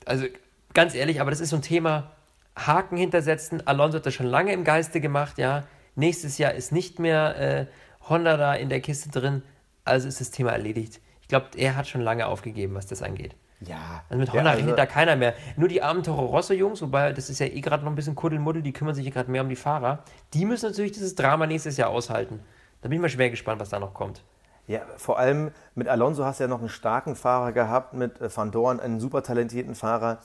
Also, 0.04 0.26
ganz 0.74 0.94
ehrlich, 0.94 1.20
aber 1.20 1.30
das 1.30 1.40
ist 1.40 1.50
so 1.50 1.56
ein 1.56 1.62
Thema, 1.62 2.10
Haken 2.56 2.96
hintersetzen. 2.96 3.66
Alonso 3.66 3.98
hat 3.98 4.06
das 4.06 4.14
schon 4.14 4.26
lange 4.26 4.52
im 4.52 4.64
Geiste 4.64 5.00
gemacht, 5.00 5.38
ja. 5.38 5.64
Nächstes 5.94 6.38
Jahr 6.38 6.52
ist 6.52 6.72
nicht 6.72 6.98
mehr 6.98 7.38
äh, 7.38 7.66
Honda 8.08 8.36
da 8.36 8.54
in 8.54 8.68
der 8.68 8.80
Kiste 8.80 9.10
drin, 9.10 9.42
also 9.84 10.08
ist 10.08 10.20
das 10.20 10.30
Thema 10.30 10.52
erledigt. 10.52 11.00
Ich 11.22 11.28
glaube, 11.28 11.46
er 11.56 11.76
hat 11.76 11.88
schon 11.88 12.00
lange 12.00 12.26
aufgegeben, 12.26 12.74
was 12.74 12.86
das 12.86 13.02
angeht. 13.02 13.34
Ja. 13.66 14.04
Also 14.08 14.18
mit 14.18 14.32
Honda 14.32 14.44
ja, 14.44 14.50
also, 14.50 14.58
rechnet 14.60 14.78
da 14.78 14.86
keiner 14.86 15.16
mehr. 15.16 15.34
Nur 15.56 15.68
die 15.68 15.82
armen 15.82 16.02
Toro 16.02 16.26
Rosso-Jungs, 16.26 16.80
wobei 16.82 17.12
das 17.12 17.28
ist 17.28 17.38
ja 17.40 17.46
eh 17.46 17.60
gerade 17.60 17.84
noch 17.84 17.92
ein 17.92 17.94
bisschen 17.94 18.14
Kuddelmuddel, 18.14 18.62
die 18.62 18.72
kümmern 18.72 18.94
sich 18.94 19.10
gerade 19.12 19.30
mehr 19.30 19.42
um 19.42 19.48
die 19.48 19.56
Fahrer. 19.56 20.02
Die 20.32 20.44
müssen 20.46 20.66
natürlich 20.66 20.92
dieses 20.92 21.14
Drama 21.14 21.46
nächstes 21.46 21.76
Jahr 21.76 21.90
aushalten. 21.90 22.40
Da 22.80 22.88
bin 22.88 22.96
ich 22.96 23.02
mal 23.02 23.08
schwer 23.10 23.28
gespannt, 23.28 23.60
was 23.60 23.68
da 23.68 23.78
noch 23.78 23.92
kommt. 23.92 24.22
Ja, 24.66 24.82
vor 24.96 25.18
allem 25.18 25.50
mit 25.74 25.88
Alonso 25.88 26.24
hast 26.24 26.40
du 26.40 26.44
ja 26.44 26.48
noch 26.48 26.60
einen 26.60 26.68
starken 26.68 27.16
Fahrer 27.16 27.52
gehabt, 27.52 27.92
mit 27.92 28.20
äh, 28.20 28.34
Van 28.34 28.50
Dorn, 28.50 28.80
einen 28.80 29.00
super 29.00 29.22
talentierten 29.22 29.74
Fahrer. 29.74 30.18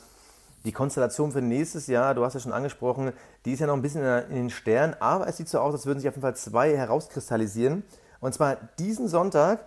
Die 0.64 0.72
Konstellation 0.72 1.32
für 1.32 1.42
nächstes 1.42 1.88
Jahr, 1.88 2.16
du 2.16 2.24
hast 2.24 2.36
ja 2.36 2.40
schon 2.40 2.54
angesprochen, 2.54 3.12
die 3.46 3.54
ist 3.54 3.60
ja 3.60 3.68
noch 3.68 3.76
ein 3.76 3.82
bisschen 3.82 4.04
in 4.30 4.36
den 4.36 4.50
Sternen, 4.50 4.96
aber 5.00 5.28
es 5.28 5.38
sieht 5.38 5.50
so 5.50 5.60
aus, 5.60 5.74
als 5.74 5.86
würden 5.86 6.00
sich 6.00 6.08
auf 6.08 6.16
jeden 6.16 6.24
Fall 6.24 6.36
zwei 6.36 6.76
herauskristallisieren. 6.76 7.84
Und 8.20 8.34
zwar 8.34 8.58
diesen 8.80 9.08
Sonntag 9.08 9.66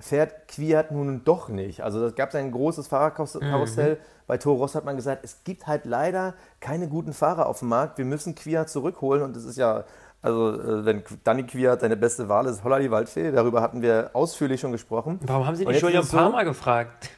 fährt 0.00 0.48
Kwiat 0.48 0.90
nun 0.90 1.24
doch 1.24 1.48
nicht. 1.48 1.82
Also 1.82 2.04
es 2.04 2.14
gab 2.14 2.34
ein 2.34 2.50
großes 2.50 2.88
Fahrerkarussell. 2.88 3.94
Mhm. 3.94 3.98
Bei 4.26 4.38
Toro 4.38 4.58
Rosso 4.58 4.76
hat 4.76 4.84
man 4.84 4.96
gesagt, 4.96 5.24
es 5.24 5.42
gibt 5.44 5.66
halt 5.66 5.84
leider 5.84 6.34
keine 6.60 6.88
guten 6.88 7.12
Fahrer 7.12 7.46
auf 7.46 7.60
dem 7.60 7.68
Markt. 7.68 7.98
Wir 7.98 8.04
müssen 8.04 8.34
Kwiat 8.34 8.70
zurückholen 8.70 9.22
und 9.22 9.36
das 9.36 9.44
ist 9.44 9.56
ja, 9.56 9.84
also 10.22 10.52
äh, 10.52 10.84
wenn 10.84 11.02
Danny 11.24 11.44
Kwiat 11.44 11.82
deine 11.82 11.96
beste 11.96 12.28
Wahl 12.28 12.46
ist, 12.46 12.62
holla 12.62 12.78
die 12.78 12.90
Waldfee, 12.90 13.32
darüber 13.32 13.60
hatten 13.60 13.82
wir 13.82 14.10
ausführlich 14.12 14.60
schon 14.60 14.72
gesprochen. 14.72 15.18
Warum 15.22 15.46
haben 15.46 15.56
Sie 15.56 15.66
nicht 15.66 15.80
schon 15.80 15.94
ein 15.94 16.06
paar 16.06 16.30
Mal 16.30 16.44
gefragt? 16.44 17.10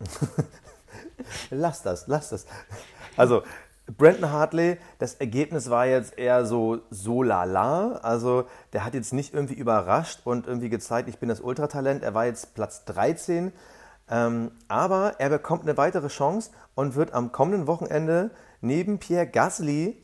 lass 1.50 1.82
das, 1.82 2.06
lass 2.06 2.30
das. 2.30 2.46
Also 3.16 3.42
Brandon 3.86 4.32
Hartley, 4.32 4.78
das 4.98 5.14
Ergebnis 5.14 5.68
war 5.68 5.86
jetzt 5.86 6.18
eher 6.18 6.46
so 6.46 6.80
so 6.90 7.22
lala. 7.22 7.96
Also 8.02 8.44
der 8.72 8.84
hat 8.84 8.94
jetzt 8.94 9.12
nicht 9.12 9.34
irgendwie 9.34 9.54
überrascht 9.54 10.20
und 10.24 10.46
irgendwie 10.46 10.70
gezeigt, 10.70 11.08
ich 11.08 11.18
bin 11.18 11.28
das 11.28 11.40
Ultratalent. 11.40 12.02
Er 12.02 12.14
war 12.14 12.24
jetzt 12.26 12.54
Platz 12.54 12.84
13. 12.86 13.52
Ähm, 14.08 14.52
aber 14.68 15.14
er 15.18 15.30
bekommt 15.30 15.62
eine 15.62 15.76
weitere 15.76 16.08
Chance 16.08 16.50
und 16.74 16.94
wird 16.94 17.12
am 17.14 17.32
kommenden 17.32 17.66
Wochenende 17.66 18.30
neben 18.60 18.98
Pierre 18.98 19.26
Gasly 19.26 20.02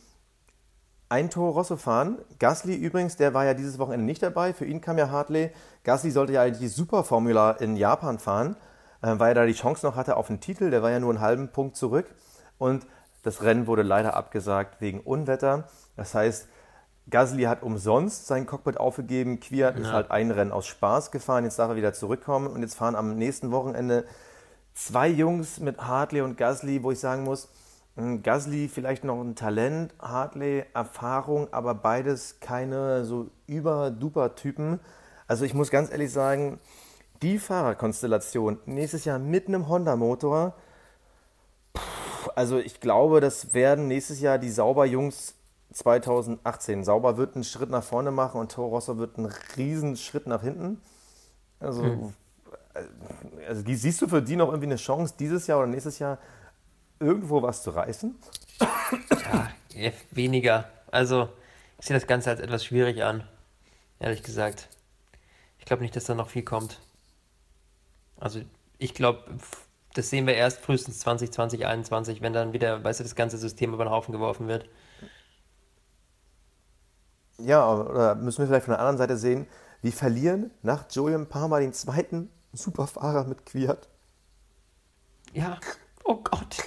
ein 1.09 1.29
Toro 1.29 1.51
Rosso 1.51 1.77
fahren. 1.77 2.19
Gasly 2.39 2.77
übrigens, 2.77 3.17
der 3.17 3.35
war 3.35 3.45
ja 3.45 3.55
dieses 3.55 3.79
Wochenende 3.79 4.07
nicht 4.07 4.23
dabei. 4.23 4.53
Für 4.53 4.65
ihn 4.65 4.81
kam 4.81 4.97
ja 4.97 5.11
Hartley. 5.11 5.51
Gasly 5.85 6.11
sollte 6.11 6.35
ja 6.35 6.43
eigentlich 6.43 6.61
die 6.61 6.69
Superformula 6.69 7.53
in 7.53 7.77
Japan 7.77 8.19
fahren, 8.19 8.57
äh, 9.03 9.19
weil 9.19 9.31
er 9.31 9.35
da 9.35 9.47
die 9.47 9.55
Chance 9.55 9.85
noch 9.85 9.97
hatte 9.97 10.17
auf 10.17 10.29
den 10.29 10.41
Titel. 10.41 10.71
Der 10.71 10.83
war 10.83 10.91
ja 10.91 11.01
nur 11.01 11.11
einen 11.11 11.21
halben 11.21 11.49
Punkt 11.49 11.77
zurück. 11.77 12.07
Und 12.59 12.87
das 13.23 13.43
Rennen 13.43 13.67
wurde 13.67 13.83
leider 13.83 14.15
abgesagt 14.15 14.81
wegen 14.81 15.01
Unwetter. 15.01 15.69
Das 15.97 16.15
heißt, 16.15 16.49
Gasly 17.11 17.45
hat 17.45 17.63
umsonst 17.63 18.27
sein 18.27 18.47
Cockpit 18.47 18.79
aufgegeben. 18.79 19.41
Kwiat 19.41 19.77
ja. 19.77 19.83
ist 19.83 19.93
halt 19.93 20.11
ein 20.11 20.31
Rennen 20.31 20.53
aus 20.53 20.67
Spaß 20.67 21.11
gefahren. 21.11 21.45
Jetzt 21.45 21.59
darf 21.59 21.71
er 21.71 21.77
wieder 21.77 21.93
zurückkommen. 21.93 22.47
Und 22.47 22.63
jetzt 22.63 22.77
fahren 22.77 22.95
am 22.95 23.17
nächsten 23.17 23.51
Wochenende 23.51 24.05
zwei 24.75 25.09
Jungs 25.09 25.61
mit 25.61 25.79
Hartley 25.79 26.21
und 26.23 26.37
Gasly, 26.37 26.83
wo 26.83 26.91
ich 26.93 27.01
sagen 27.01 27.25
muss, 27.25 27.49
hm, 27.97 28.23
Gasly 28.23 28.69
vielleicht 28.69 29.05
noch 29.05 29.21
ein 29.21 29.35
Talent, 29.35 29.93
Hartley 29.99 30.65
Erfahrung, 30.75 31.49
aber 31.53 31.75
beides 31.75 32.41
keine 32.41 33.05
so 33.05 33.29
über-duper 33.47 34.37
Typen. 34.37 34.81
Also 35.27 35.45
ich 35.45 35.55
muss 35.55 35.71
ganz 35.71 35.91
ehrlich 35.91 36.13
sagen, 36.13 36.59
die 37.23 37.39
Fahrerkonstellation 37.39 38.59
nächstes 38.65 39.05
Jahr 39.05 39.19
mit 39.19 39.49
einem 39.49 39.69
Honda-Motor, 39.69 40.55
also 42.35 42.59
ich 42.59 42.81
glaube, 42.81 43.21
das 43.21 43.55
werden 43.55 43.89
nächstes 43.89 44.21
Jahr 44.21 44.39
die 44.39 44.51
Sauber-Jungs 44.51 45.35
2018. 45.73 46.85
Sauber 46.85 47.17
wird 47.17 47.35
einen 47.35 47.45
Schritt 47.45 47.71
nach 47.71 47.85
vorne 47.85 48.11
machen 48.11 48.41
und 48.41 48.53
Toro 48.53 48.69
Rosso 48.69 48.99
wird 48.99 49.19
einen 49.19 49.33
riesen 49.57 49.97
Schritt 49.97 50.27
nach 50.27 50.43
hinten. 50.43 50.81
Also, 51.61 51.85
hm. 51.85 52.15
also 53.47 53.63
siehst 53.67 54.03
du 54.03 54.09
für 54.09 54.23
die 54.23 54.37
noch 54.37 54.49
irgendwie 54.49 54.67
eine 54.67 54.77
Chance, 54.77 55.15
dieses 55.19 55.47
Jahr 55.47 55.59
oder 55.59 55.69
nächstes 55.69 55.99
Jahr 55.99 56.19
irgendwo 56.99 57.43
was 57.43 57.63
zu 57.63 57.71
reißen? 57.71 58.15
Ja, 59.75 59.93
weniger. 60.11 60.69
Also 60.91 61.29
ich 61.79 61.87
sehe 61.87 61.97
das 61.97 62.07
Ganze 62.07 62.31
als 62.31 62.41
etwas 62.41 62.65
schwierig 62.65 63.03
an, 63.03 63.25
ehrlich 64.01 64.23
gesagt. 64.23 64.69
Ich 65.59 65.65
glaube 65.65 65.83
nicht, 65.83 65.95
dass 65.95 66.05
da 66.05 66.15
noch 66.15 66.29
viel 66.29 66.43
kommt. 66.43 66.81
Also 68.19 68.41
ich 68.79 68.95
glaube, 68.95 69.25
das 69.95 70.11
sehen 70.11 70.27
wir 70.27 70.35
erst 70.35 70.61
frühestens 70.61 71.01
2020, 71.01 71.61
2021, 71.61 72.23
wenn 72.23 72.33
dann 72.33 72.53
wieder, 72.53 72.83
weißt 72.85 73.01
du, 73.01 73.05
das 73.05 73.15
ganze 73.15 73.39
System 73.39 73.75
über 73.75 73.85
den 73.85 73.91
Haufen 73.91 74.13
geworfen 74.13 74.49
wird. 74.49 74.67
Ja, 77.39 77.73
oder 77.73 78.15
müssen 78.15 78.39
wir 78.39 78.47
vielleicht 78.47 78.67
von 78.67 78.73
der 78.73 78.81
anderen 78.81 78.99
Seite 78.99 79.17
sehen, 79.17 79.47
wir 79.83 79.93
verlieren 79.93 80.51
nach 80.63 80.85
Julian 80.91 81.27
Palmer 81.27 81.61
den 81.61 81.73
zweiten 81.73 82.31
Superfahrer 82.53 83.25
mit 83.25 83.47
Quiert. 83.47 83.89
Ja, 85.33 85.59
oh 86.05 86.17
Gott. 86.17 86.59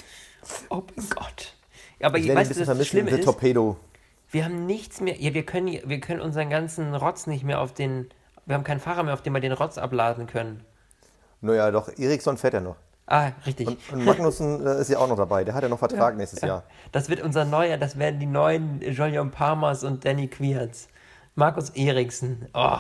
Oh 0.69 0.83
mein 0.95 1.09
Gott. 1.09 1.53
Aber 2.01 2.17
ich 2.17 2.33
weißt 2.33 2.55
du, 2.55 2.65
das 2.65 2.87
Schlimme 2.87 3.11
ist, 3.11 3.23
Torpedo. 3.23 3.77
wir 4.31 4.45
haben 4.45 4.65
nichts 4.65 4.99
mehr, 4.99 5.15
ja, 5.21 5.33
wir 5.33 5.45
können, 5.45 5.79
wir 5.85 5.99
können 5.99 6.19
unseren 6.19 6.49
ganzen 6.49 6.95
Rotz 6.95 7.27
nicht 7.27 7.43
mehr 7.43 7.61
auf 7.61 7.73
den, 7.73 8.09
wir 8.45 8.55
haben 8.55 8.63
keinen 8.63 8.81
Fahrer 8.81 9.03
mehr, 9.03 9.13
auf 9.13 9.21
dem 9.21 9.33
wir 9.33 9.39
den 9.39 9.53
Rotz 9.53 9.77
abladen 9.77 10.27
können. 10.27 10.65
Naja, 11.39 11.71
doch, 11.71 11.89
Eriksson 11.97 12.37
fährt 12.37 12.55
ja 12.55 12.59
noch. 12.59 12.75
Ah, 13.05 13.31
richtig. 13.45 13.67
Und, 13.67 13.77
und 13.91 14.05
Magnussen 14.05 14.65
äh, 14.65 14.79
ist 14.79 14.89
ja 14.89 14.97
auch 14.99 15.07
noch 15.07 15.17
dabei. 15.17 15.43
Der 15.43 15.53
hat 15.53 15.63
ja 15.63 15.69
noch 15.69 15.79
Vertrag 15.79 16.13
ja, 16.13 16.17
nächstes 16.17 16.41
ja. 16.41 16.47
Jahr. 16.47 16.63
Das 16.91 17.09
wird 17.09 17.21
unser 17.21 17.43
neuer, 17.45 17.77
das 17.77 17.97
werden 17.99 18.19
die 18.19 18.25
neuen 18.25 18.81
Julian 18.81 19.31
Palmers 19.31 19.83
und 19.83 20.05
Danny 20.05 20.27
Quiertz. 20.27 20.87
Markus 21.35 21.71
Eriksen. 21.71 22.47
Oh, 22.53 22.77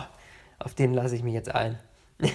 auf 0.59 0.73
den 0.75 0.93
lasse 0.93 1.15
ich 1.15 1.23
mich 1.23 1.33
jetzt 1.33 1.53
ein. 1.53 1.77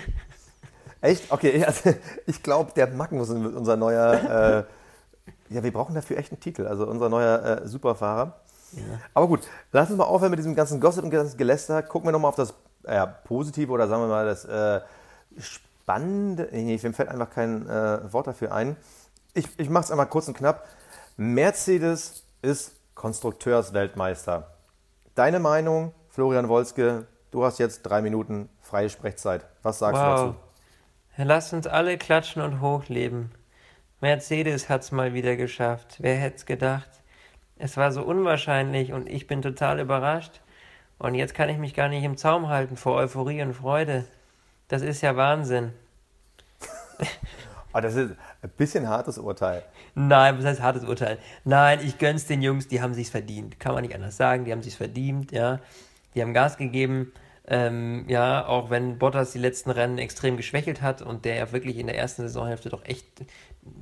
Echt? 1.01 1.31
Okay, 1.33 1.65
also 1.67 1.95
ich 2.27 2.43
glaube, 2.43 2.73
der 2.75 2.89
Magnussen 2.89 3.43
wird 3.43 3.55
unser 3.55 3.77
neuer. 3.77 4.67
Äh, 5.51 5.55
ja, 5.55 5.63
wir 5.63 5.73
brauchen 5.73 5.95
dafür 5.95 6.19
echt 6.19 6.31
einen 6.31 6.41
Titel. 6.41 6.67
Also 6.67 6.87
unser 6.87 7.09
neuer 7.09 7.63
äh, 7.63 7.69
Superfahrer. 7.69 8.41
Ja. 8.73 8.83
Aber 9.15 9.29
gut, 9.29 9.41
lass 9.73 9.89
uns 9.89 9.97
mal 9.97 10.05
aufhören 10.05 10.31
mit 10.31 10.39
diesem 10.39 10.55
ganzen 10.55 10.79
Gossip 10.79 11.05
und 11.05 11.11
ganzen 11.11 11.39
Geläster. 11.39 11.83
Gucken 11.83 12.09
wir 12.09 12.13
nochmal 12.13 12.29
auf 12.29 12.37
das 12.37 12.53
Positive 13.25 13.71
oder 13.71 13.89
sagen 13.89 14.03
wir 14.03 14.09
mal 14.09 14.27
das 14.27 14.45
äh, 14.45 14.81
Spannende. 15.89 16.51
Nee, 16.53 16.79
mir 16.83 16.93
fällt 16.93 17.09
einfach 17.09 17.31
kein 17.31 17.67
äh, 17.67 18.13
Wort 18.13 18.27
dafür 18.27 18.53
ein. 18.53 18.77
Ich, 19.33 19.49
ich 19.59 19.71
mache 19.71 19.85
es 19.85 19.91
einmal 19.91 20.07
kurz 20.07 20.29
und 20.29 20.37
knapp. 20.37 20.69
Mercedes 21.17 22.27
ist 22.43 22.77
Konstrukteursweltmeister. 22.95 24.55
Deine 25.15 25.39
Meinung, 25.39 25.95
Florian 26.11 26.51
Wolzke, 26.51 27.07
du 27.31 27.43
hast 27.43 27.59
jetzt 27.59 27.85
drei 27.85 28.03
Minuten 28.03 28.51
freie 28.61 28.91
Sprechzeit. 28.91 29.47
Was 29.63 29.79
sagst 29.79 30.03
wow. 30.03 30.21
du 30.21 30.27
dazu? 30.27 30.37
Lasst 31.17 31.55
uns 31.55 31.67
alle 31.67 31.97
klatschen 31.97 32.43
und 32.43 32.61
hochleben. 32.61 33.31
Mercedes 34.03 34.69
hat's 34.69 34.93
mal 34.93 35.15
wieder 35.15 35.37
geschafft. 35.37 35.97
Wer 36.01 36.17
hätte 36.17 36.37
es 36.37 36.45
gedacht? 36.45 36.91
Es 37.57 37.79
war 37.79 37.93
so 37.93 38.03
unwahrscheinlich 38.03 38.93
und 38.93 39.09
ich 39.09 39.27
bin 39.27 39.41
total 39.41 39.81
überrascht. 39.81 40.43
Und 40.99 41.15
jetzt 41.15 41.35
kann 41.35 41.49
ich 41.49 41.57
mich 41.57 41.73
gar 41.73 41.89
nicht 41.89 42.05
im 42.05 42.19
Zaum 42.19 42.49
halten 42.51 42.77
vor 42.77 42.97
Euphorie 42.97 43.41
und 43.41 43.55
Freude. 43.55 44.05
Das 44.69 44.83
ist 44.83 45.01
ja 45.01 45.17
Wahnsinn. 45.17 45.73
Aber 47.73 47.83
das 47.83 47.95
ist 47.95 48.13
ein 48.43 48.51
bisschen 48.57 48.89
hartes 48.89 49.19
Urteil. 49.19 49.63
Nein, 49.95 50.39
was 50.39 50.45
heißt 50.45 50.63
hartes 50.63 50.85
Urteil? 50.85 51.19
Nein, 51.45 51.81
ich 51.83 51.99
gönn's 51.99 52.27
den 52.27 52.43
Jungs, 52.43 52.69
die 52.69 52.81
haben 52.81 52.95
sich's 52.95 53.11
verdient. 53.11 53.61
Kann 53.61 53.75
man 53.75 53.83
nicht 53.83 53.95
anders 53.95 54.17
sagen, 54.17 54.45
die 54.45 54.53
haben 54.53 54.63
sich's 54.63 54.77
verdient, 54.77 55.33
ja. 55.33 55.61
Die 56.15 56.23
haben 56.23 56.35
Gas 56.35 56.57
gegeben. 56.57 57.13
Ähm, 57.47 58.05
ja, 58.09 58.47
auch 58.47 58.69
wenn 58.69 58.99
Bottas 58.99 59.33
die 59.33 59.39
letzten 59.39 59.71
Rennen 59.71 59.97
extrem 59.97 60.37
geschwächelt 60.37 60.83
hat 60.83 61.01
und 61.01 61.25
der 61.25 61.37
ja 61.37 61.53
wirklich 61.53 61.79
in 61.79 61.87
der 61.87 61.97
ersten 61.97 62.23
Saisonhälfte 62.23 62.69
doch 62.69 62.85
echt 62.85 63.07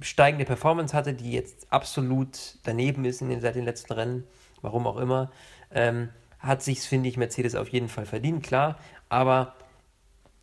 steigende 0.01 0.45
Performance 0.45 0.97
hatte, 0.97 1.15
die 1.15 1.33
jetzt 1.33 1.67
absolut 1.71 2.59
daneben 2.63 3.05
ist 3.05 3.23
in 3.23 3.29
den, 3.29 3.41
seit 3.41 3.57
den 3.57 3.65
letzten 3.65 3.93
Rennen, 3.93 4.25
warum 4.63 4.87
auch 4.87 4.99
immer, 4.99 5.33
ähm, 5.73 6.11
hat 6.39 6.63
sich's, 6.63 6.87
finde 6.87 7.09
ich, 7.09 7.17
Mercedes 7.17 7.57
auf 7.57 7.69
jeden 7.69 7.89
Fall 7.89 8.07
verdient, 8.07 8.45
klar. 8.45 8.79
Aber 9.09 9.55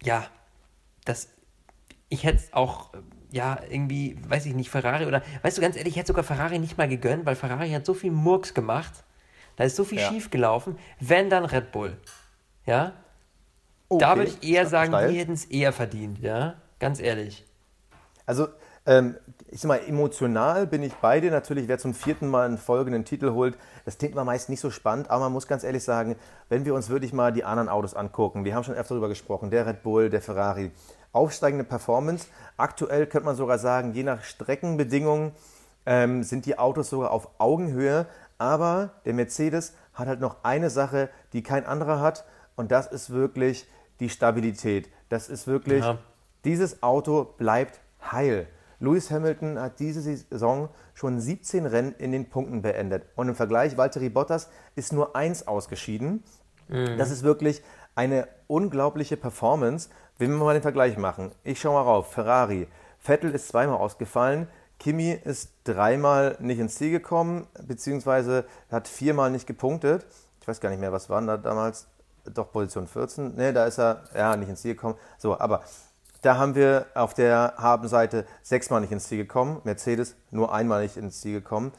ja, 0.03 0.27
das, 1.05 1.29
ich 2.09 2.23
hätte 2.23 2.37
es 2.37 2.53
auch, 2.53 2.89
ja, 3.31 3.59
irgendwie, 3.69 4.17
weiß 4.27 4.45
ich 4.45 4.53
nicht, 4.53 4.69
Ferrari 4.69 5.05
oder, 5.05 5.23
weißt 5.41 5.57
du, 5.57 5.61
ganz 5.61 5.75
ehrlich, 5.75 5.93
ich 5.93 5.97
hätte 5.97 6.07
sogar 6.07 6.23
Ferrari 6.23 6.59
nicht 6.59 6.77
mal 6.77 6.87
gegönnt, 6.87 7.25
weil 7.25 7.35
Ferrari 7.35 7.71
hat 7.71 7.85
so 7.85 7.93
viel 7.93 8.11
Murks 8.11 8.53
gemacht, 8.53 9.03
da 9.55 9.63
ist 9.63 9.75
so 9.75 9.83
viel 9.83 9.99
ja. 9.99 10.09
schief 10.09 10.29
gelaufen, 10.29 10.77
wenn 10.99 11.29
dann 11.29 11.45
Red 11.45 11.71
Bull. 11.71 11.97
Ja, 12.65 12.93
Okay. 13.93 13.99
Da 13.99 14.17
würde 14.17 14.31
ich 14.31 14.49
eher 14.49 14.65
sagen, 14.65 14.91
Steil. 14.91 15.11
die 15.11 15.19
hätten 15.19 15.33
es 15.33 15.45
eher 15.45 15.71
verdient, 15.71 16.19
ja, 16.19 16.55
ganz 16.79 16.99
ehrlich. 16.99 17.45
Also, 18.25 18.47
ähm, 18.85 19.17
ich 19.53 19.61
sag 19.61 19.67
mal, 19.67 19.81
emotional 19.87 20.65
bin 20.65 20.81
ich 20.81 20.95
bei 20.95 21.19
dir. 21.19 21.29
Natürlich, 21.29 21.67
wer 21.67 21.77
zum 21.77 21.93
vierten 21.93 22.27
Mal 22.27 22.47
einen 22.47 22.57
folgenden 22.57 23.05
Titel 23.05 23.33
holt, 23.33 23.55
das 23.85 23.99
klingt 23.99 24.15
mal 24.15 24.23
meist 24.23 24.49
nicht 24.49 24.59
so 24.59 24.71
spannend, 24.71 25.11
aber 25.11 25.25
man 25.25 25.33
muss 25.33 25.47
ganz 25.47 25.63
ehrlich 25.63 25.83
sagen, 25.83 26.15
wenn 26.49 26.65
wir 26.65 26.73
uns 26.73 26.89
wirklich 26.89 27.13
mal 27.13 27.31
die 27.31 27.43
anderen 27.43 27.69
Autos 27.69 27.93
angucken, 27.93 28.45
wir 28.45 28.55
haben 28.55 28.63
schon 28.63 28.73
öfter 28.73 28.95
darüber 28.95 29.09
gesprochen, 29.09 29.51
der 29.51 29.67
Red 29.67 29.83
Bull, 29.83 30.09
der 30.09 30.23
Ferrari, 30.23 30.71
aufsteigende 31.11 31.63
Performance. 31.63 32.29
Aktuell 32.57 33.05
könnte 33.05 33.27
man 33.27 33.35
sogar 33.35 33.59
sagen, 33.59 33.93
je 33.93 34.01
nach 34.01 34.23
Streckenbedingungen 34.23 35.33
ähm, 35.85 36.23
sind 36.23 36.47
die 36.47 36.57
Autos 36.57 36.89
sogar 36.89 37.11
auf 37.11 37.29
Augenhöhe, 37.37 38.07
aber 38.39 38.89
der 39.05 39.13
Mercedes 39.13 39.73
hat 39.93 40.07
halt 40.07 40.19
noch 40.19 40.37
eine 40.43 40.71
Sache, 40.71 41.09
die 41.31 41.43
kein 41.43 41.67
anderer 41.67 41.99
hat, 41.99 42.25
und 42.55 42.71
das 42.71 42.87
ist 42.87 43.11
wirklich 43.11 43.67
die 43.99 44.09
Stabilität. 44.09 44.89
Das 45.09 45.29
ist 45.29 45.45
wirklich, 45.45 45.83
ja. 45.83 45.99
dieses 46.43 46.81
Auto 46.81 47.23
bleibt 47.37 47.79
heil. 48.11 48.47
Lewis 48.83 49.09
Hamilton 49.11 49.57
hat 49.59 49.79
diese 49.79 50.01
Saison 50.01 50.67
schon 50.93 51.21
17 51.21 51.65
Rennen 51.65 51.95
in 51.97 52.11
den 52.11 52.29
Punkten 52.29 52.61
beendet. 52.61 53.05
Und 53.15 53.29
im 53.29 53.35
Vergleich, 53.35 53.77
Valtteri 53.77 54.09
Bottas 54.09 54.49
ist 54.75 54.91
nur 54.91 55.15
eins 55.15 55.47
ausgeschieden. 55.47 56.21
Mhm. 56.67 56.97
Das 56.97 57.09
ist 57.09 57.23
wirklich 57.23 57.63
eine 57.95 58.27
unglaubliche 58.47 59.15
Performance. 59.15 59.89
Wenn 60.17 60.31
wir 60.31 60.43
mal 60.43 60.53
den 60.53 60.61
Vergleich 60.61 60.97
machen. 60.97 61.31
Ich 61.45 61.61
schaue 61.61 61.75
mal 61.75 61.81
rauf. 61.83 62.11
Ferrari. 62.11 62.67
Vettel 62.99 63.31
ist 63.31 63.47
zweimal 63.47 63.77
ausgefallen. 63.77 64.47
Kimi 64.79 65.11
ist 65.13 65.53
dreimal 65.63 66.35
nicht 66.41 66.59
ins 66.59 66.75
Ziel 66.75 66.91
gekommen, 66.91 67.47
beziehungsweise 67.65 68.43
hat 68.69 68.89
viermal 68.89 69.31
nicht 69.31 69.47
gepunktet. 69.47 70.05
Ich 70.41 70.47
weiß 70.47 70.59
gar 70.59 70.69
nicht 70.69 70.79
mehr, 70.79 70.91
was 70.91 71.09
waren 71.09 71.25
da 71.25 71.37
damals 71.37 71.87
doch 72.25 72.51
Position 72.51 72.87
14. 72.87 73.35
Ne, 73.35 73.53
da 73.53 73.65
ist 73.65 73.79
er 73.79 74.03
ja 74.13 74.35
nicht 74.35 74.49
ins 74.49 74.61
Ziel 74.61 74.75
gekommen. 74.75 74.95
So, 75.17 75.39
aber 75.39 75.63
da 76.23 76.37
haben 76.37 76.55
wir 76.55 76.87
auf 76.95 77.13
der 77.13 77.53
Habenseite 77.57 78.25
sechsmal 78.41 78.81
nicht 78.81 78.93
ins 78.93 79.07
Ziel 79.07 79.17
gekommen. 79.17 79.61
Mercedes 79.65 80.15
nur 80.31 80.53
einmal 80.53 80.81
nicht 80.81 80.97
ins 80.97 81.19
Ziel 81.19 81.33
gekommen. 81.33 81.73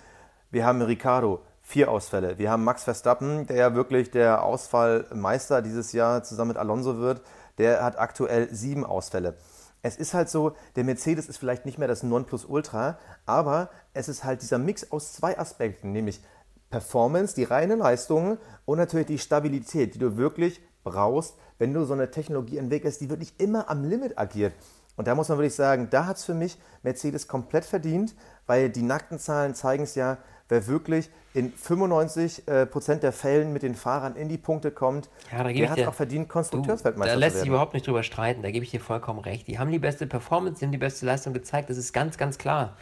Wir 0.51 0.67
haben 0.67 0.83
Ricardo, 0.83 1.41
vier 1.63 1.91
Ausfälle. 1.91 2.37
Wir 2.39 2.51
haben 2.51 2.63
Max 2.63 2.85
Verstappen, 2.85 3.47
der 3.47 3.57
ja 3.57 3.75
wirklich 3.75 4.11
der 4.11 4.43
Ausfallmeister 4.43 5.63
dieses 5.63 5.93
Jahr 5.93 6.23
zusammen 6.23 6.49
mit 6.49 6.59
Alonso 6.59 6.99
wird. 6.99 7.23
Der 7.57 7.83
hat 7.83 7.99
aktuell 7.99 8.55
sieben 8.55 8.85
Ausfälle. 8.85 9.35
Es 9.81 9.97
ist 9.97 10.13
halt 10.13 10.29
so, 10.29 10.53
der 10.77 10.85
Mercedes 10.85 11.27
ist 11.27 11.39
vielleicht 11.39 11.65
nicht 11.65 11.79
mehr 11.79 11.89
das 11.89 12.03
Nonplusultra, 12.03 12.99
aber 13.25 13.71
es 13.95 14.09
ist 14.09 14.25
halt 14.25 14.43
dieser 14.43 14.59
Mix 14.59 14.93
aus 14.93 15.15
zwei 15.15 15.39
Aspekten, 15.39 15.93
nämlich 15.93 16.23
Performance, 16.69 17.35
die 17.35 17.45
reine 17.45 17.77
Leistung 17.77 18.37
und 18.67 18.79
natürlich 18.79 19.07
die 19.07 19.19
Stabilität, 19.19 19.95
die 19.95 19.99
du 19.99 20.17
wirklich 20.17 20.61
brauchst, 20.83 21.35
wenn 21.59 21.73
du 21.73 21.85
so 21.85 21.93
eine 21.93 22.11
Technologie 22.11 22.59
entwickelst, 22.59 23.01
die 23.01 23.11
wirklich 23.11 23.35
immer 23.39 23.69
am 23.71 23.85
Limit 23.85 24.19
agiert. 24.19 24.53
Und 24.97 25.09
da 25.09 25.15
muss 25.15 25.29
man 25.29 25.39
wirklich 25.39 25.55
sagen, 25.55 25.89
da 25.91 26.07
hat 26.07 26.17
es 26.19 26.25
für 26.25 26.35
mich 26.35 26.57
Mercedes 26.83 27.27
komplett 27.27 27.65
verdient, 27.65 28.15
weil 28.47 28.71
die 28.71 28.83
nackten 28.83 29.19
Zahlen 29.19 29.55
zeigen 29.55 29.85
es 29.85 29.95
ja, 29.95 30.19
wer 30.49 30.67
wirklich 30.67 31.11
in 31.33 31.53
95 31.53 32.47
äh, 32.47 32.67
Prozent 32.67 33.03
der 33.03 33.13
Fällen 33.13 33.53
mit 33.53 33.63
den 33.63 33.75
Fahrern 33.75 34.15
in 34.15 34.29
die 34.29 34.39
Punkte 34.39 34.71
kommt, 34.71 35.09
ja, 35.33 35.43
der 35.43 35.71
hat 35.71 35.87
auch 35.87 35.95
verdient, 35.95 36.29
Konstrukteursweltmeister 36.29 37.15
zu 37.15 37.21
werden. 37.21 37.21
Da 37.21 37.27
lässt 37.27 37.39
sich 37.39 37.49
überhaupt 37.49 37.75
nicht 37.75 37.87
drüber 37.87 38.03
streiten, 38.03 38.43
da 38.43 38.51
gebe 38.51 38.65
ich 38.65 38.71
dir 38.71 38.81
vollkommen 38.81 39.19
recht. 39.19 39.49
Die 39.49 39.59
haben 39.59 39.71
die 39.73 39.79
beste 39.79 40.07
Performance, 40.07 40.61
die 40.61 40.67
haben 40.67 40.73
die 40.73 40.79
beste 40.79 41.07
Leistung 41.07 41.33
gezeigt, 41.33 41.71
das 41.71 41.77
ist 41.77 41.93
ganz, 41.93 42.19
ganz 42.19 42.39
klar. 42.39 42.77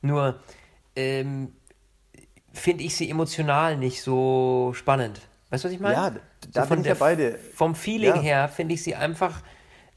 Nur, 0.00 0.40
ähm, 0.96 1.52
finde 2.52 2.84
ich 2.84 2.96
sie 2.96 3.08
emotional 3.08 3.76
nicht 3.76 4.02
so 4.02 4.72
spannend. 4.74 5.20
Weißt 5.52 5.64
du, 5.64 5.68
was 5.68 5.74
ich 5.74 5.80
meine? 5.80 5.94
Ja, 5.94 6.12
da 6.52 6.62
so 6.62 6.70
bin 6.70 6.80
ich 6.80 6.86
ja 6.86 6.94
beide. 6.94 7.38
Vom 7.54 7.74
Feeling 7.74 8.14
ja. 8.14 8.22
her 8.22 8.48
finde 8.48 8.72
ich 8.72 8.82
sie 8.82 8.94
einfach 8.94 9.42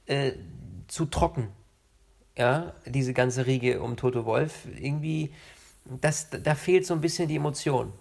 äh, 0.05 0.33
zu 0.89 1.05
trocken. 1.05 1.47
Ja, 2.37 2.73
diese 2.85 3.13
ganze 3.13 3.45
Riege 3.45 3.81
um 3.81 3.95
Toto 3.95 4.25
Wolf. 4.25 4.67
Irgendwie, 4.77 5.33
das, 5.85 6.27
da 6.29 6.55
fehlt 6.55 6.85
so 6.85 6.93
ein 6.93 6.99
bisschen 6.99 7.29
die 7.29 7.37
Emotion. 7.37 7.93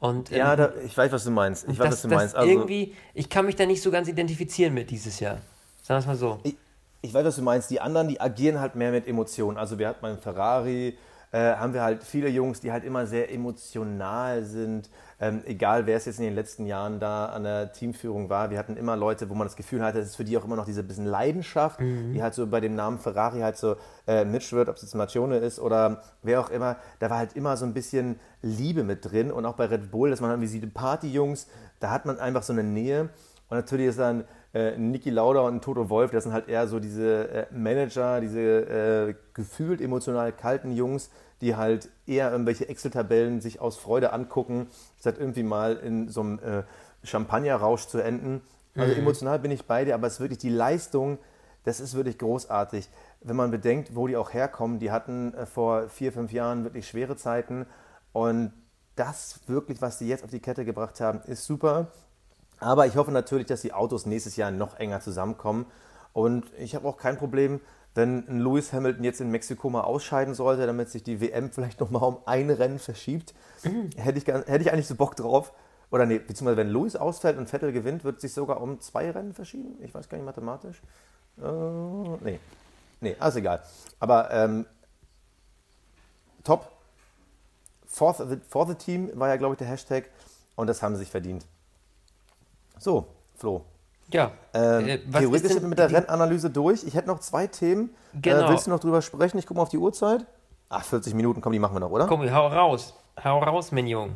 Und, 0.00 0.32
ähm, 0.32 0.38
ja, 0.38 0.56
da, 0.56 0.72
ich 0.84 0.96
weiß, 0.96 1.12
was 1.12 1.22
du 1.22 1.30
meinst. 1.30 1.68
Ich 1.68 1.78
weiß, 1.78 1.92
was 1.92 2.02
du 2.02 2.08
meinst. 2.08 2.34
Also, 2.34 2.50
irgendwie, 2.50 2.92
ich 3.14 3.28
kann 3.28 3.46
mich 3.46 3.54
da 3.54 3.66
nicht 3.66 3.82
so 3.82 3.92
ganz 3.92 4.08
identifizieren 4.08 4.74
mit 4.74 4.90
dieses 4.90 5.20
Jahr. 5.20 5.38
Sagen 5.82 5.96
wir 5.96 5.98
es 5.98 6.06
mal 6.06 6.16
so. 6.16 6.40
Ich, 6.42 6.56
ich 7.02 7.14
weiß, 7.14 7.24
was 7.24 7.36
du 7.36 7.42
meinst. 7.42 7.70
Die 7.70 7.80
anderen, 7.80 8.08
die 8.08 8.20
agieren 8.20 8.58
halt 8.58 8.74
mehr 8.74 8.90
mit 8.90 9.06
Emotionen. 9.06 9.56
Also 9.58 9.78
wir 9.78 9.86
hatten 9.86 10.02
mal 10.02 10.10
einen 10.10 10.20
Ferrari, 10.20 10.98
äh, 11.30 11.38
haben 11.38 11.72
wir 11.72 11.82
halt 11.82 12.02
viele 12.02 12.28
Jungs, 12.28 12.58
die 12.58 12.72
halt 12.72 12.82
immer 12.82 13.06
sehr 13.06 13.32
emotional 13.32 14.42
sind. 14.42 14.90
Ähm, 15.20 15.42
egal, 15.44 15.86
wer 15.86 15.98
es 15.98 16.06
jetzt 16.06 16.18
in 16.18 16.24
den 16.24 16.34
letzten 16.34 16.64
Jahren 16.64 16.98
da 16.98 17.26
an 17.26 17.44
der 17.44 17.72
Teamführung 17.72 18.30
war. 18.30 18.50
Wir 18.50 18.58
hatten 18.58 18.76
immer 18.78 18.96
Leute, 18.96 19.28
wo 19.28 19.34
man 19.34 19.46
das 19.46 19.54
Gefühl 19.54 19.82
hatte, 19.82 19.98
es 19.98 20.08
ist 20.08 20.16
für 20.16 20.24
die 20.24 20.38
auch 20.38 20.44
immer 20.44 20.56
noch 20.56 20.64
diese 20.64 20.82
bisschen 20.82 21.04
Leidenschaft, 21.04 21.78
mhm. 21.80 22.14
die 22.14 22.22
halt 22.22 22.32
so 22.32 22.46
bei 22.46 22.60
dem 22.60 22.74
Namen 22.74 22.98
Ferrari 22.98 23.40
halt 23.40 23.58
so 23.58 23.76
äh, 24.06 24.24
mitschwirrt, 24.24 24.70
ob 24.70 24.76
es 24.76 24.82
jetzt 24.82 24.94
Marcione 24.94 25.36
ist 25.36 25.60
oder 25.60 26.02
wer 26.22 26.40
auch 26.40 26.48
immer. 26.48 26.76
Da 27.00 27.10
war 27.10 27.18
halt 27.18 27.34
immer 27.34 27.58
so 27.58 27.66
ein 27.66 27.74
bisschen 27.74 28.18
Liebe 28.40 28.82
mit 28.82 29.10
drin. 29.10 29.30
Und 29.30 29.44
auch 29.44 29.56
bei 29.56 29.66
Red 29.66 29.90
Bull, 29.90 30.08
dass 30.08 30.22
man 30.22 30.30
dann 30.30 30.40
wie 30.40 30.46
die 30.46 30.66
Partyjungs, 30.66 31.48
da 31.80 31.90
hat 31.90 32.06
man 32.06 32.18
einfach 32.18 32.42
so 32.42 32.54
eine 32.54 32.64
Nähe. 32.64 33.10
Und 33.50 33.56
natürlich 33.56 33.88
ist 33.88 33.98
dann 33.98 34.24
äh, 34.54 34.76
Niki 34.78 35.10
Lauda 35.10 35.40
und 35.40 35.62
Toto 35.62 35.90
Wolf, 35.90 36.12
das 36.12 36.24
sind 36.24 36.32
halt 36.32 36.48
eher 36.48 36.66
so 36.66 36.80
diese 36.80 37.28
äh, 37.28 37.46
Manager, 37.52 38.20
diese 38.20 38.40
äh, 38.40 39.14
gefühlt 39.34 39.80
emotional 39.80 40.32
kalten 40.32 40.72
Jungs, 40.72 41.10
die 41.40 41.56
halt 41.56 41.88
eher 42.06 42.30
irgendwelche 42.30 42.68
Excel-Tabellen 42.68 43.40
sich 43.40 43.60
aus 43.60 43.76
Freude 43.76 44.12
angucken, 44.12 44.68
statt 44.98 45.16
irgendwie 45.18 45.42
mal 45.42 45.76
in 45.76 46.08
so 46.08 46.20
einem 46.20 46.38
äh, 46.38 46.62
Champagnerrausch 47.02 47.86
zu 47.86 47.98
enden. 47.98 48.42
Also 48.76 48.94
mhm. 48.94 49.00
emotional 49.00 49.38
bin 49.38 49.50
ich 49.50 49.64
bei 49.66 49.84
dir, 49.84 49.94
aber 49.94 50.06
es 50.06 50.14
ist 50.14 50.20
wirklich 50.20 50.38
die 50.38 50.50
Leistung, 50.50 51.18
das 51.64 51.80
ist 51.80 51.94
wirklich 51.94 52.18
großartig. 52.18 52.88
Wenn 53.22 53.36
man 53.36 53.50
bedenkt, 53.50 53.94
wo 53.94 54.06
die 54.06 54.16
auch 54.16 54.32
herkommen, 54.32 54.78
die 54.78 54.90
hatten 54.90 55.34
äh, 55.34 55.46
vor 55.46 55.88
vier, 55.88 56.12
fünf 56.12 56.32
Jahren 56.32 56.64
wirklich 56.64 56.88
schwere 56.88 57.16
Zeiten 57.16 57.66
und 58.12 58.52
das 58.96 59.40
wirklich, 59.46 59.80
was 59.80 59.98
sie 59.98 60.08
jetzt 60.08 60.24
auf 60.24 60.30
die 60.30 60.40
Kette 60.40 60.64
gebracht 60.64 61.00
haben, 61.00 61.20
ist 61.26 61.44
super. 61.44 61.88
Aber 62.58 62.86
ich 62.86 62.96
hoffe 62.96 63.10
natürlich, 63.10 63.46
dass 63.46 63.62
die 63.62 63.72
Autos 63.72 64.04
nächstes 64.04 64.36
Jahr 64.36 64.50
noch 64.50 64.78
enger 64.78 65.00
zusammenkommen. 65.00 65.66
Und 66.12 66.44
ich 66.58 66.74
habe 66.74 66.86
auch 66.86 66.98
kein 66.98 67.16
Problem, 67.16 67.60
wenn 67.94 68.28
ein 68.28 68.40
Lewis 68.40 68.72
Hamilton 68.72 69.04
jetzt 69.04 69.20
in 69.20 69.30
Mexiko 69.30 69.68
mal 69.70 69.82
ausscheiden 69.82 70.34
sollte, 70.34 70.66
damit 70.66 70.90
sich 70.90 71.02
die 71.02 71.20
WM 71.20 71.50
vielleicht 71.50 71.80
noch 71.80 71.90
mal 71.90 72.00
um 72.00 72.18
ein 72.26 72.50
Rennen 72.50 72.78
verschiebt. 72.78 73.34
Mhm. 73.64 73.90
Hätte, 73.96 74.18
ich, 74.18 74.26
hätte 74.26 74.62
ich 74.62 74.72
eigentlich 74.72 74.86
so 74.86 74.94
Bock 74.94 75.16
drauf. 75.16 75.52
Oder 75.90 76.06
nee, 76.06 76.18
beziehungsweise 76.18 76.56
wenn 76.56 76.68
Lewis 76.68 76.94
ausfällt 76.94 77.36
und 77.36 77.48
Vettel 77.48 77.72
gewinnt, 77.72 78.04
wird 78.04 78.20
sich 78.20 78.32
sogar 78.32 78.60
um 78.60 78.80
zwei 78.80 79.10
Rennen 79.10 79.34
verschieben. 79.34 79.76
Ich 79.82 79.92
weiß 79.92 80.08
gar 80.08 80.18
nicht 80.18 80.24
mathematisch. 80.24 80.80
Äh, 81.38 81.42
nee. 82.22 82.38
Nee, 83.00 83.16
alles 83.18 83.36
egal. 83.36 83.62
Aber 83.98 84.30
ähm, 84.30 84.66
top. 86.44 86.70
For 87.86 88.14
the, 88.14 88.36
for 88.48 88.68
the 88.68 88.74
Team 88.74 89.10
war 89.14 89.28
ja, 89.28 89.36
glaube 89.36 89.54
ich, 89.54 89.58
der 89.58 89.66
Hashtag. 89.66 90.10
Und 90.54 90.68
das 90.68 90.80
haben 90.80 90.94
sie 90.94 91.00
sich 91.00 91.10
verdient. 91.10 91.44
So, 92.78 93.06
Flo. 93.34 93.64
Ja. 94.12 94.32
Ähm, 94.54 94.88
Äh, 94.88 94.98
theoretisch 94.98 95.52
sind 95.52 95.62
wir 95.62 95.68
mit 95.68 95.78
der 95.78 95.88
die- 95.88 95.94
Rennanalyse 95.94 96.50
durch. 96.50 96.84
Ich 96.84 96.94
hätte 96.94 97.08
noch 97.08 97.20
zwei 97.20 97.46
Themen. 97.46 97.90
Genau. 98.20 98.46
Äh, 98.46 98.48
willst 98.50 98.66
du 98.66 98.70
noch 98.70 98.80
drüber 98.80 99.02
sprechen? 99.02 99.38
Ich 99.38 99.46
gucke 99.46 99.58
mal 99.58 99.62
auf 99.62 99.68
die 99.68 99.78
Uhrzeit. 99.78 100.26
Ach, 100.68 100.84
40 100.84 101.14
Minuten, 101.14 101.40
komm, 101.40 101.52
die 101.52 101.58
machen 101.58 101.74
wir 101.74 101.80
noch, 101.80 101.90
oder? 101.90 102.06
Komm, 102.06 102.28
hau 102.32 102.46
raus. 102.48 102.94
Hau 103.22 103.38
raus, 103.40 103.72
mein 103.72 103.86
Junge. 103.86 104.12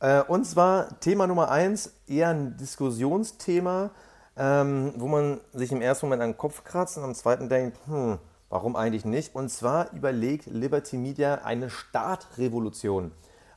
Äh, 0.00 0.22
und 0.22 0.44
zwar 0.44 0.98
Thema 1.00 1.26
Nummer 1.26 1.50
eins, 1.50 1.92
eher 2.08 2.28
ein 2.30 2.56
Diskussionsthema, 2.56 3.90
ähm, 4.36 4.92
wo 4.96 5.06
man 5.08 5.40
sich 5.52 5.70
im 5.72 5.80
ersten 5.80 6.06
Moment 6.06 6.22
an 6.22 6.30
den 6.30 6.38
Kopf 6.38 6.64
kratzt 6.64 6.98
und 6.98 7.04
am 7.04 7.14
zweiten 7.14 7.48
denkt, 7.48 7.78
hm, 7.86 8.18
warum 8.48 8.74
eigentlich 8.76 9.04
nicht? 9.04 9.34
Und 9.34 9.48
zwar 9.50 9.92
überlegt 9.92 10.46
Liberty 10.46 10.96
Media 10.96 11.36
eine 11.44 11.70
Startrevolution. 11.70 13.12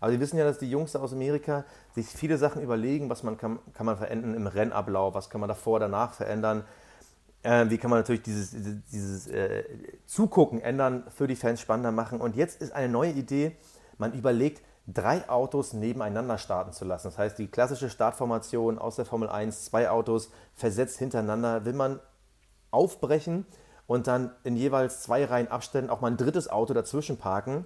Aber 0.06 0.12
Sie 0.12 0.20
wissen 0.20 0.38
ja, 0.38 0.44
dass 0.44 0.60
die 0.60 0.70
Jungs 0.70 0.96
aus 0.96 1.14
Amerika 1.14 1.66
sich 1.96 2.06
viele 2.06 2.38
Sachen 2.38 2.62
überlegen, 2.62 3.10
was 3.10 3.24
man 3.24 3.40
kann, 3.40 3.58
kann 3.74 3.88
man 3.88 3.98
verändern 3.98 4.36
im 4.36 4.46
Rennablauf, 4.46 5.16
was 5.16 5.32
kann 5.32 5.42
man 5.42 5.48
davor, 5.48 5.80
danach 5.80 6.14
verändern. 6.14 6.64
Äh, 7.42 7.72
wie 7.72 7.80
kann 7.80 7.90
man 7.90 8.02
natürlich 8.02 8.22
dieses, 8.22 8.52
dieses, 8.52 8.86
dieses 8.92 9.28
äh, 9.30 9.64
Zugucken 10.06 10.62
ändern, 10.62 11.06
für 11.10 11.26
die 11.26 11.36
Fans 11.36 11.60
spannender 11.60 11.92
machen. 11.92 12.22
Und 12.22 12.36
jetzt 12.36 12.62
ist 12.62 12.72
eine 12.72 12.88
neue 12.88 13.14
Idee, 13.14 13.56
man 13.98 14.14
überlegt, 14.14 14.62
drei 14.86 15.28
Autos 15.28 15.74
nebeneinander 15.74 16.38
starten 16.38 16.72
zu 16.72 16.86
lassen. 16.86 17.08
Das 17.08 17.18
heißt, 17.18 17.40
die 17.40 17.48
klassische 17.48 17.90
Startformation 17.90 18.78
aus 18.78 18.98
der 18.98 19.06
Formel 19.06 19.28
1, 19.28 19.66
zwei 19.66 19.90
Autos 19.90 20.30
versetzt 20.54 21.00
hintereinander, 21.00 21.66
will 21.66 21.74
man 21.74 22.00
aufbrechen 22.70 23.48
und 23.88 24.06
dann 24.06 24.36
in 24.44 24.56
jeweils 24.56 25.02
zwei 25.02 25.26
Reihen 25.26 25.48
Abständen 25.48 25.90
auch 25.90 26.02
mal 26.02 26.12
ein 26.12 26.18
drittes 26.18 26.48
Auto 26.48 26.76
dazwischen 26.76 27.18
parken. 27.18 27.66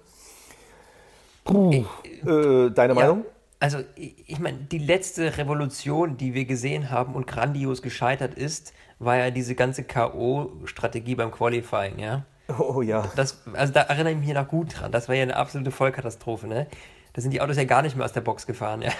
Puh. 1.50 1.84
Äh, 2.26 2.70
deine 2.70 2.94
Ja, 2.94 2.94
Meinung? 2.94 3.24
also 3.58 3.78
ich, 3.96 4.38
meine, 4.38 4.58
die 4.58 4.78
letzte 4.78 5.36
Revolution, 5.38 6.16
die 6.16 6.34
wir 6.34 6.44
gesehen 6.44 6.90
haben 6.90 7.14
und 7.14 7.26
grandios 7.26 7.82
gescheitert 7.82 8.34
ist, 8.34 8.72
war 8.98 9.16
ja 9.16 9.30
diese 9.30 9.54
ganze 9.54 9.84
K.O.-Strategie 9.84 11.16
beim 11.16 11.30
Qualifying, 11.30 11.98
ja. 11.98 12.24
Oh 12.58 12.82
ja. 12.82 13.12
Das, 13.16 13.42
also 13.54 13.72
da 13.72 13.82
erinnere 13.82 14.12
ich 14.14 14.18
mich 14.18 14.32
noch 14.34 14.48
gut 14.48 14.80
dran. 14.80 14.92
Das 14.92 15.08
war 15.08 15.14
ja 15.14 15.22
eine 15.22 15.36
absolute 15.36 15.70
Vollkatastrophe, 15.70 16.46
ne? 16.48 16.66
Da 17.12 17.22
sind 17.22 17.32
die 17.32 17.40
Autos 17.40 17.56
ja 17.56 17.64
gar 17.64 17.82
nicht 17.82 17.96
mehr 17.96 18.04
aus 18.04 18.12
der 18.12 18.20
Box 18.20 18.46
gefahren, 18.46 18.82
ja. 18.82 18.92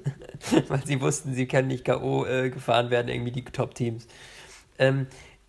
Weil 0.68 0.84
sie 0.86 1.00
wussten, 1.00 1.34
sie 1.34 1.46
können 1.46 1.68
nicht 1.68 1.84
K.O. 1.84 2.24
Äh, 2.26 2.50
gefahren 2.50 2.90
werden, 2.90 3.08
irgendwie 3.08 3.32
die 3.32 3.44
Top-Teams. 3.44 4.06
Ähm, 4.78 5.06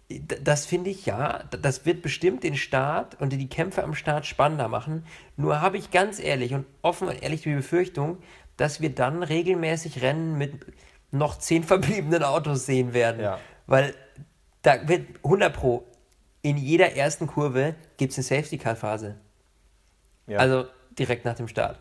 das 0.10 0.66
finde 0.66 0.89
ich 0.89 1.05
ja, 1.05 1.43
das 1.62 1.86
wird 1.86 2.01
bestimmt 2.01 2.43
den 2.43 2.55
Start 2.55 3.20
und 3.20 3.34
die 3.34 3.49
Kämpfe 3.49 3.84
am 3.84 3.93
Start 3.93 4.26
spannender 4.26 4.70
machen. 4.70 5.05
Nur 5.36 5.60
habe 5.60 5.78
ich 5.78 5.91
ganz 5.91 6.20
ehrlich 6.20 6.53
und 6.53 6.66
offen 6.82 7.10
und 7.10 7.22
ehrlich 7.22 7.41
die 7.41 7.53
Befürchtung, 7.53 8.18
dass 8.55 8.80
wir 8.80 8.93
dann 8.93 9.22
regelmäßig 9.22 10.01
Rennen 10.01 10.38
mit 10.38 10.66
noch 11.12 11.38
zehn 11.38 11.64
verbliebenen 11.66 12.24
Autos 12.24 12.66
sehen 12.66 12.93
werden. 12.93 13.22
Ja. 13.22 13.39
Weil 13.66 13.93
da 14.62 14.88
wird 14.88 15.08
100 15.24 15.53
Pro 15.53 15.86
in 16.41 16.58
jeder 16.58 16.93
ersten 16.93 17.28
Kurve 17.28 17.76
gibt 17.97 18.12
es 18.12 18.18
eine 18.18 18.24
Safety-Car-Phase. 18.41 19.16
ja. 20.28 20.38
Also 20.38 20.68
direkt 20.97 21.26
nach 21.26 21.36
dem 21.36 21.49
Start. 21.49 21.80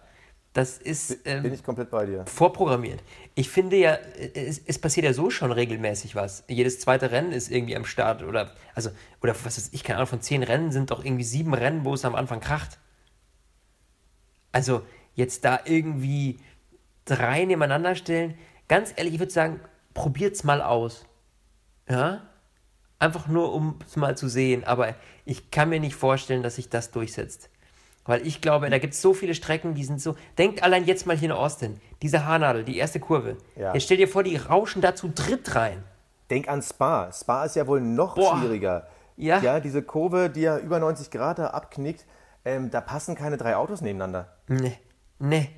Das 0.56 0.78
ist 0.78 1.22
bin 1.24 1.44
ähm, 1.44 1.52
ich 1.52 1.62
komplett 1.62 1.90
bei 1.90 2.06
dir. 2.06 2.24
vorprogrammiert. 2.24 3.02
Ich 3.34 3.50
finde 3.50 3.76
ja, 3.76 3.98
es, 4.32 4.58
es 4.64 4.78
passiert 4.78 5.04
ja 5.04 5.12
so 5.12 5.28
schon 5.28 5.52
regelmäßig 5.52 6.14
was. 6.14 6.44
Jedes 6.48 6.80
zweite 6.80 7.10
Rennen 7.10 7.32
ist 7.32 7.50
irgendwie 7.50 7.76
am 7.76 7.84
Start 7.84 8.22
oder, 8.22 8.54
also, 8.74 8.88
oder 9.20 9.34
was 9.44 9.58
weiß 9.58 9.68
ich, 9.72 9.84
keine 9.84 9.98
Ahnung, 9.98 10.08
von 10.08 10.22
zehn 10.22 10.42
Rennen 10.42 10.72
sind 10.72 10.90
doch 10.90 11.04
irgendwie 11.04 11.24
sieben 11.24 11.52
Rennen, 11.52 11.84
wo 11.84 11.92
es 11.92 12.06
am 12.06 12.14
Anfang 12.14 12.40
kracht. 12.40 12.78
Also 14.50 14.80
jetzt 15.14 15.44
da 15.44 15.60
irgendwie 15.66 16.40
drei 17.04 17.44
nebeneinander 17.44 17.94
stellen, 17.94 18.32
ganz 18.66 18.94
ehrlich, 18.96 19.12
ich 19.12 19.20
würde 19.20 19.32
sagen, 19.32 19.60
probiert's 19.92 20.42
mal 20.42 20.62
aus. 20.62 21.04
Ja? 21.86 22.30
Einfach 22.98 23.28
nur, 23.28 23.52
um 23.52 23.78
es 23.86 23.96
mal 23.96 24.16
zu 24.16 24.26
sehen. 24.26 24.64
Aber 24.64 24.94
ich 25.26 25.50
kann 25.50 25.68
mir 25.68 25.80
nicht 25.80 25.96
vorstellen, 25.96 26.42
dass 26.42 26.56
sich 26.56 26.70
das 26.70 26.92
durchsetzt. 26.92 27.50
Weil 28.06 28.26
ich 28.26 28.40
glaube, 28.40 28.70
da 28.70 28.78
gibt 28.78 28.94
es 28.94 29.02
so 29.02 29.14
viele 29.14 29.34
Strecken, 29.34 29.74
die 29.74 29.84
sind 29.84 30.00
so. 30.00 30.14
Denkt 30.38 30.62
allein 30.62 30.84
jetzt 30.84 31.06
mal 31.06 31.16
hier 31.16 31.30
in 31.30 31.32
Austin. 31.32 31.80
Diese 32.02 32.24
Haarnadel, 32.24 32.64
die 32.64 32.76
erste 32.76 33.00
Kurve. 33.00 33.36
Ja. 33.56 33.74
Jetzt 33.74 33.84
stell 33.84 33.96
dir 33.96 34.08
vor, 34.08 34.22
die 34.22 34.36
rauschen 34.36 34.80
da 34.80 34.94
zu 34.94 35.08
dritt 35.08 35.54
rein. 35.54 35.82
Denk 36.30 36.48
an 36.48 36.62
Spa. 36.62 37.10
Spa 37.12 37.44
ist 37.44 37.56
ja 37.56 37.66
wohl 37.66 37.80
noch 37.80 38.14
Boah. 38.14 38.38
schwieriger. 38.38 38.86
Ja. 39.16 39.40
Ja, 39.40 39.60
diese 39.60 39.82
Kurve, 39.82 40.30
die 40.30 40.42
ja 40.42 40.58
über 40.58 40.78
90 40.78 41.10
Grad 41.10 41.38
da 41.38 41.48
abknickt, 41.48 42.04
ähm, 42.44 42.70
da 42.70 42.80
passen 42.80 43.14
keine 43.14 43.36
drei 43.36 43.56
Autos 43.56 43.80
nebeneinander. 43.80 44.28
Nee, 44.48 44.78
nee. 45.18 45.48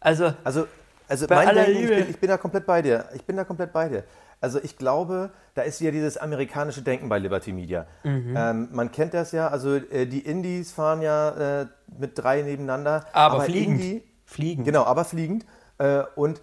Also, 0.00 0.32
Also, 0.44 0.66
also 1.08 1.26
mein 1.28 1.54
Denken, 1.54 1.82
ich, 1.82 1.88
bin, 1.88 2.10
ich 2.10 2.18
bin 2.18 2.28
da 2.28 2.36
komplett 2.36 2.66
bei 2.66 2.82
dir. 2.82 3.08
Ich 3.14 3.24
bin 3.24 3.36
da 3.36 3.44
komplett 3.44 3.72
bei 3.72 3.88
dir. 3.88 4.04
Also 4.40 4.60
ich 4.62 4.76
glaube, 4.76 5.30
da 5.54 5.62
ist 5.62 5.80
wieder 5.80 5.92
dieses 5.92 6.18
amerikanische 6.18 6.82
Denken 6.82 7.08
bei 7.08 7.18
Liberty 7.18 7.52
Media. 7.52 7.86
Mhm. 8.04 8.34
Ähm, 8.36 8.68
man 8.72 8.92
kennt 8.92 9.14
das 9.14 9.32
ja, 9.32 9.48
also 9.48 9.76
äh, 9.76 10.06
die 10.06 10.20
Indies 10.20 10.72
fahren 10.72 11.02
ja 11.02 11.62
äh, 11.62 11.66
mit 11.98 12.18
drei 12.18 12.42
nebeneinander. 12.42 13.06
Aber 13.12 13.40
fliegend. 13.42 13.80
Indy, 13.80 14.02
Fliegend. 14.26 14.66
Genau, 14.66 14.84
aber 14.84 15.04
fliegend. 15.04 15.46
Äh, 15.78 16.02
und 16.16 16.42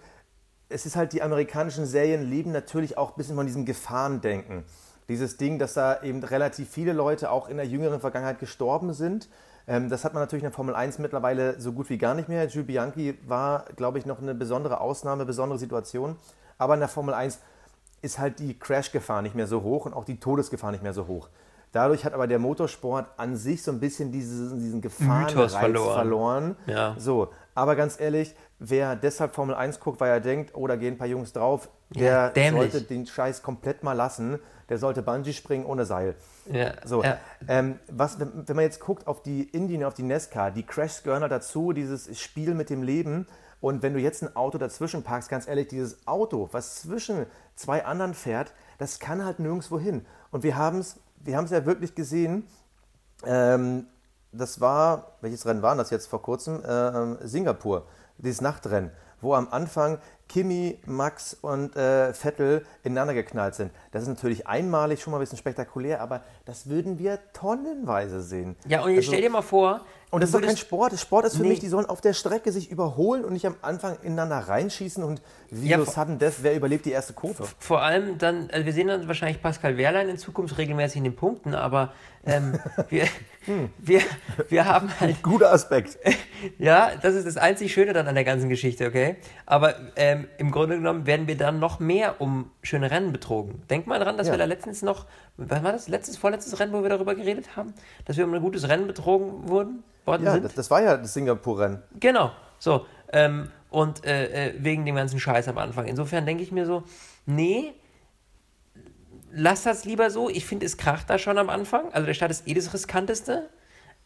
es 0.68 0.86
ist 0.86 0.96
halt, 0.96 1.12
die 1.12 1.22
amerikanischen 1.22 1.86
Serien 1.86 2.28
leben 2.28 2.50
natürlich 2.50 2.98
auch 2.98 3.10
ein 3.10 3.16
bisschen 3.16 3.36
von 3.36 3.46
diesem 3.46 3.66
Gefahrendenken. 3.66 4.64
Dieses 5.08 5.36
Ding, 5.36 5.58
dass 5.58 5.74
da 5.74 6.02
eben 6.02 6.24
relativ 6.24 6.70
viele 6.70 6.94
Leute 6.94 7.30
auch 7.30 7.48
in 7.48 7.58
der 7.58 7.66
jüngeren 7.66 8.00
Vergangenheit 8.00 8.40
gestorben 8.40 8.94
sind. 8.94 9.28
Ähm, 9.68 9.90
das 9.90 10.04
hat 10.04 10.14
man 10.14 10.22
natürlich 10.22 10.42
in 10.42 10.50
der 10.50 10.54
Formel 10.54 10.74
1 10.74 10.98
mittlerweile 10.98 11.60
so 11.60 11.72
gut 11.72 11.90
wie 11.90 11.98
gar 11.98 12.14
nicht 12.14 12.30
mehr. 12.30 12.46
Jules 12.46 12.66
Bianchi 12.66 13.18
war, 13.26 13.66
glaube 13.76 13.98
ich, 13.98 14.06
noch 14.06 14.20
eine 14.20 14.34
besondere 14.34 14.80
Ausnahme, 14.80 15.26
besondere 15.26 15.58
Situation. 15.58 16.16
Aber 16.56 16.74
in 16.74 16.80
der 16.80 16.88
Formel 16.88 17.12
1 17.12 17.40
ist 18.04 18.18
halt 18.18 18.38
die 18.38 18.58
Crash-Gefahr 18.58 19.22
nicht 19.22 19.34
mehr 19.34 19.46
so 19.46 19.62
hoch 19.62 19.86
und 19.86 19.94
auch 19.94 20.04
die 20.04 20.20
Todesgefahr 20.20 20.70
nicht 20.70 20.82
mehr 20.82 20.92
so 20.92 21.06
hoch. 21.06 21.28
Dadurch 21.72 22.04
hat 22.04 22.12
aber 22.14 22.28
der 22.28 22.38
Motorsport 22.38 23.06
an 23.16 23.34
sich 23.36 23.64
so 23.64 23.72
ein 23.72 23.80
bisschen 23.80 24.12
diesen, 24.12 24.60
diesen 24.60 24.80
Gefahrenreiz 24.80 25.54
verloren. 25.56 25.94
verloren. 25.94 26.56
Ja. 26.66 26.94
So, 26.98 27.30
aber 27.56 27.74
ganz 27.74 27.98
ehrlich, 27.98 28.32
wer 28.60 28.94
deshalb 28.94 29.34
Formel 29.34 29.56
1 29.56 29.80
guckt, 29.80 30.00
weil 30.00 30.10
er 30.10 30.20
denkt, 30.20 30.52
oh, 30.54 30.68
da 30.68 30.76
gehen 30.76 30.94
ein 30.94 30.98
paar 30.98 31.08
Jungs 31.08 31.32
drauf, 31.32 31.68
Ja, 31.90 32.28
der 32.28 32.30
dämlich. 32.30 32.70
sollte 32.72 32.86
den 32.86 33.06
Scheiß 33.06 33.42
komplett 33.42 33.82
mal 33.82 33.94
lassen. 33.94 34.38
Der 34.68 34.78
sollte 34.78 35.02
Bungee 35.02 35.32
springen 35.32 35.66
ohne 35.66 35.84
Seil. 35.84 36.14
Ja, 36.50 36.72
So, 36.84 37.02
ja. 37.02 37.18
ähm, 37.48 37.78
was, 37.90 38.18
wenn, 38.20 38.48
wenn 38.48 38.56
man 38.56 38.64
jetzt 38.64 38.80
guckt 38.80 39.06
auf 39.08 39.22
die 39.22 39.42
Indien, 39.42 39.82
auf 39.84 39.94
die 39.94 40.04
NESCAR, 40.04 40.52
die 40.52 40.62
Crashs 40.62 41.02
gehören 41.02 41.22
halt 41.22 41.32
dazu, 41.32 41.72
dieses 41.72 42.18
Spiel 42.20 42.54
mit 42.54 42.70
dem 42.70 42.82
Leben. 42.84 43.26
Und 43.64 43.82
wenn 43.82 43.94
du 43.94 43.98
jetzt 43.98 44.22
ein 44.22 44.36
Auto 44.36 44.58
dazwischen 44.58 45.02
parkst, 45.02 45.30
ganz 45.30 45.48
ehrlich, 45.48 45.68
dieses 45.68 46.06
Auto, 46.06 46.50
was 46.52 46.82
zwischen 46.82 47.24
zwei 47.56 47.86
anderen 47.86 48.12
fährt, 48.12 48.52
das 48.76 48.98
kann 48.98 49.24
halt 49.24 49.38
nirgendwo 49.38 49.78
hin. 49.78 50.04
Und 50.30 50.42
wir 50.42 50.58
haben 50.58 50.80
es 50.80 51.00
wir 51.20 51.38
haben's 51.38 51.50
ja 51.50 51.64
wirklich 51.64 51.94
gesehen, 51.94 52.46
ähm, 53.24 53.86
das 54.32 54.60
war, 54.60 55.12
welches 55.22 55.46
Rennen 55.46 55.62
war 55.62 55.74
das 55.76 55.88
jetzt 55.88 56.08
vor 56.08 56.20
kurzem? 56.20 56.62
Ähm, 56.68 57.16
Singapur, 57.22 57.86
dieses 58.18 58.42
Nachtrennen, 58.42 58.90
wo 59.22 59.32
am 59.32 59.48
Anfang 59.50 59.98
Kimi, 60.38 60.78
Max 60.84 61.36
und 61.42 61.76
äh, 61.76 62.12
Vettel 62.12 62.66
ineinander 62.82 63.14
geknallt 63.14 63.54
sind. 63.54 63.70
Das 63.92 64.02
ist 64.02 64.08
natürlich 64.08 64.48
einmalig 64.48 65.00
schon 65.00 65.12
mal 65.12 65.18
ein 65.18 65.20
bisschen 65.20 65.38
spektakulär, 65.38 66.00
aber 66.00 66.22
das 66.44 66.68
würden 66.68 66.98
wir 66.98 67.20
tonnenweise 67.32 68.20
sehen. 68.20 68.56
ja, 68.66 68.80
und 68.82 68.88
jetzt 68.90 68.98
Also- 69.04 69.12
stell 69.12 69.22
dir 69.22 69.30
mal 69.30 69.42
vor. 69.42 69.82
und 70.10 70.20
das 70.22 70.30
ist 70.30 70.34
doch 70.34 70.40
kein 70.42 70.56
Sport. 70.56 70.98
Sport 70.98 71.26
ist 71.26 71.36
für 71.36 71.42
Nee. 71.42 71.50
mich, 71.50 71.60
die 71.60 71.68
sollen 71.68 71.86
auf 71.86 72.00
der 72.00 72.14
Strecke 72.14 72.50
sich 72.50 72.68
überholen 72.68 73.24
und 73.24 73.32
nicht 73.32 73.46
am 73.46 73.54
Anfang 73.62 73.96
ineinander 74.02 74.38
reinschießen 74.48 75.04
und 75.04 75.22
wie 75.50 75.68
Ja, 75.68 75.84
sudden 75.84 76.18
death, 76.18 76.34
wer 76.42 76.56
überlebt 76.56 76.84
die 76.84 76.90
erste 76.90 77.12
Kurve? 77.12 77.46
Vor 77.60 77.82
allem 77.82 78.18
dann, 78.18 78.48
also 78.52 78.66
wir 78.66 78.72
sehen 78.72 78.88
dann 78.88 79.06
wahrscheinlich 79.06 79.40
Pascal 79.40 79.76
Wehrlein 79.76 80.08
in 80.08 80.18
Zukunft 80.18 80.58
regelmäßig 80.58 80.96
in 80.98 81.04
den 81.04 81.16
Punkten, 81.16 81.54
aber 81.54 81.92
ähm, 82.26 82.58
wir, 82.90 83.06
Hm. 83.46 83.68
wir, 83.78 84.00
wir 84.48 84.64
haben 84.64 84.88
halt, 85.00 85.22
Guter 85.22 85.52
Aspekt. 85.52 85.98
ja, 86.58 86.92
das 87.02 87.14
ist 87.14 87.26
das 87.26 87.36
einzig 87.36 87.72
Schöne 87.74 87.92
dann 87.92 88.06
an 88.08 88.14
der 88.14 88.24
ganzen 88.24 88.48
Geschichte, 88.48 88.86
okay? 88.86 89.16
Aber 89.46 89.74
ähm, 89.96 90.23
im 90.38 90.50
Grunde 90.50 90.76
genommen 90.76 91.06
werden 91.06 91.26
wir 91.26 91.36
dann 91.36 91.58
noch 91.58 91.80
mehr 91.80 92.20
um 92.20 92.50
schöne 92.62 92.90
Rennen 92.90 93.12
betrogen. 93.12 93.62
Denk 93.70 93.86
mal 93.86 93.98
dran, 93.98 94.16
dass 94.16 94.26
Ja. 94.28 94.34
wir 94.34 94.38
da 94.38 94.44
letztens 94.44 94.82
noch, 94.82 95.06
was 95.36 95.62
war 95.62 95.72
das, 95.72 95.88
letztes, 95.88 96.16
vorletztes 96.16 96.58
Rennen, 96.60 96.72
wo 96.72 96.82
wir 96.82 96.88
darüber 96.90 97.14
geredet 97.14 97.56
haben, 97.56 97.74
dass 98.04 98.16
wir 98.16 98.24
um 98.24 98.34
ein 98.34 98.40
gutes 98.42 98.68
Rennen 98.68 98.86
betrogen 98.86 99.48
wurden, 99.48 99.82
worden 100.04 100.24
Ja, 100.26 100.32
sind? 100.32 100.44
das, 100.44 100.54
das 100.54 100.70
war 100.70 100.82
ja 100.82 100.96
das 100.96 101.14
Singapur-Rennen. 101.14 101.82
Genau, 102.00 102.30
so. 102.58 102.86
Ähm, 103.12 103.50
und 103.70 104.04
äh, 104.06 104.48
äh, 104.50 104.54
wegen 104.58 104.84
dem 104.86 104.94
ganzen 104.96 105.18
Scheiß 105.20 105.48
am 105.48 105.58
Anfang. 105.58 105.86
Insofern 105.86 106.26
denke 106.26 106.42
ich 106.42 106.52
mir 106.52 106.66
so, 106.66 106.84
nee, 107.26 107.72
lass 109.32 109.62
das 109.64 109.84
lieber 109.84 110.10
so. 110.10 110.30
Ich 110.30 110.46
finde, 110.46 110.66
es 110.66 110.76
kracht 110.76 111.10
da 111.10 111.18
schon 111.18 111.38
am 111.38 111.50
Anfang. 111.50 111.92
Also 111.92 112.06
der 112.06 112.14
Start 112.14 112.30
ist 112.30 112.46
eh 112.48 112.54
das 112.54 112.72
Riskanteste. 112.72 113.48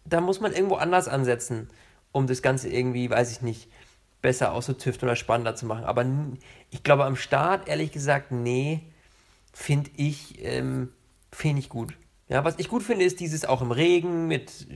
Da 0.05 0.21
muss 0.21 0.41
man 0.41 0.53
irgendwo 0.53 0.77
anders 0.77 1.07
ansetzen, 1.09 1.69
um 2.13 2.27
das 2.27 2.41
Ganze 2.41 2.69
irgendwie, 2.71 3.11
weiß 3.11 3.31
ich 3.31 3.43
nicht, 3.43 3.71
besser 4.23 4.53
auszutüften 4.53 5.09
oder 5.09 5.17
spannender 5.17 5.55
zu 5.55 5.67
machen. 5.67 5.85
Aber 5.85 6.05
ich 6.71 6.83
glaube, 6.83 7.05
am 7.05 7.17
Start, 7.17 7.69
ehrlich 7.69 7.93
gesagt, 7.93 8.33
nee, 8.33 8.83
finde 9.53 9.91
ich, 9.97 10.45
ähm, 10.45 10.91
finde 11.33 11.61
ich 11.61 11.69
gut. 11.69 11.95
Ja, 12.29 12.45
was 12.45 12.59
ich 12.59 12.69
gut 12.69 12.83
finde, 12.83 13.05
ist 13.05 13.21
dieses 13.21 13.45
auch 13.45 13.63
im 13.63 13.71
Regen 13.71 14.29
mit 14.29 14.67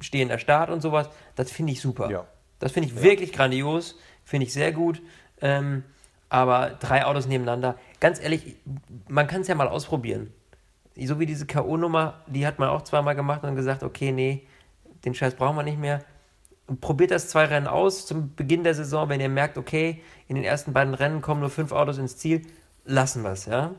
stehender 0.00 0.38
Start 0.38 0.70
und 0.70 0.80
sowas. 0.80 1.08
Das 1.34 1.50
finde 1.50 1.72
ich 1.72 1.80
super. 1.80 2.10
Ja. 2.10 2.26
Das 2.58 2.72
finde 2.72 2.88
ich 2.88 3.02
wirklich 3.02 3.32
grandios, 3.32 3.98
finde 4.24 4.46
ich 4.46 4.52
sehr 4.52 4.72
gut. 4.72 5.02
Ähm, 5.40 5.82
aber 6.28 6.70
drei 6.80 7.04
Autos 7.04 7.26
nebeneinander, 7.26 7.76
ganz 8.00 8.20
ehrlich, 8.20 8.56
man 9.08 9.26
kann 9.26 9.42
es 9.42 9.48
ja 9.48 9.54
mal 9.54 9.68
ausprobieren. 9.68 10.32
So 10.96 11.18
wie 11.18 11.26
diese 11.26 11.44
K.O.-Nummer, 11.44 12.14
die 12.26 12.46
hat 12.46 12.58
man 12.58 12.68
auch 12.68 12.82
zweimal 12.82 13.14
gemacht 13.14 13.42
und 13.42 13.56
gesagt, 13.56 13.82
okay, 13.82 14.12
nee, 14.12 14.46
den 15.04 15.14
Scheiß 15.14 15.34
brauchen 15.34 15.56
wir 15.56 15.62
nicht 15.62 15.78
mehr. 15.78 16.04
Probiert 16.80 17.10
das 17.10 17.28
zwei 17.28 17.44
Rennen 17.44 17.66
aus 17.66 18.06
zum 18.06 18.34
Beginn 18.34 18.62
der 18.64 18.74
Saison, 18.74 19.08
wenn 19.08 19.20
ihr 19.20 19.28
merkt, 19.28 19.58
okay, 19.58 20.02
in 20.28 20.36
den 20.36 20.44
ersten 20.44 20.72
beiden 20.72 20.94
Rennen 20.94 21.20
kommen 21.20 21.40
nur 21.40 21.50
fünf 21.50 21.72
Autos 21.72 21.98
ins 21.98 22.16
Ziel, 22.16 22.42
lassen 22.84 23.22
wir 23.22 23.32
es, 23.32 23.46
ja. 23.46 23.72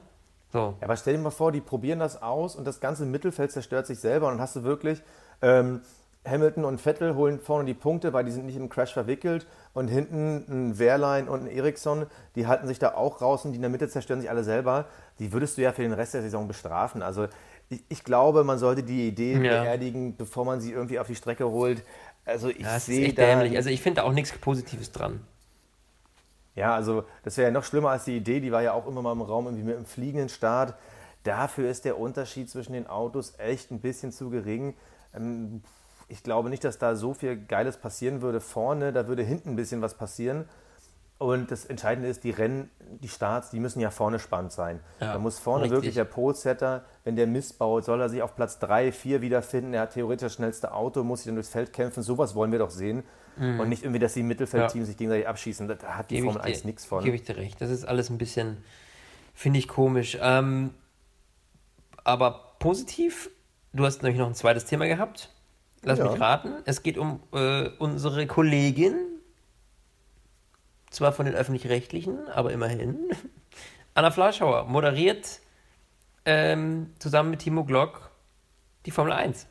So. 0.51 0.75
Ja, 0.79 0.85
aber 0.87 0.95
stell 0.97 1.15
dir 1.15 1.19
mal 1.21 1.31
vor, 1.31 1.51
die 1.51 1.61
probieren 1.61 1.99
das 1.99 2.21
aus 2.21 2.55
und 2.55 2.65
das 2.67 2.79
ganze 2.79 3.05
Mittelfeld 3.05 3.51
zerstört 3.51 3.87
sich 3.87 3.99
selber 3.99 4.27
und 4.27 4.33
dann 4.33 4.41
hast 4.41 4.55
du 4.55 4.63
wirklich 4.63 5.01
ähm, 5.41 5.81
Hamilton 6.27 6.63
und 6.65 6.79
Vettel 6.79 7.15
holen 7.15 7.39
vorne 7.39 7.65
die 7.65 7.73
Punkte, 7.73 8.13
weil 8.13 8.23
die 8.23 8.31
sind 8.31 8.45
nicht 8.45 8.55
im 8.55 8.69
Crash 8.69 8.93
verwickelt 8.93 9.45
und 9.73 9.87
hinten 9.87 10.45
ein 10.47 10.79
Wehrlein 10.79 11.27
und 11.27 11.41
ein 11.45 11.47
Ericsson, 11.47 12.05
die 12.35 12.47
halten 12.47 12.67
sich 12.67 12.79
da 12.79 12.93
auch 12.93 13.21
raus 13.21 13.43
und 13.45 13.51
die 13.51 13.57
in 13.57 13.61
der 13.61 13.71
Mitte 13.71 13.89
zerstören 13.89 14.21
sich 14.21 14.29
alle 14.29 14.43
selber. 14.43 14.85
Die 15.19 15.33
würdest 15.33 15.57
du 15.57 15.61
ja 15.63 15.71
für 15.71 15.81
den 15.81 15.91
Rest 15.93 16.13
der 16.13 16.21
Saison 16.21 16.47
bestrafen. 16.47 17.01
Also 17.01 17.27
ich, 17.69 17.83
ich 17.89 18.03
glaube, 18.03 18.43
man 18.43 18.57
sollte 18.57 18.83
die 18.83 19.07
Idee 19.07 19.33
Ja. 19.33 19.63
beerdigen, 19.63 20.15
bevor 20.15 20.45
man 20.45 20.61
sie 20.61 20.71
irgendwie 20.71 20.99
auf 20.99 21.07
die 21.07 21.15
Strecke 21.15 21.49
holt. 21.49 21.83
Also 22.25 22.49
ich 22.49 22.67
Ja, 22.67 22.79
sehe 22.79 23.13
da 23.13 23.49
dämlich. 23.49 23.55
Also 23.55 23.69
ich 23.69 23.81
finde 23.81 24.01
da 24.01 24.07
auch 24.07 24.11
nichts 24.13 24.31
Positives 24.37 24.91
dran. 24.91 25.21
Ja, 26.55 26.75
also 26.75 27.03
das 27.23 27.37
wäre 27.37 27.47
ja 27.47 27.51
noch 27.51 27.63
schlimmer 27.63 27.89
als 27.91 28.05
die 28.05 28.17
Idee, 28.17 28.39
die 28.39 28.51
war 28.51 28.61
ja 28.61 28.73
auch 28.73 28.85
immer 28.87 29.01
mal 29.01 29.11
im 29.13 29.21
Raum 29.21 29.45
irgendwie 29.45 29.63
mit 29.63 29.75
einem 29.75 29.85
fliegenden 29.85 30.29
Start. 30.29 30.75
Dafür 31.23 31.69
ist 31.69 31.85
der 31.85 31.97
Unterschied 31.99 32.49
zwischen 32.49 32.73
den 32.73 32.85
Autos 32.87 33.33
echt 33.39 33.71
ein 33.71 33.79
bisschen 33.79 34.11
zu 34.11 34.29
gering. 34.29 34.75
Ähm, 35.15 35.63
Ich 36.09 36.21
glaube 36.23 36.49
nicht, 36.49 36.63
dass 36.63 36.77
da 36.77 36.95
so 36.95 37.13
viel 37.13 37.37
Geiles 37.37 37.77
passieren 37.77 38.21
würde 38.21 38.41
vorne, 38.41 38.93
da 38.93 39.07
würde 39.07 39.23
hinten 39.23 39.51
ein 39.51 39.55
bisschen 39.55 39.81
was 39.81 39.95
passieren. 39.95 40.45
Und 41.19 41.51
das 41.51 41.63
Entscheidende 41.65 42.09
ist, 42.09 42.23
die 42.25 42.31
Rennen, 42.31 42.69
die 43.01 43.07
Starts, 43.07 43.49
die 43.51 43.59
müssen 43.61 43.79
ja 43.79 43.91
vorne 43.91 44.19
spannend 44.19 44.51
sein. 44.51 44.81
Ja, 44.99 45.13
da 45.13 45.19
muss 45.19 45.39
vorne 45.39 45.63
richtig. 45.63 45.75
wirklich 45.77 45.93
der 45.95 46.03
Pole-Setter, 46.05 46.83
wenn 47.05 47.15
der 47.15 47.27
missbaut, 47.27 47.85
soll 47.85 48.01
er 48.01 48.09
sich 48.09 48.21
auf 48.21 48.35
Platz 48.35 48.59
3, 48.59 48.91
4 48.91 49.21
wiederfinden. 49.21 49.73
Er 49.73 49.81
hat 49.83 49.93
theoretisch 49.93 50.25
das 50.25 50.33
schnellste 50.33 50.73
Auto, 50.73 51.03
muss 51.03 51.19
sich 51.19 51.27
dann 51.27 51.35
durchs 51.35 51.49
Feld 51.49 51.71
kämpfen. 51.71 52.03
Sowas 52.03 52.35
wollen 52.35 52.51
wir 52.51 52.59
doch 52.59 52.71
sehen. 52.71 53.03
Und 53.37 53.67
nicht 53.69 53.81
irgendwie, 53.83 53.99
dass 53.99 54.13
die 54.13 54.21
Mittelfeldteams 54.21 54.85
sich 54.87 54.97
gegenseitig 54.97 55.27
abschießen. 55.27 55.67
Da 55.67 55.75
hat 55.83 56.11
die 56.11 56.15
Gebe 56.15 56.25
Formel 56.27 56.41
ich 56.41 56.47
1 56.55 56.61
dir- 56.61 56.67
nichts 56.67 56.85
von. 56.85 57.03
Gebe 57.03 57.15
ich 57.15 57.23
dir 57.23 57.35
recht. 57.37 57.59
Das 57.61 57.69
ist 57.71 57.83
alles 57.85 58.09
ein 58.11 58.17
bisschen, 58.19 58.57
finde 59.33 59.57
ich 59.59 59.67
komisch. 59.67 60.17
Ähm, 60.21 60.71
aber 62.03 62.55
positiv, 62.59 63.29
du 63.73 63.85
hast 63.85 64.03
nämlich 64.03 64.19
noch 64.19 64.27
ein 64.27 64.35
zweites 64.35 64.65
Thema 64.65 64.85
gehabt. 64.87 65.29
Lass 65.83 65.99
Ja. 65.99 66.11
mich 66.11 66.19
raten. 66.19 66.49
Es 66.65 66.83
geht 66.83 66.97
um 66.97 67.21
äh, 67.33 67.69
unsere 67.79 68.27
Kollegin, 68.27 68.95
zwar 70.93 71.11
von 71.11 71.25
den 71.25 71.35
öffentlich-rechtlichen, 71.35 72.27
aber 72.29 72.51
immerhin. 72.51 73.09
Anna 73.93 74.11
Fleischhauer 74.11 74.65
moderiert 74.65 75.39
ähm, 76.25 76.93
zusammen 76.99 77.31
mit 77.31 77.41
Timo 77.41 77.63
Glock 77.63 78.11
die 78.85 78.91
Formel 78.91 79.13
1. 79.13 79.47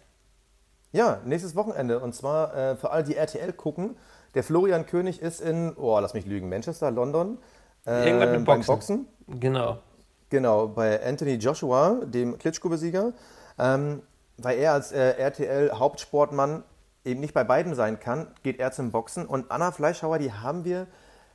Ja, 0.93 1.21
nächstes 1.25 1.57
Wochenende. 1.57 2.01
Und 2.01 2.15
zwar 2.15 2.55
äh, 2.55 2.77
für 2.77 2.91
alle, 2.91 3.05
die 3.05 3.17
RTL 3.17 3.53
gucken. 3.53 3.97
Der 4.35 4.43
Florian 4.43 4.87
König 4.87 5.21
ist 5.21 5.41
in, 5.41 5.75
oh, 5.77 5.99
lass 5.99 6.15
mich 6.15 6.27
lügen, 6.27 6.49
Manchester, 6.49 6.91
London. 6.91 7.39
Äh, 7.87 8.09
Irgendwas 8.09 8.31
mit 8.31 8.45
Boxen. 8.45 8.67
Boxen. 8.67 9.07
Genau. 9.41 9.79
Genau, 10.31 10.69
bei 10.69 11.05
Anthony 11.05 11.35
Joshua, 11.35 12.01
dem 12.05 12.39
Klitschko-Besieger. 12.39 13.13
Ähm, 13.59 14.03
weil 14.39 14.59
er 14.59 14.73
als 14.73 14.93
äh, 14.93 15.11
RTL-Hauptsportmann 15.19 16.65
eben 17.05 17.21
nicht 17.21 17.35
bei 17.35 17.45
beiden 17.45 17.75
sein 17.75 18.01
kann, 18.01 18.29
geht 18.43 18.59
er 18.59 18.73
zum 18.73 18.91
Boxen. 18.91 19.27
Und 19.27 19.51
Anna 19.51 19.73
Fleischhauer, 19.73 20.19
die 20.19 20.33
haben 20.33 20.65
wir 20.65 20.87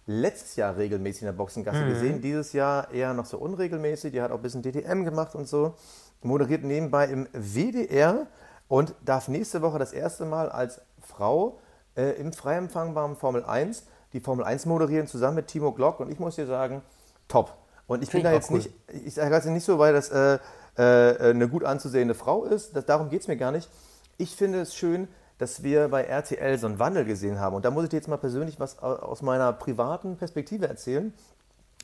letztes 0.07 0.55
Jahr 0.55 0.75
regelmäßig 0.75 1.21
in 1.21 1.27
der 1.27 1.33
Boxengasse 1.33 1.85
gesehen. 1.85 2.21
Dieses 2.21 2.53
Jahr 2.53 2.91
eher 2.91 3.13
noch 3.13 3.25
so 3.25 3.37
unregelmäßig. 3.37 4.13
Die 4.13 4.21
hat 4.21 4.31
auch 4.31 4.37
ein 4.37 4.41
bisschen 4.41 4.63
DTM 4.63 5.03
gemacht 5.03 5.35
und 5.35 5.47
so. 5.47 5.75
Moderiert 6.23 6.63
nebenbei 6.63 7.05
im 7.05 7.27
WDR 7.33 8.25
und 8.67 8.95
darf 9.05 9.27
nächste 9.27 9.61
Woche 9.61 9.77
das 9.77 9.93
erste 9.93 10.25
Mal 10.25 10.49
als 10.49 10.81
Frau 11.01 11.59
äh, 11.95 12.19
im 12.19 12.33
frei 12.33 12.57
empfangbaren 12.57 13.15
Formel 13.15 13.43
1 13.43 13.83
die 14.13 14.19
Formel 14.19 14.45
1 14.45 14.65
moderieren, 14.65 15.07
zusammen 15.07 15.35
mit 15.35 15.47
Timo 15.47 15.71
Glock. 15.71 15.99
Und 15.99 16.11
ich 16.11 16.19
muss 16.19 16.35
dir 16.35 16.47
sagen, 16.47 16.81
top. 17.27 17.53
Und 17.87 18.03
ich 18.03 18.09
bin 18.09 18.23
da 18.23 18.33
jetzt 18.33 18.51
cool. 18.51 18.57
nicht, 18.57 18.71
ich 19.05 19.13
sage 19.13 19.51
nicht 19.51 19.63
so, 19.63 19.79
weil 19.79 19.93
das 19.93 20.09
äh, 20.09 20.39
äh, 20.77 21.29
eine 21.29 21.47
gut 21.47 21.63
anzusehende 21.63 22.15
Frau 22.15 22.43
ist. 22.43 22.75
Das, 22.75 22.85
darum 22.85 23.09
geht 23.09 23.21
es 23.21 23.27
mir 23.27 23.37
gar 23.37 23.51
nicht. 23.51 23.69
Ich 24.17 24.35
finde 24.35 24.61
es 24.61 24.75
schön, 24.75 25.07
dass 25.37 25.63
wir 25.63 25.89
bei 25.89 26.03
RTL 26.03 26.57
so 26.57 26.67
einen 26.67 26.79
Wandel 26.79 27.05
gesehen 27.05 27.39
haben. 27.39 27.55
Und 27.55 27.65
da 27.65 27.71
muss 27.71 27.83
ich 27.83 27.89
dir 27.89 27.97
jetzt 27.97 28.07
mal 28.07 28.17
persönlich 28.17 28.59
was 28.59 28.81
au- 28.81 28.95
aus 28.95 29.21
meiner 29.21 29.53
privaten 29.53 30.17
Perspektive 30.17 30.67
erzählen. 30.67 31.13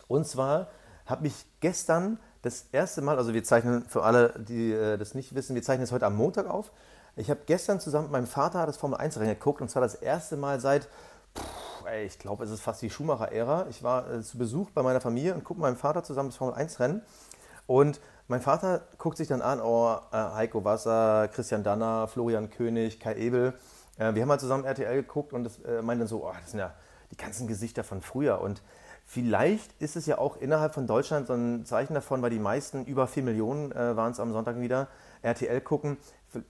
Und 0.07 0.27
zwar 0.27 0.67
habe 1.05 1.27
ich 1.27 1.45
gestern 1.59 2.19
das 2.41 2.65
erste 2.71 3.01
Mal, 3.01 3.17
also 3.17 3.33
wir 3.33 3.43
zeichnen 3.43 3.85
für 3.87 4.03
alle, 4.03 4.33
die 4.39 4.71
äh, 4.73 4.97
das 4.97 5.13
nicht 5.15 5.35
wissen, 5.35 5.55
wir 5.55 5.63
zeichnen 5.63 5.83
es 5.83 5.91
heute 5.91 6.05
am 6.05 6.15
Montag 6.15 6.49
auf. 6.49 6.71
Ich 7.15 7.29
habe 7.29 7.41
gestern 7.45 7.79
zusammen 7.79 8.05
mit 8.05 8.11
meinem 8.13 8.27
Vater 8.27 8.65
das 8.65 8.77
Formel 8.77 8.97
1 8.97 9.17
Rennen 9.17 9.29
geguckt 9.29 9.61
und 9.61 9.69
zwar 9.69 9.81
das 9.81 9.95
erste 9.95 10.35
Mal 10.35 10.59
seit, 10.59 10.89
puh, 11.33 11.87
ey, 11.87 12.05
ich 12.05 12.17
glaube, 12.19 12.43
es 12.43 12.49
ist 12.49 12.61
fast 12.61 12.81
die 12.81 12.89
Schumacher-Ära. 12.89 13.67
Ich 13.69 13.83
war 13.83 14.09
äh, 14.11 14.21
zu 14.21 14.37
Besuch 14.37 14.71
bei 14.71 14.81
meiner 14.81 14.99
Familie 14.99 15.35
und 15.35 15.43
gucke 15.43 15.59
mit 15.59 15.69
meinem 15.69 15.77
Vater 15.77 16.03
zusammen 16.03 16.29
das 16.29 16.37
Formel 16.37 16.55
1 16.55 16.79
Rennen. 16.79 17.01
Und 17.67 18.01
mein 18.27 18.41
Vater 18.41 18.87
guckt 18.97 19.17
sich 19.17 19.27
dann 19.27 19.41
an, 19.41 19.59
oh, 19.61 19.97
äh, 20.11 20.15
Heiko 20.15 20.63
Wasser, 20.63 21.27
Christian 21.33 21.63
Danner, 21.63 22.07
Florian 22.07 22.49
König, 22.49 22.99
Kai 22.99 23.15
Ebel. 23.15 23.53
Äh, 23.97 24.15
wir 24.15 24.21
haben 24.21 24.29
halt 24.29 24.39
zusammen 24.39 24.63
RTL 24.63 24.95
geguckt 24.95 25.33
und 25.33 25.43
das 25.43 25.59
äh, 25.59 25.81
meint 25.81 25.99
dann 25.99 26.07
so, 26.07 26.25
oh, 26.25 26.33
das 26.39 26.51
sind 26.51 26.59
ja 26.59 26.73
die 27.11 27.17
ganzen 27.17 27.47
Gesichter 27.47 27.83
von 27.83 28.01
früher. 28.01 28.41
Und 28.41 28.61
vielleicht 29.05 29.73
ist 29.81 29.95
es 29.95 30.05
ja 30.05 30.17
auch 30.17 30.37
innerhalb 30.37 30.73
von 30.73 30.87
Deutschland 30.87 31.27
so 31.27 31.33
ein 31.33 31.65
Zeichen 31.65 31.93
davon, 31.93 32.21
weil 32.21 32.29
die 32.29 32.39
meisten, 32.39 32.85
über 32.85 33.07
4 33.07 33.23
Millionen 33.23 33.75
waren 33.75 34.13
es 34.13 34.19
am 34.19 34.31
Sonntag 34.31 34.59
wieder, 34.59 34.87
RTL 35.21 35.61
gucken. 35.61 35.97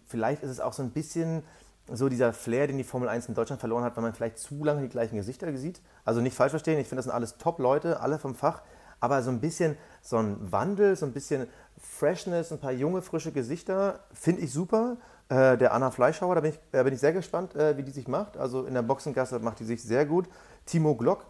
Vielleicht 0.07 0.43
ist 0.43 0.51
es 0.51 0.61
auch 0.61 0.71
so 0.71 0.83
ein 0.83 0.91
bisschen 0.91 1.43
so 1.91 2.07
dieser 2.07 2.31
Flair, 2.31 2.67
den 2.67 2.77
die 2.77 2.83
Formel 2.83 3.09
1 3.09 3.27
in 3.27 3.35
Deutschland 3.35 3.59
verloren 3.59 3.83
hat, 3.83 3.95
weil 3.97 4.03
man 4.03 4.13
vielleicht 4.13 4.37
zu 4.37 4.63
lange 4.63 4.81
die 4.81 4.89
gleichen 4.89 5.17
Gesichter 5.17 5.55
sieht. 5.57 5.81
Also 6.05 6.21
nicht 6.21 6.35
falsch 6.35 6.51
verstehen, 6.51 6.79
ich 6.79 6.87
finde, 6.87 6.99
das 6.99 7.05
sind 7.05 7.13
alles 7.13 7.37
Top-Leute, 7.37 7.99
alle 7.99 8.19
vom 8.19 8.35
Fach. 8.35 8.61
Aber 9.03 9.21
so 9.21 9.31
ein 9.31 9.41
bisschen 9.41 9.75
so 10.01 10.15
ein 10.15 10.37
Wandel, 10.49 10.95
so 10.95 11.05
ein 11.05 11.11
bisschen 11.11 11.47
Freshness, 11.77 12.53
ein 12.53 12.59
paar 12.59 12.71
junge, 12.71 13.01
frische 13.01 13.33
Gesichter, 13.33 13.99
finde 14.13 14.43
ich 14.43 14.53
super. 14.53 14.95
Äh, 15.27 15.57
der 15.57 15.73
Anna 15.73 15.91
Fleischhauer, 15.91 16.35
da 16.35 16.39
bin 16.39 16.51
ich, 16.51 16.59
äh, 16.71 16.85
bin 16.85 16.93
ich 16.93 17.01
sehr 17.01 17.11
gespannt, 17.11 17.53
äh, 17.53 17.75
wie 17.75 17.83
die 17.83 17.91
sich 17.91 18.07
macht. 18.07 18.37
Also 18.37 18.65
in 18.65 18.73
der 18.73 18.81
Boxengasse 18.81 19.39
macht 19.39 19.59
die 19.59 19.65
sich 19.65 19.83
sehr 19.83 20.05
gut. 20.05 20.29
Timo 20.65 20.95
Glock 20.95 21.25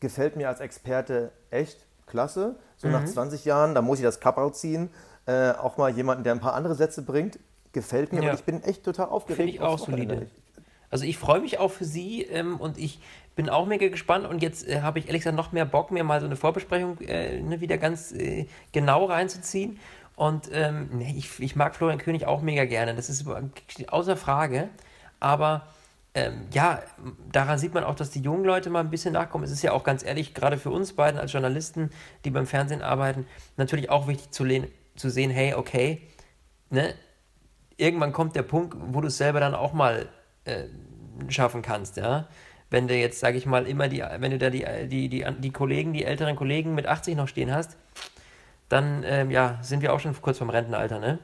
gefällt 0.00 0.36
mir 0.36 0.48
als 0.48 0.60
Experte 0.60 1.32
echt 1.50 1.86
klasse. 2.06 2.56
So 2.76 2.88
nach 2.88 3.06
20 3.06 3.46
Jahren, 3.46 3.74
da 3.74 3.80
muss 3.80 4.00
ich 4.00 4.04
das 4.04 4.20
Kapperl 4.20 4.52
ziehen. 4.52 4.90
Äh, 5.24 5.52
auch 5.52 5.78
mal 5.78 5.90
jemanden, 5.90 6.24
der 6.24 6.34
ein 6.34 6.40
paar 6.40 6.52
andere 6.52 6.74
Sätze 6.74 7.00
bringt, 7.00 7.38
gefällt 7.72 8.12
mir. 8.12 8.22
Ja. 8.22 8.32
Und 8.32 8.38
ich 8.38 8.44
bin 8.44 8.62
echt 8.64 8.84
total 8.84 9.06
aufgeregt. 9.06 9.38
Finde 9.38 9.52
ich 9.52 9.60
auch 9.62 9.78
solide. 9.78 10.26
Also 10.94 11.06
ich 11.06 11.18
freue 11.18 11.40
mich 11.40 11.58
auch 11.58 11.72
für 11.72 11.84
sie 11.84 12.22
ähm, 12.22 12.60
und 12.60 12.78
ich 12.78 13.00
bin 13.34 13.48
auch 13.48 13.66
mega 13.66 13.88
gespannt 13.88 14.28
und 14.28 14.40
jetzt 14.42 14.68
äh, 14.68 14.82
habe 14.82 15.00
ich 15.00 15.08
ehrlich 15.08 15.22
gesagt 15.22 15.36
noch 15.36 15.50
mehr 15.50 15.64
Bock, 15.64 15.90
mir 15.90 16.04
mal 16.04 16.20
so 16.20 16.26
eine 16.26 16.36
Vorbesprechung 16.36 17.00
äh, 17.00 17.40
ne, 17.40 17.60
wieder 17.60 17.78
ganz 17.78 18.12
äh, 18.12 18.46
genau 18.70 19.06
reinzuziehen. 19.06 19.80
Und 20.14 20.48
ähm, 20.52 21.00
ich, 21.00 21.40
ich 21.40 21.56
mag 21.56 21.74
Florian 21.74 21.98
König 21.98 22.26
auch 22.26 22.42
mega 22.42 22.64
gerne, 22.64 22.94
das 22.94 23.10
ist 23.10 23.26
außer 23.88 24.16
Frage. 24.16 24.68
Aber 25.18 25.66
ähm, 26.14 26.46
ja, 26.52 26.80
daran 27.32 27.58
sieht 27.58 27.74
man 27.74 27.82
auch, 27.82 27.96
dass 27.96 28.12
die 28.12 28.20
jungen 28.20 28.44
Leute 28.44 28.70
mal 28.70 28.78
ein 28.78 28.90
bisschen 28.90 29.14
nachkommen. 29.14 29.42
Es 29.42 29.50
ist 29.50 29.62
ja 29.62 29.72
auch 29.72 29.82
ganz 29.82 30.04
ehrlich, 30.04 30.32
gerade 30.32 30.58
für 30.58 30.70
uns 30.70 30.92
beiden 30.92 31.18
als 31.18 31.32
Journalisten, 31.32 31.90
die 32.24 32.30
beim 32.30 32.46
Fernsehen 32.46 32.82
arbeiten, 32.82 33.26
natürlich 33.56 33.90
auch 33.90 34.06
wichtig 34.06 34.30
zu, 34.30 34.44
zu 34.94 35.10
sehen, 35.10 35.32
hey, 35.32 35.54
okay, 35.54 36.02
ne, 36.70 36.94
irgendwann 37.78 38.12
kommt 38.12 38.36
der 38.36 38.42
Punkt, 38.42 38.76
wo 38.78 39.00
du 39.00 39.08
es 39.08 39.18
selber 39.18 39.40
dann 39.40 39.56
auch 39.56 39.72
mal 39.72 40.08
äh, 40.44 40.64
schaffen 41.28 41.62
kannst, 41.62 41.96
ja. 41.96 42.28
Wenn 42.70 42.88
du 42.88 42.94
jetzt, 42.94 43.20
sage 43.20 43.36
ich 43.38 43.46
mal, 43.46 43.66
immer 43.66 43.88
die, 43.88 44.02
wenn 44.18 44.30
du 44.32 44.38
da 44.38 44.50
die, 44.50 44.64
die, 44.88 45.08
die, 45.08 45.24
die 45.38 45.50
Kollegen, 45.50 45.92
die 45.92 46.04
älteren 46.04 46.34
Kollegen 46.34 46.74
mit 46.74 46.86
80 46.86 47.16
noch 47.16 47.28
stehen 47.28 47.52
hast, 47.52 47.76
dann 48.68 49.04
ähm, 49.06 49.30
ja, 49.30 49.58
sind 49.62 49.82
wir 49.82 49.92
auch 49.92 50.00
schon 50.00 50.20
kurz 50.20 50.38
vorm 50.38 50.50
Rentenalter, 50.50 50.98
ne? 50.98 51.18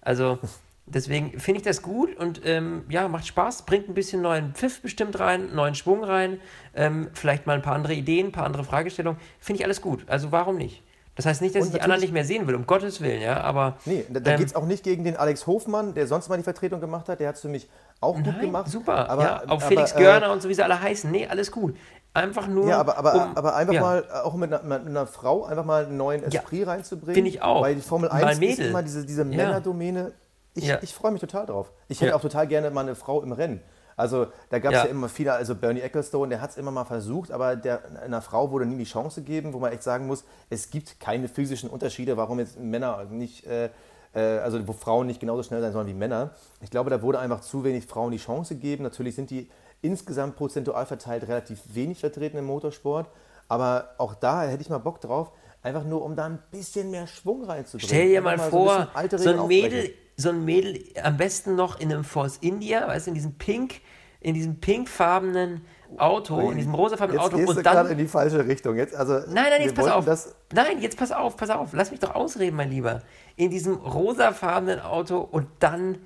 Also 0.00 0.38
deswegen 0.86 1.38
finde 1.38 1.60
ich 1.60 1.64
das 1.64 1.82
gut 1.82 2.16
und 2.16 2.40
ähm, 2.44 2.84
ja, 2.88 3.08
macht 3.08 3.26
Spaß, 3.26 3.66
bringt 3.66 3.88
ein 3.88 3.94
bisschen 3.94 4.22
neuen 4.22 4.54
Pfiff 4.54 4.80
bestimmt 4.82 5.18
rein, 5.18 5.54
neuen 5.54 5.74
Schwung 5.74 6.02
rein, 6.04 6.40
ähm, 6.74 7.08
vielleicht 7.12 7.46
mal 7.46 7.54
ein 7.54 7.62
paar 7.62 7.74
andere 7.74 7.94
Ideen, 7.94 8.26
ein 8.26 8.32
paar 8.32 8.44
andere 8.44 8.64
Fragestellungen. 8.64 9.20
Finde 9.38 9.60
ich 9.60 9.64
alles 9.64 9.80
gut. 9.80 10.04
Also 10.08 10.32
warum 10.32 10.56
nicht? 10.56 10.82
Das 11.16 11.24
heißt 11.24 11.40
nicht, 11.40 11.54
dass 11.54 11.62
Und 11.62 11.68
ich 11.68 11.74
die 11.74 11.80
anderen 11.80 12.02
nicht 12.02 12.12
mehr 12.12 12.24
sehen 12.26 12.46
will, 12.46 12.54
um 12.54 12.66
Gottes 12.66 13.00
Willen, 13.00 13.22
ja, 13.22 13.40
aber 13.40 13.78
Nee, 13.86 14.04
da, 14.10 14.20
da 14.20 14.32
Ähm, 14.32 14.38
geht 14.38 14.48
es 14.48 14.54
auch 14.54 14.66
nicht 14.66 14.84
gegen 14.84 15.02
den 15.02 15.16
Alex 15.16 15.46
Hofmann, 15.46 15.94
der 15.94 16.06
sonst 16.06 16.28
mal 16.28 16.36
die 16.36 16.42
Vertretung 16.42 16.80
gemacht 16.80 17.08
hat. 17.08 17.20
Der 17.20 17.28
hat 17.28 17.36
es 17.36 17.40
für 17.40 17.48
mich 17.48 17.68
auch 18.00 18.14
gut 18.16 18.26
Nein, 18.26 18.40
gemacht. 18.40 18.68
super. 18.70 19.08
Aber, 19.08 19.22
ja, 19.22 19.42
aber, 19.46 19.60
Felix 19.60 19.92
äh, 19.92 19.98
Görner 19.98 20.32
und 20.32 20.42
so, 20.42 20.48
wie 20.48 20.54
sie 20.54 20.62
alle 20.62 20.80
heißen. 20.80 21.10
Nee, 21.10 21.26
alles 21.26 21.50
gut. 21.50 21.76
Einfach 22.14 22.46
nur. 22.46 22.66
Ja, 22.68 22.78
aber, 22.78 22.96
aber, 22.96 23.14
um- 23.14 23.36
aber 23.36 23.56
einfach 23.56 23.74
ja. 23.74 23.80
mal, 23.80 24.04
äh, 24.08 24.12
auch 24.24 24.34
mit 24.34 24.52
einer, 24.52 24.62
mit 24.78 24.86
einer 24.88 25.06
Frau, 25.06 25.44
einfach 25.44 25.64
mal 25.64 25.84
einen 25.86 25.96
neuen 25.96 26.22
Esprit 26.24 26.66
reinzubringen. 26.66 27.14
Finde 27.14 27.30
ich 27.30 27.42
auch. 27.42 27.62
Weil 27.62 27.74
die 27.74 27.82
Formel 27.82 28.08
Mal 28.08 28.24
1 28.24 28.38
ist 28.40 28.58
immer 28.60 28.82
diese, 28.82 29.04
diese 29.04 29.22
Ja. 29.22 29.28
Männerdomäne. 29.28 30.12
ich, 30.54 30.64
Ja. 30.64 30.78
ich 30.80 30.94
freue 30.94 31.12
mich 31.12 31.20
total 31.20 31.44
drauf. 31.46 31.70
Ich 31.88 32.00
hätte 32.00 32.10
Ja. 32.10 32.16
auch 32.16 32.22
total 32.22 32.46
gerne 32.46 32.70
mal 32.70 32.80
eine 32.80 32.94
Frau 32.94 33.22
im 33.22 33.32
Rennen. 33.32 33.60
Also 33.98 34.26
da 34.50 34.58
gab 34.58 34.72
es 34.72 34.78
Ja. 34.80 34.84
ja. 34.84 34.90
immer 34.90 35.08
viele, 35.08 35.32
also 35.32 35.54
Bernie 35.54 35.80
Ecclestone, 35.80 36.28
der 36.30 36.40
hat 36.42 36.50
es 36.50 36.56
immer 36.58 36.70
mal 36.70 36.84
versucht, 36.84 37.30
aber 37.30 37.56
der, 37.56 37.80
einer 38.02 38.20
Frau 38.22 38.50
wurde 38.50 38.66
nie 38.66 38.76
die 38.76 38.84
Chance 38.84 39.22
gegeben, 39.22 39.52
wo 39.54 39.58
man 39.58 39.72
echt 39.72 39.82
sagen 39.82 40.06
muss, 40.06 40.24
es 40.50 40.70
gibt 40.70 41.00
keine 41.00 41.28
physischen 41.28 41.70
Unterschiede, 41.70 42.16
warum 42.18 42.38
jetzt 42.38 42.58
Männer 42.58 43.04
nicht, 43.10 43.46
äh, 43.46 43.66
äh, 43.66 43.70
also 44.16 44.66
wo 44.66 44.72
Frauen 44.72 45.06
nicht 45.06 45.20
genauso 45.20 45.42
schnell 45.42 45.60
sein 45.60 45.72
sollen 45.72 45.86
wie 45.86 45.94
Männer. 45.94 46.30
Ich 46.62 46.70
glaube, 46.70 46.88
da 46.88 47.02
wurde 47.02 47.18
einfach 47.18 47.40
zu 47.40 47.64
wenig 47.64 47.86
Frauen 47.86 48.12
die 48.12 48.18
Chance 48.18 48.54
gegeben. 48.54 48.82
Natürlich 48.82 49.14
sind 49.14 49.30
die 49.30 49.50
insgesamt 49.82 50.36
prozentual 50.36 50.86
verteilt 50.86 51.28
relativ 51.28 51.60
wenig 51.74 52.00
vertreten 52.00 52.38
im 52.38 52.46
Motorsport, 52.46 53.08
aber 53.48 53.90
auch 53.98 54.14
da 54.14 54.42
hätte 54.42 54.62
ich 54.62 54.70
mal 54.70 54.78
Bock 54.78 55.00
drauf, 55.00 55.32
einfach 55.62 55.84
nur 55.84 56.02
um 56.02 56.16
da 56.16 56.26
ein 56.26 56.38
bisschen 56.50 56.90
mehr 56.90 57.06
Schwung 57.06 57.44
reinzubringen. 57.44 57.88
Stell 57.88 58.08
dir 58.08 58.22
mal 58.22 58.30
Einfach 58.30 58.48
vor, 58.48 58.88
so 58.94 59.16
Regeln 59.16 59.40
ein, 59.40 59.46
Mädel, 59.48 59.94
so 60.16 60.28
ein 60.30 60.44
Mädel, 60.44 60.82
am 61.02 61.16
besten 61.16 61.54
noch 61.54 61.78
in 61.78 61.92
einem 61.92 62.04
Force 62.04 62.38
India, 62.40 62.86
weißt 62.88 63.06
du, 63.06 63.10
in 63.10 63.14
diesem 63.14 63.34
pink, 63.34 63.80
in 64.20 64.34
diesem 64.34 64.60
pinkfarbenen 64.60 65.62
Auto, 65.98 66.50
in 66.50 66.56
diesem 66.58 66.74
rosafarbenen 66.74 67.20
Auto 67.20 67.36
gehst 67.36 67.48
du 67.48 67.56
und 67.56 67.62
gerade 67.62 67.76
dann 67.82 67.90
in 67.92 67.98
die 67.98 68.06
falsche 68.06 68.46
Richtung. 68.46 68.76
Jetzt, 68.76 68.94
also, 68.94 69.14
Nein, 69.32 69.46
nein, 69.50 69.62
jetzt 69.62 69.74
pass 69.74 69.88
auf. 69.88 70.06
Nein, 70.52 70.80
jetzt 70.80 70.96
pass 70.98 71.12
auf, 71.12 71.36
pass 71.36 71.50
auf. 71.50 71.70
Lass 71.72 71.90
mich 71.90 72.00
doch 72.00 72.14
ausreden, 72.14 72.56
mein 72.56 72.70
Lieber. 72.70 73.02
In 73.36 73.50
diesem 73.50 73.74
rosafarbenen 73.74 74.80
Auto 74.80 75.18
und 75.18 75.46
dann 75.60 75.98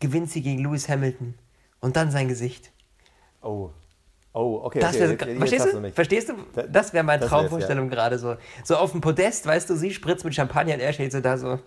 gewinnt 0.00 0.30
sie 0.30 0.42
gegen 0.42 0.62
Lewis 0.62 0.88
Hamilton. 0.88 1.34
Und 1.80 1.96
dann 1.96 2.10
sein 2.10 2.28
Gesicht. 2.28 2.70
oh, 3.42 3.70
oh, 4.32 4.60
okay. 4.64 4.78
Das 4.80 4.96
okay, 4.96 5.00
wär, 5.00 5.28
jetzt 5.28 5.38
verstehst, 5.38 5.72
du? 5.74 5.90
verstehst 5.92 6.28
du? 6.28 6.34
Da- 6.54 6.62
Das 6.62 6.92
wäre 6.92 7.04
meine 7.04 7.26
Traumvorstellung 7.26 7.88
gerade 7.90 8.18
so. 8.18 8.36
So 8.64 8.76
auf 8.76 8.92
dem 8.92 9.00
Podest, 9.00 9.46
weißt 9.46 9.68
du, 9.70 9.74
sie 9.76 9.90
spritzt 9.92 10.24
mit 10.24 10.34
Champagner 10.34 10.74
und 10.74 10.80
er 10.80 10.92
steht 10.92 11.12
so 11.12 11.20
da 11.20 11.36
so. 11.36 11.58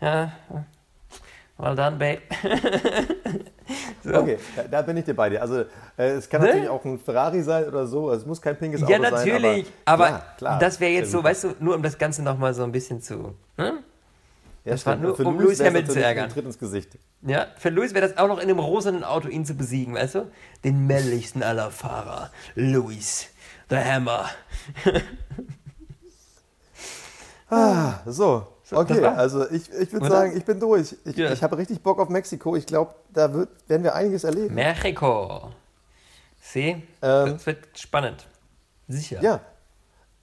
Ja, 0.00 0.32
well 1.58 1.74
done, 1.74 1.96
babe. 1.96 2.22
so. 4.04 4.14
Okay, 4.14 4.38
da, 4.70 4.82
bin 4.82 4.96
ich 4.96 5.04
dir 5.04 5.14
bei 5.14 5.28
dir. 5.30 5.42
Also 5.42 5.60
äh, 5.96 6.10
es 6.16 6.28
kann 6.28 6.40
Ne? 6.40 6.46
natürlich 6.48 6.68
auch 6.68 6.84
ein 6.84 6.98
Ferrari 6.98 7.42
sein 7.42 7.66
oder 7.66 7.86
so. 7.86 8.10
Es 8.12 8.24
muss 8.24 8.40
kein 8.40 8.56
pinkes 8.56 8.80
Ja, 8.82 8.86
Auto 8.86 9.02
sein. 9.02 9.12
natürlich. 9.12 9.66
aber 9.84 10.06
klar, 10.06 10.22
klar. 10.38 10.58
das 10.58 10.80
wäre 10.80 10.92
jetzt 10.92 11.12
Ja, 11.12 11.18
so, 11.18 11.24
weißt 11.24 11.44
du, 11.44 11.54
nur 11.60 11.74
um 11.74 11.82
das 11.82 11.98
Ganze 11.98 12.22
nochmal 12.22 12.54
so 12.54 12.62
ein 12.64 12.72
bisschen 12.72 13.00
zu. 13.02 13.34
Hm? 13.56 13.78
Ja, 14.64 14.72
das 14.72 14.84
war 14.86 14.96
nur, 14.96 15.16
Für 15.16 15.24
um 15.24 15.38
Lewis 15.40 15.60
Hamilton 15.64 15.90
zu 15.94 16.02
ärgern. 16.02 16.28
Tritt 16.30 16.44
ins 16.44 16.58
Gesicht. 16.58 16.98
Ja, 17.22 17.46
für 17.56 17.70
Lewis 17.70 17.94
wäre 17.94 18.06
das 18.06 18.18
auch 18.18 18.28
noch 18.28 18.36
in 18.38 18.44
einem 18.50 18.58
rosanen 18.58 19.02
Auto, 19.02 19.28
ihn 19.28 19.44
zu 19.46 19.54
besiegen, 19.54 19.94
weißt 19.94 20.16
du? 20.16 20.30
Den 20.62 20.86
männlichsten 20.86 21.42
aller 21.42 21.70
Fahrer. 21.70 22.30
Lewis, 22.54 23.28
the 23.70 23.76
Hammer. 23.76 24.26
Ah, 27.50 28.00
so. 28.06 28.46
Okay, 28.72 29.04
also 29.04 29.48
ich, 29.50 29.70
ich 29.72 29.92
würde 29.92 30.08
sagen, 30.08 30.36
ich 30.36 30.44
bin 30.44 30.60
durch. 30.60 30.94
Ich, 31.04 31.16
Ja. 31.16 31.32
ich 31.32 31.42
habe 31.42 31.56
richtig 31.56 31.82
Bock 31.82 31.98
auf 31.98 32.08
Mexiko. 32.08 32.54
Ich 32.56 32.66
glaube, 32.66 32.94
da 33.12 33.32
wird, 33.32 33.48
werden 33.68 33.82
wir 33.82 33.94
einiges 33.94 34.24
erleben. 34.24 34.54
Mexiko. 34.54 35.50
Sieh, 36.40 36.82
Ähm, 37.02 37.32
das 37.34 37.46
wird 37.46 37.58
spannend. 37.78 38.26
Sicher. 38.88 39.20
Ja. 39.22 39.40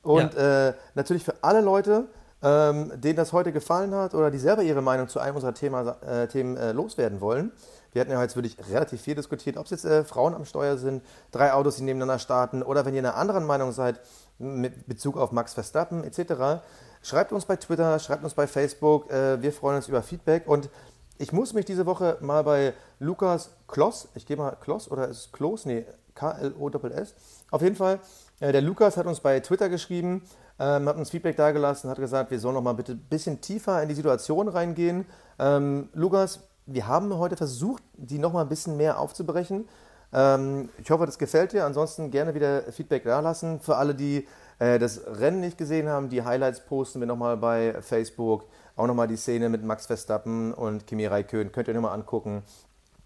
Und 0.01 0.35
Äh, 0.35 0.73
natürlich 0.93 1.23
für 1.23 1.33
alle 1.41 1.61
Leute, 1.61 2.05
ähm, 2.43 2.91
denen 3.01 3.15
das 3.15 3.33
heute 3.33 3.51
gefallen 3.51 3.93
hat 3.95 4.13
oder 4.13 4.29
die 4.29 4.37
selber 4.37 4.61
ihre 4.61 4.81
Meinung 4.81 5.07
zu 5.07 5.19
einem 5.19 5.35
unserer 5.35 5.53
Thema, 5.53 5.97
äh, 6.07 6.27
Themen 6.27 6.57
äh, 6.57 6.71
loswerden 6.71 7.21
wollen. 7.21 7.51
Wir 7.91 8.01
hatten 8.01 8.11
ja 8.11 8.21
jetzt 8.21 8.35
wirklich 8.35 8.57
relativ 8.69 9.01
viel 9.01 9.15
diskutiert, 9.15 9.57
ob 9.57 9.65
es 9.65 9.71
jetzt 9.71 9.85
äh, 9.85 10.03
Frauen 10.03 10.35
am 10.35 10.45
Steuer 10.45 10.77
sind, 10.77 11.01
drei 11.31 11.53
Autos, 11.53 11.77
die 11.77 11.83
nebeneinander 11.83 12.19
starten 12.19 12.61
oder 12.61 12.85
wenn 12.85 12.93
ihr 12.93 12.99
einer 12.99 13.15
anderen 13.15 13.45
Meinung 13.45 13.71
seid 13.71 13.99
mit 14.37 14.85
Bezug 14.87 15.17
auf 15.17 15.31
Max 15.31 15.53
Verstappen 15.53 16.03
etc. 16.03 16.61
Schreibt 17.05 17.31
uns 17.31 17.45
bei 17.45 17.55
Twitter, 17.55 17.99
schreibt 17.99 18.23
uns 18.23 18.33
bei 18.33 18.47
Facebook. 18.47 19.11
Äh, 19.11 19.39
wir 19.39 19.53
freuen 19.53 19.75
uns 19.75 19.87
über 19.87 20.01
Feedback 20.01 20.47
und 20.47 20.71
ich 21.19 21.31
muss 21.31 21.53
mich 21.53 21.63
diese 21.65 21.85
Woche 21.85 22.17
mal 22.19 22.43
bei 22.43 22.73
Lukas 22.97 23.51
Kloss, 23.67 24.07
ich 24.15 24.25
gehe 24.25 24.35
mal 24.35 24.57
Kloss 24.59 24.89
oder 24.89 25.07
ist 25.07 25.17
es 25.19 25.31
Klos? 25.31 25.67
Nee, 25.67 25.85
K-L-O-S-S. 26.15 27.13
Auf 27.51 27.61
jeden 27.61 27.75
Fall, 27.75 27.99
äh, 28.39 28.51
der 28.51 28.63
Lukas 28.63 28.97
hat 28.97 29.05
uns 29.05 29.19
bei 29.19 29.39
Twitter 29.39 29.69
geschrieben, 29.69 30.23
ähm, 30.57 30.89
hat 30.89 30.97
uns 30.97 31.11
Feedback 31.11 31.37
dagelassen, 31.37 31.91
hat 31.91 31.99
gesagt, 31.99 32.31
wir 32.31 32.39
sollen 32.39 32.55
noch 32.55 32.63
mal 32.63 32.73
bitte 32.73 32.93
ein 32.93 33.05
bisschen 33.07 33.39
tiefer 33.39 33.83
in 33.83 33.87
die 33.87 33.93
Situation 33.95 34.47
reingehen. 34.47 35.05
Ähm, 35.37 35.89
Lukas, 35.93 36.39
wir 36.65 36.87
haben 36.87 37.15
heute 37.15 37.37
versucht, 37.37 37.83
die 37.93 38.17
noch 38.17 38.33
mal 38.33 38.41
ein 38.41 38.49
bisschen 38.49 38.77
mehr 38.77 38.99
aufzubrechen. 38.99 39.69
Ähm, 40.11 40.69
ich 40.81 40.89
hoffe, 40.89 41.05
das 41.05 41.19
gefällt 41.19 41.53
dir. 41.53 41.65
Ansonsten 41.65 42.09
gerne 42.09 42.33
wieder 42.33 42.63
Feedback 42.71 43.03
da 43.03 43.19
lassen. 43.19 43.59
Für 43.59 43.75
alle, 43.75 43.93
die 43.93 44.27
äh, 44.59 44.79
das 44.79 45.01
Rennen 45.05 45.39
nicht 45.39 45.57
gesehen 45.57 45.87
haben, 45.89 46.09
die 46.09 46.23
Highlights 46.23 46.65
posten 46.65 46.99
wir 46.99 47.07
nochmal 47.07 47.37
bei 47.37 47.81
Facebook. 47.81 48.45
Auch 48.75 48.87
nochmal 48.87 49.07
die 49.07 49.15
Szene 49.15 49.49
mit 49.49 49.63
Max 49.63 49.87
Verstappen 49.87 50.53
und 50.53 50.85
Kimi 50.87 51.05
Räikkönen. 51.05 51.51
Könnt 51.51 51.67
ihr 51.67 51.73
nochmal 51.73 51.93
angucken. 51.93 52.43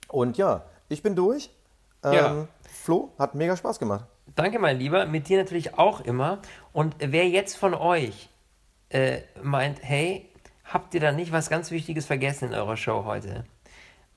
Und 0.07 0.37
ja, 0.37 0.63
ich 0.87 1.03
bin 1.03 1.15
durch. 1.15 1.51
Ähm, 2.03 2.13
Ja. 2.13 2.47
Flo, 2.71 3.11
hat 3.19 3.35
mega 3.35 3.55
Spaß 3.55 3.77
gemacht. 3.77 4.05
Danke, 4.35 4.57
mein 4.59 4.77
Lieber. 4.77 5.05
Mit 5.05 5.27
dir 5.27 5.37
natürlich 5.37 5.77
auch 5.77 6.01
immer. 6.01 6.39
Und 6.73 6.95
wer 6.99 7.27
jetzt 7.27 7.55
von 7.57 7.73
euch 7.73 8.29
äh, 8.89 9.21
meint, 9.43 9.79
hey, 9.83 10.29
habt 10.63 10.93
ihr 10.93 10.99
da 10.99 11.11
nicht 11.11 11.31
was 11.31 11.49
ganz 11.49 11.71
Wichtiges 11.71 12.05
vergessen 12.05 12.49
in 12.49 12.53
eurer 12.55 12.77
Show 12.77 13.05
heute? 13.05 13.43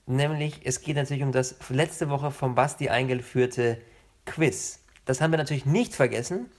Nämlich, 0.06 0.62
es 0.64 0.80
geht 0.80 0.96
natürlich 0.96 1.22
um 1.22 1.32
das 1.32 1.56
letzte 1.68 2.08
Woche 2.08 2.30
vom 2.30 2.54
Basti 2.54 2.88
eingeführte 2.88 3.78
Quiz. 4.24 4.80
Das 5.04 5.20
haben 5.20 5.30
wir 5.32 5.38
natürlich 5.38 5.66
nicht 5.66 5.94
vergessen, 5.94 6.50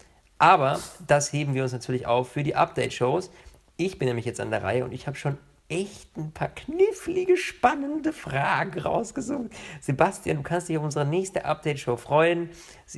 aber 0.43 0.77
das 1.07 1.31
heben 1.31 1.53
wir 1.53 1.63
uns 1.63 1.71
natürlich 1.71 2.05
auf 2.05 2.29
für 2.29 2.43
die 2.43 2.53
Update-Shows. 2.53 3.31
Ich 3.77 3.97
bin 3.97 4.09
nämlich 4.09 4.25
jetzt 4.25 4.41
an 4.41 4.51
der 4.51 4.61
Reihe 4.61 4.83
und 4.83 4.91
ich 4.91 5.07
habe 5.07 5.15
schon 5.15 5.37
echt 5.69 6.17
ein 6.17 6.33
paar 6.33 6.49
knifflige, 6.49 7.37
spannende 7.37 8.11
Fragen 8.11 8.77
rausgesucht. 8.77 9.51
Sebastian, 9.79 10.35
du 10.35 10.43
kannst 10.43 10.67
dich 10.67 10.77
auf 10.77 10.83
unsere 10.83 11.05
nächste 11.05 11.45
Update-Show 11.45 11.95
freuen. 11.95 12.49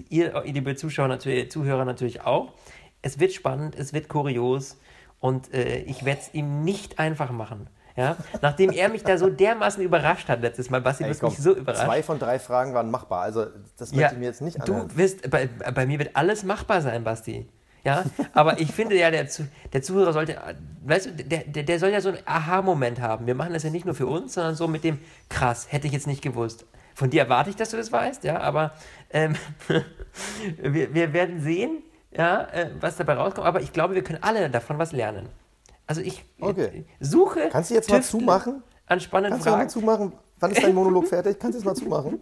Ihr, 0.10 0.42
liebe 0.44 0.76
Zuschauer, 0.76 1.08
natürlich, 1.08 1.52
Zuhörer 1.52 1.86
natürlich 1.86 2.22
auch. 2.22 2.54
Es 3.04 3.20
wird 3.20 3.32
spannend, 3.32 3.76
es 3.76 3.94
wird 3.94 4.10
kurios 4.10 4.80
und 5.20 5.54
äh, 5.54 5.82
ich 5.82 6.04
werde 6.04 6.22
es 6.22 6.34
ihm 6.34 6.64
nicht 6.64 6.98
einfach 6.98 7.30
machen. 7.30 7.70
Ja? 7.96 8.18
Nachdem 8.42 8.72
er 8.72 8.90
mich 8.90 9.04
da 9.04 9.18
so 9.18 9.30
dermaßen 9.30 9.82
überrascht 9.82 10.28
hat 10.28 10.42
letztes 10.42 10.70
Mal, 10.70 10.82
Basti, 10.82 11.06
du 11.06 11.16
komm, 11.16 11.30
mich 11.30 11.40
so 11.40 11.56
überrascht. 11.56 11.86
Zwei 11.86 12.04
von 12.04 12.20
drei 12.20 12.40
Fragen 12.40 12.74
waren 12.74 12.92
machbar. 12.92 13.22
Also, 13.22 13.46
das 13.78 13.92
Ja, 13.92 13.98
möchte 13.98 14.14
ich 14.16 14.20
mir 14.20 14.26
jetzt 14.26 14.42
nicht 14.42 14.62
anhören. 14.62 14.90
Du 14.90 14.98
wirst, 14.98 15.30
bei, 15.30 15.48
bei 15.48 15.86
mir 15.86 16.00
wird 16.00 16.16
alles 16.16 16.44
machbar 16.44 16.82
sein, 16.82 17.04
Basti. 17.04 17.48
Ja, 17.86 18.04
aber 18.34 18.60
ich 18.60 18.72
finde 18.72 18.98
ja, 18.98 19.12
der, 19.12 19.28
der 19.72 19.82
Zuhörer 19.84 20.12
sollte, 20.12 20.42
weißt 20.86 21.06
du, 21.06 21.12
der, 21.12 21.44
der, 21.44 21.64
der 21.64 21.80
soll 21.80 21.90
ja 21.90 22.02
so 22.02 22.10
einen 22.10 22.18
Aha-Moment 22.26 23.00
haben. 23.00 23.28
Wir 23.28 23.36
machen 23.36 23.54
das 23.54 23.62
ja 23.62 23.70
nicht 23.70 23.86
nur 23.86 23.94
für 23.94 24.08
uns, 24.08 24.34
sondern 24.34 24.56
so 24.56 24.68
mit 24.68 24.84
dem, 24.84 25.00
krass, 25.30 25.68
hätte 25.70 25.86
ich 25.86 25.94
jetzt 25.94 26.08
nicht 26.08 26.24
gewusst. 26.24 26.66
Von 26.96 27.12
dir 27.12 27.22
erwarte 27.22 27.52
ich, 27.52 27.56
dass 27.56 27.70
du 27.70 27.78
das 27.78 27.92
weißt, 27.92 28.24
ja, 28.24 28.40
aber 28.40 28.74
ähm, 29.12 29.36
wir, 30.58 30.96
wir 30.96 31.14
werden 31.14 31.42
sehen, 31.42 31.84
ja, 32.12 32.48
äh, 32.52 32.72
was 32.80 32.98
dabei 32.98 33.14
rauskommt, 33.14 33.46
aber 33.46 33.62
ich 33.62 33.72
glaube, 33.72 33.94
wir 33.94 34.04
können 34.04 34.24
alle 34.24 34.50
davon 34.50 34.80
was 34.80 34.92
lernen. 34.92 35.30
Also 35.88 36.02
ich 36.02 36.24
Okay. 36.40 36.86
suche. 37.00 37.50
Kannst 37.52 37.70
du 37.70 37.76
jetzt 37.76 37.90
mal 37.90 38.02
zumachen? 38.02 38.64
An 38.88 39.00
spannenden 39.00 39.34
Kannst 39.42 39.46
du 39.48 39.52
mal 39.52 39.58
Fragen. 39.58 39.70
zumachen? 39.70 40.12
Wann 40.40 40.52
ist 40.52 40.64
dein 40.64 40.76
Monolog 40.76 41.08
fertig? 41.08 41.40
Kannst 41.40 41.56
du 41.56 41.60
es 41.60 41.66
mal 41.66 41.76
zumachen? 41.76 42.20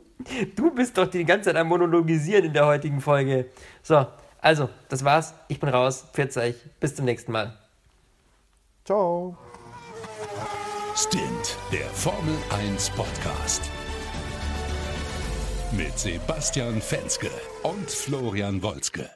Du 0.55 0.71
bist 0.71 0.97
doch 0.97 1.07
die 1.07 1.25
ganze 1.25 1.49
Zeit 1.49 1.55
am 1.57 1.67
Monologisieren 1.67 2.45
in 2.45 2.53
der 2.53 2.65
heutigen 2.65 3.01
Folge. 3.01 3.49
So, 3.81 4.05
also, 4.39 4.69
das 4.89 5.03
war's. 5.03 5.33
Ich 5.47 5.59
bin 5.59 5.69
raus. 5.69 6.05
Pfiat 6.13 6.35
euch. 6.37 6.55
Bis 6.79 6.95
zum 6.95 7.05
nächsten 7.05 7.31
Mal. 7.31 7.57
Ciao. 8.85 9.37
Stint, 10.95 11.57
der 11.71 11.87
Formel 11.87 12.35
1 12.69 12.89
Podcast. 12.91 13.63
Mit 15.71 15.97
Sebastian 15.97 16.81
Fenske 16.81 17.31
und 17.63 17.89
Florian 17.89 18.61
Wolzke. 18.61 19.09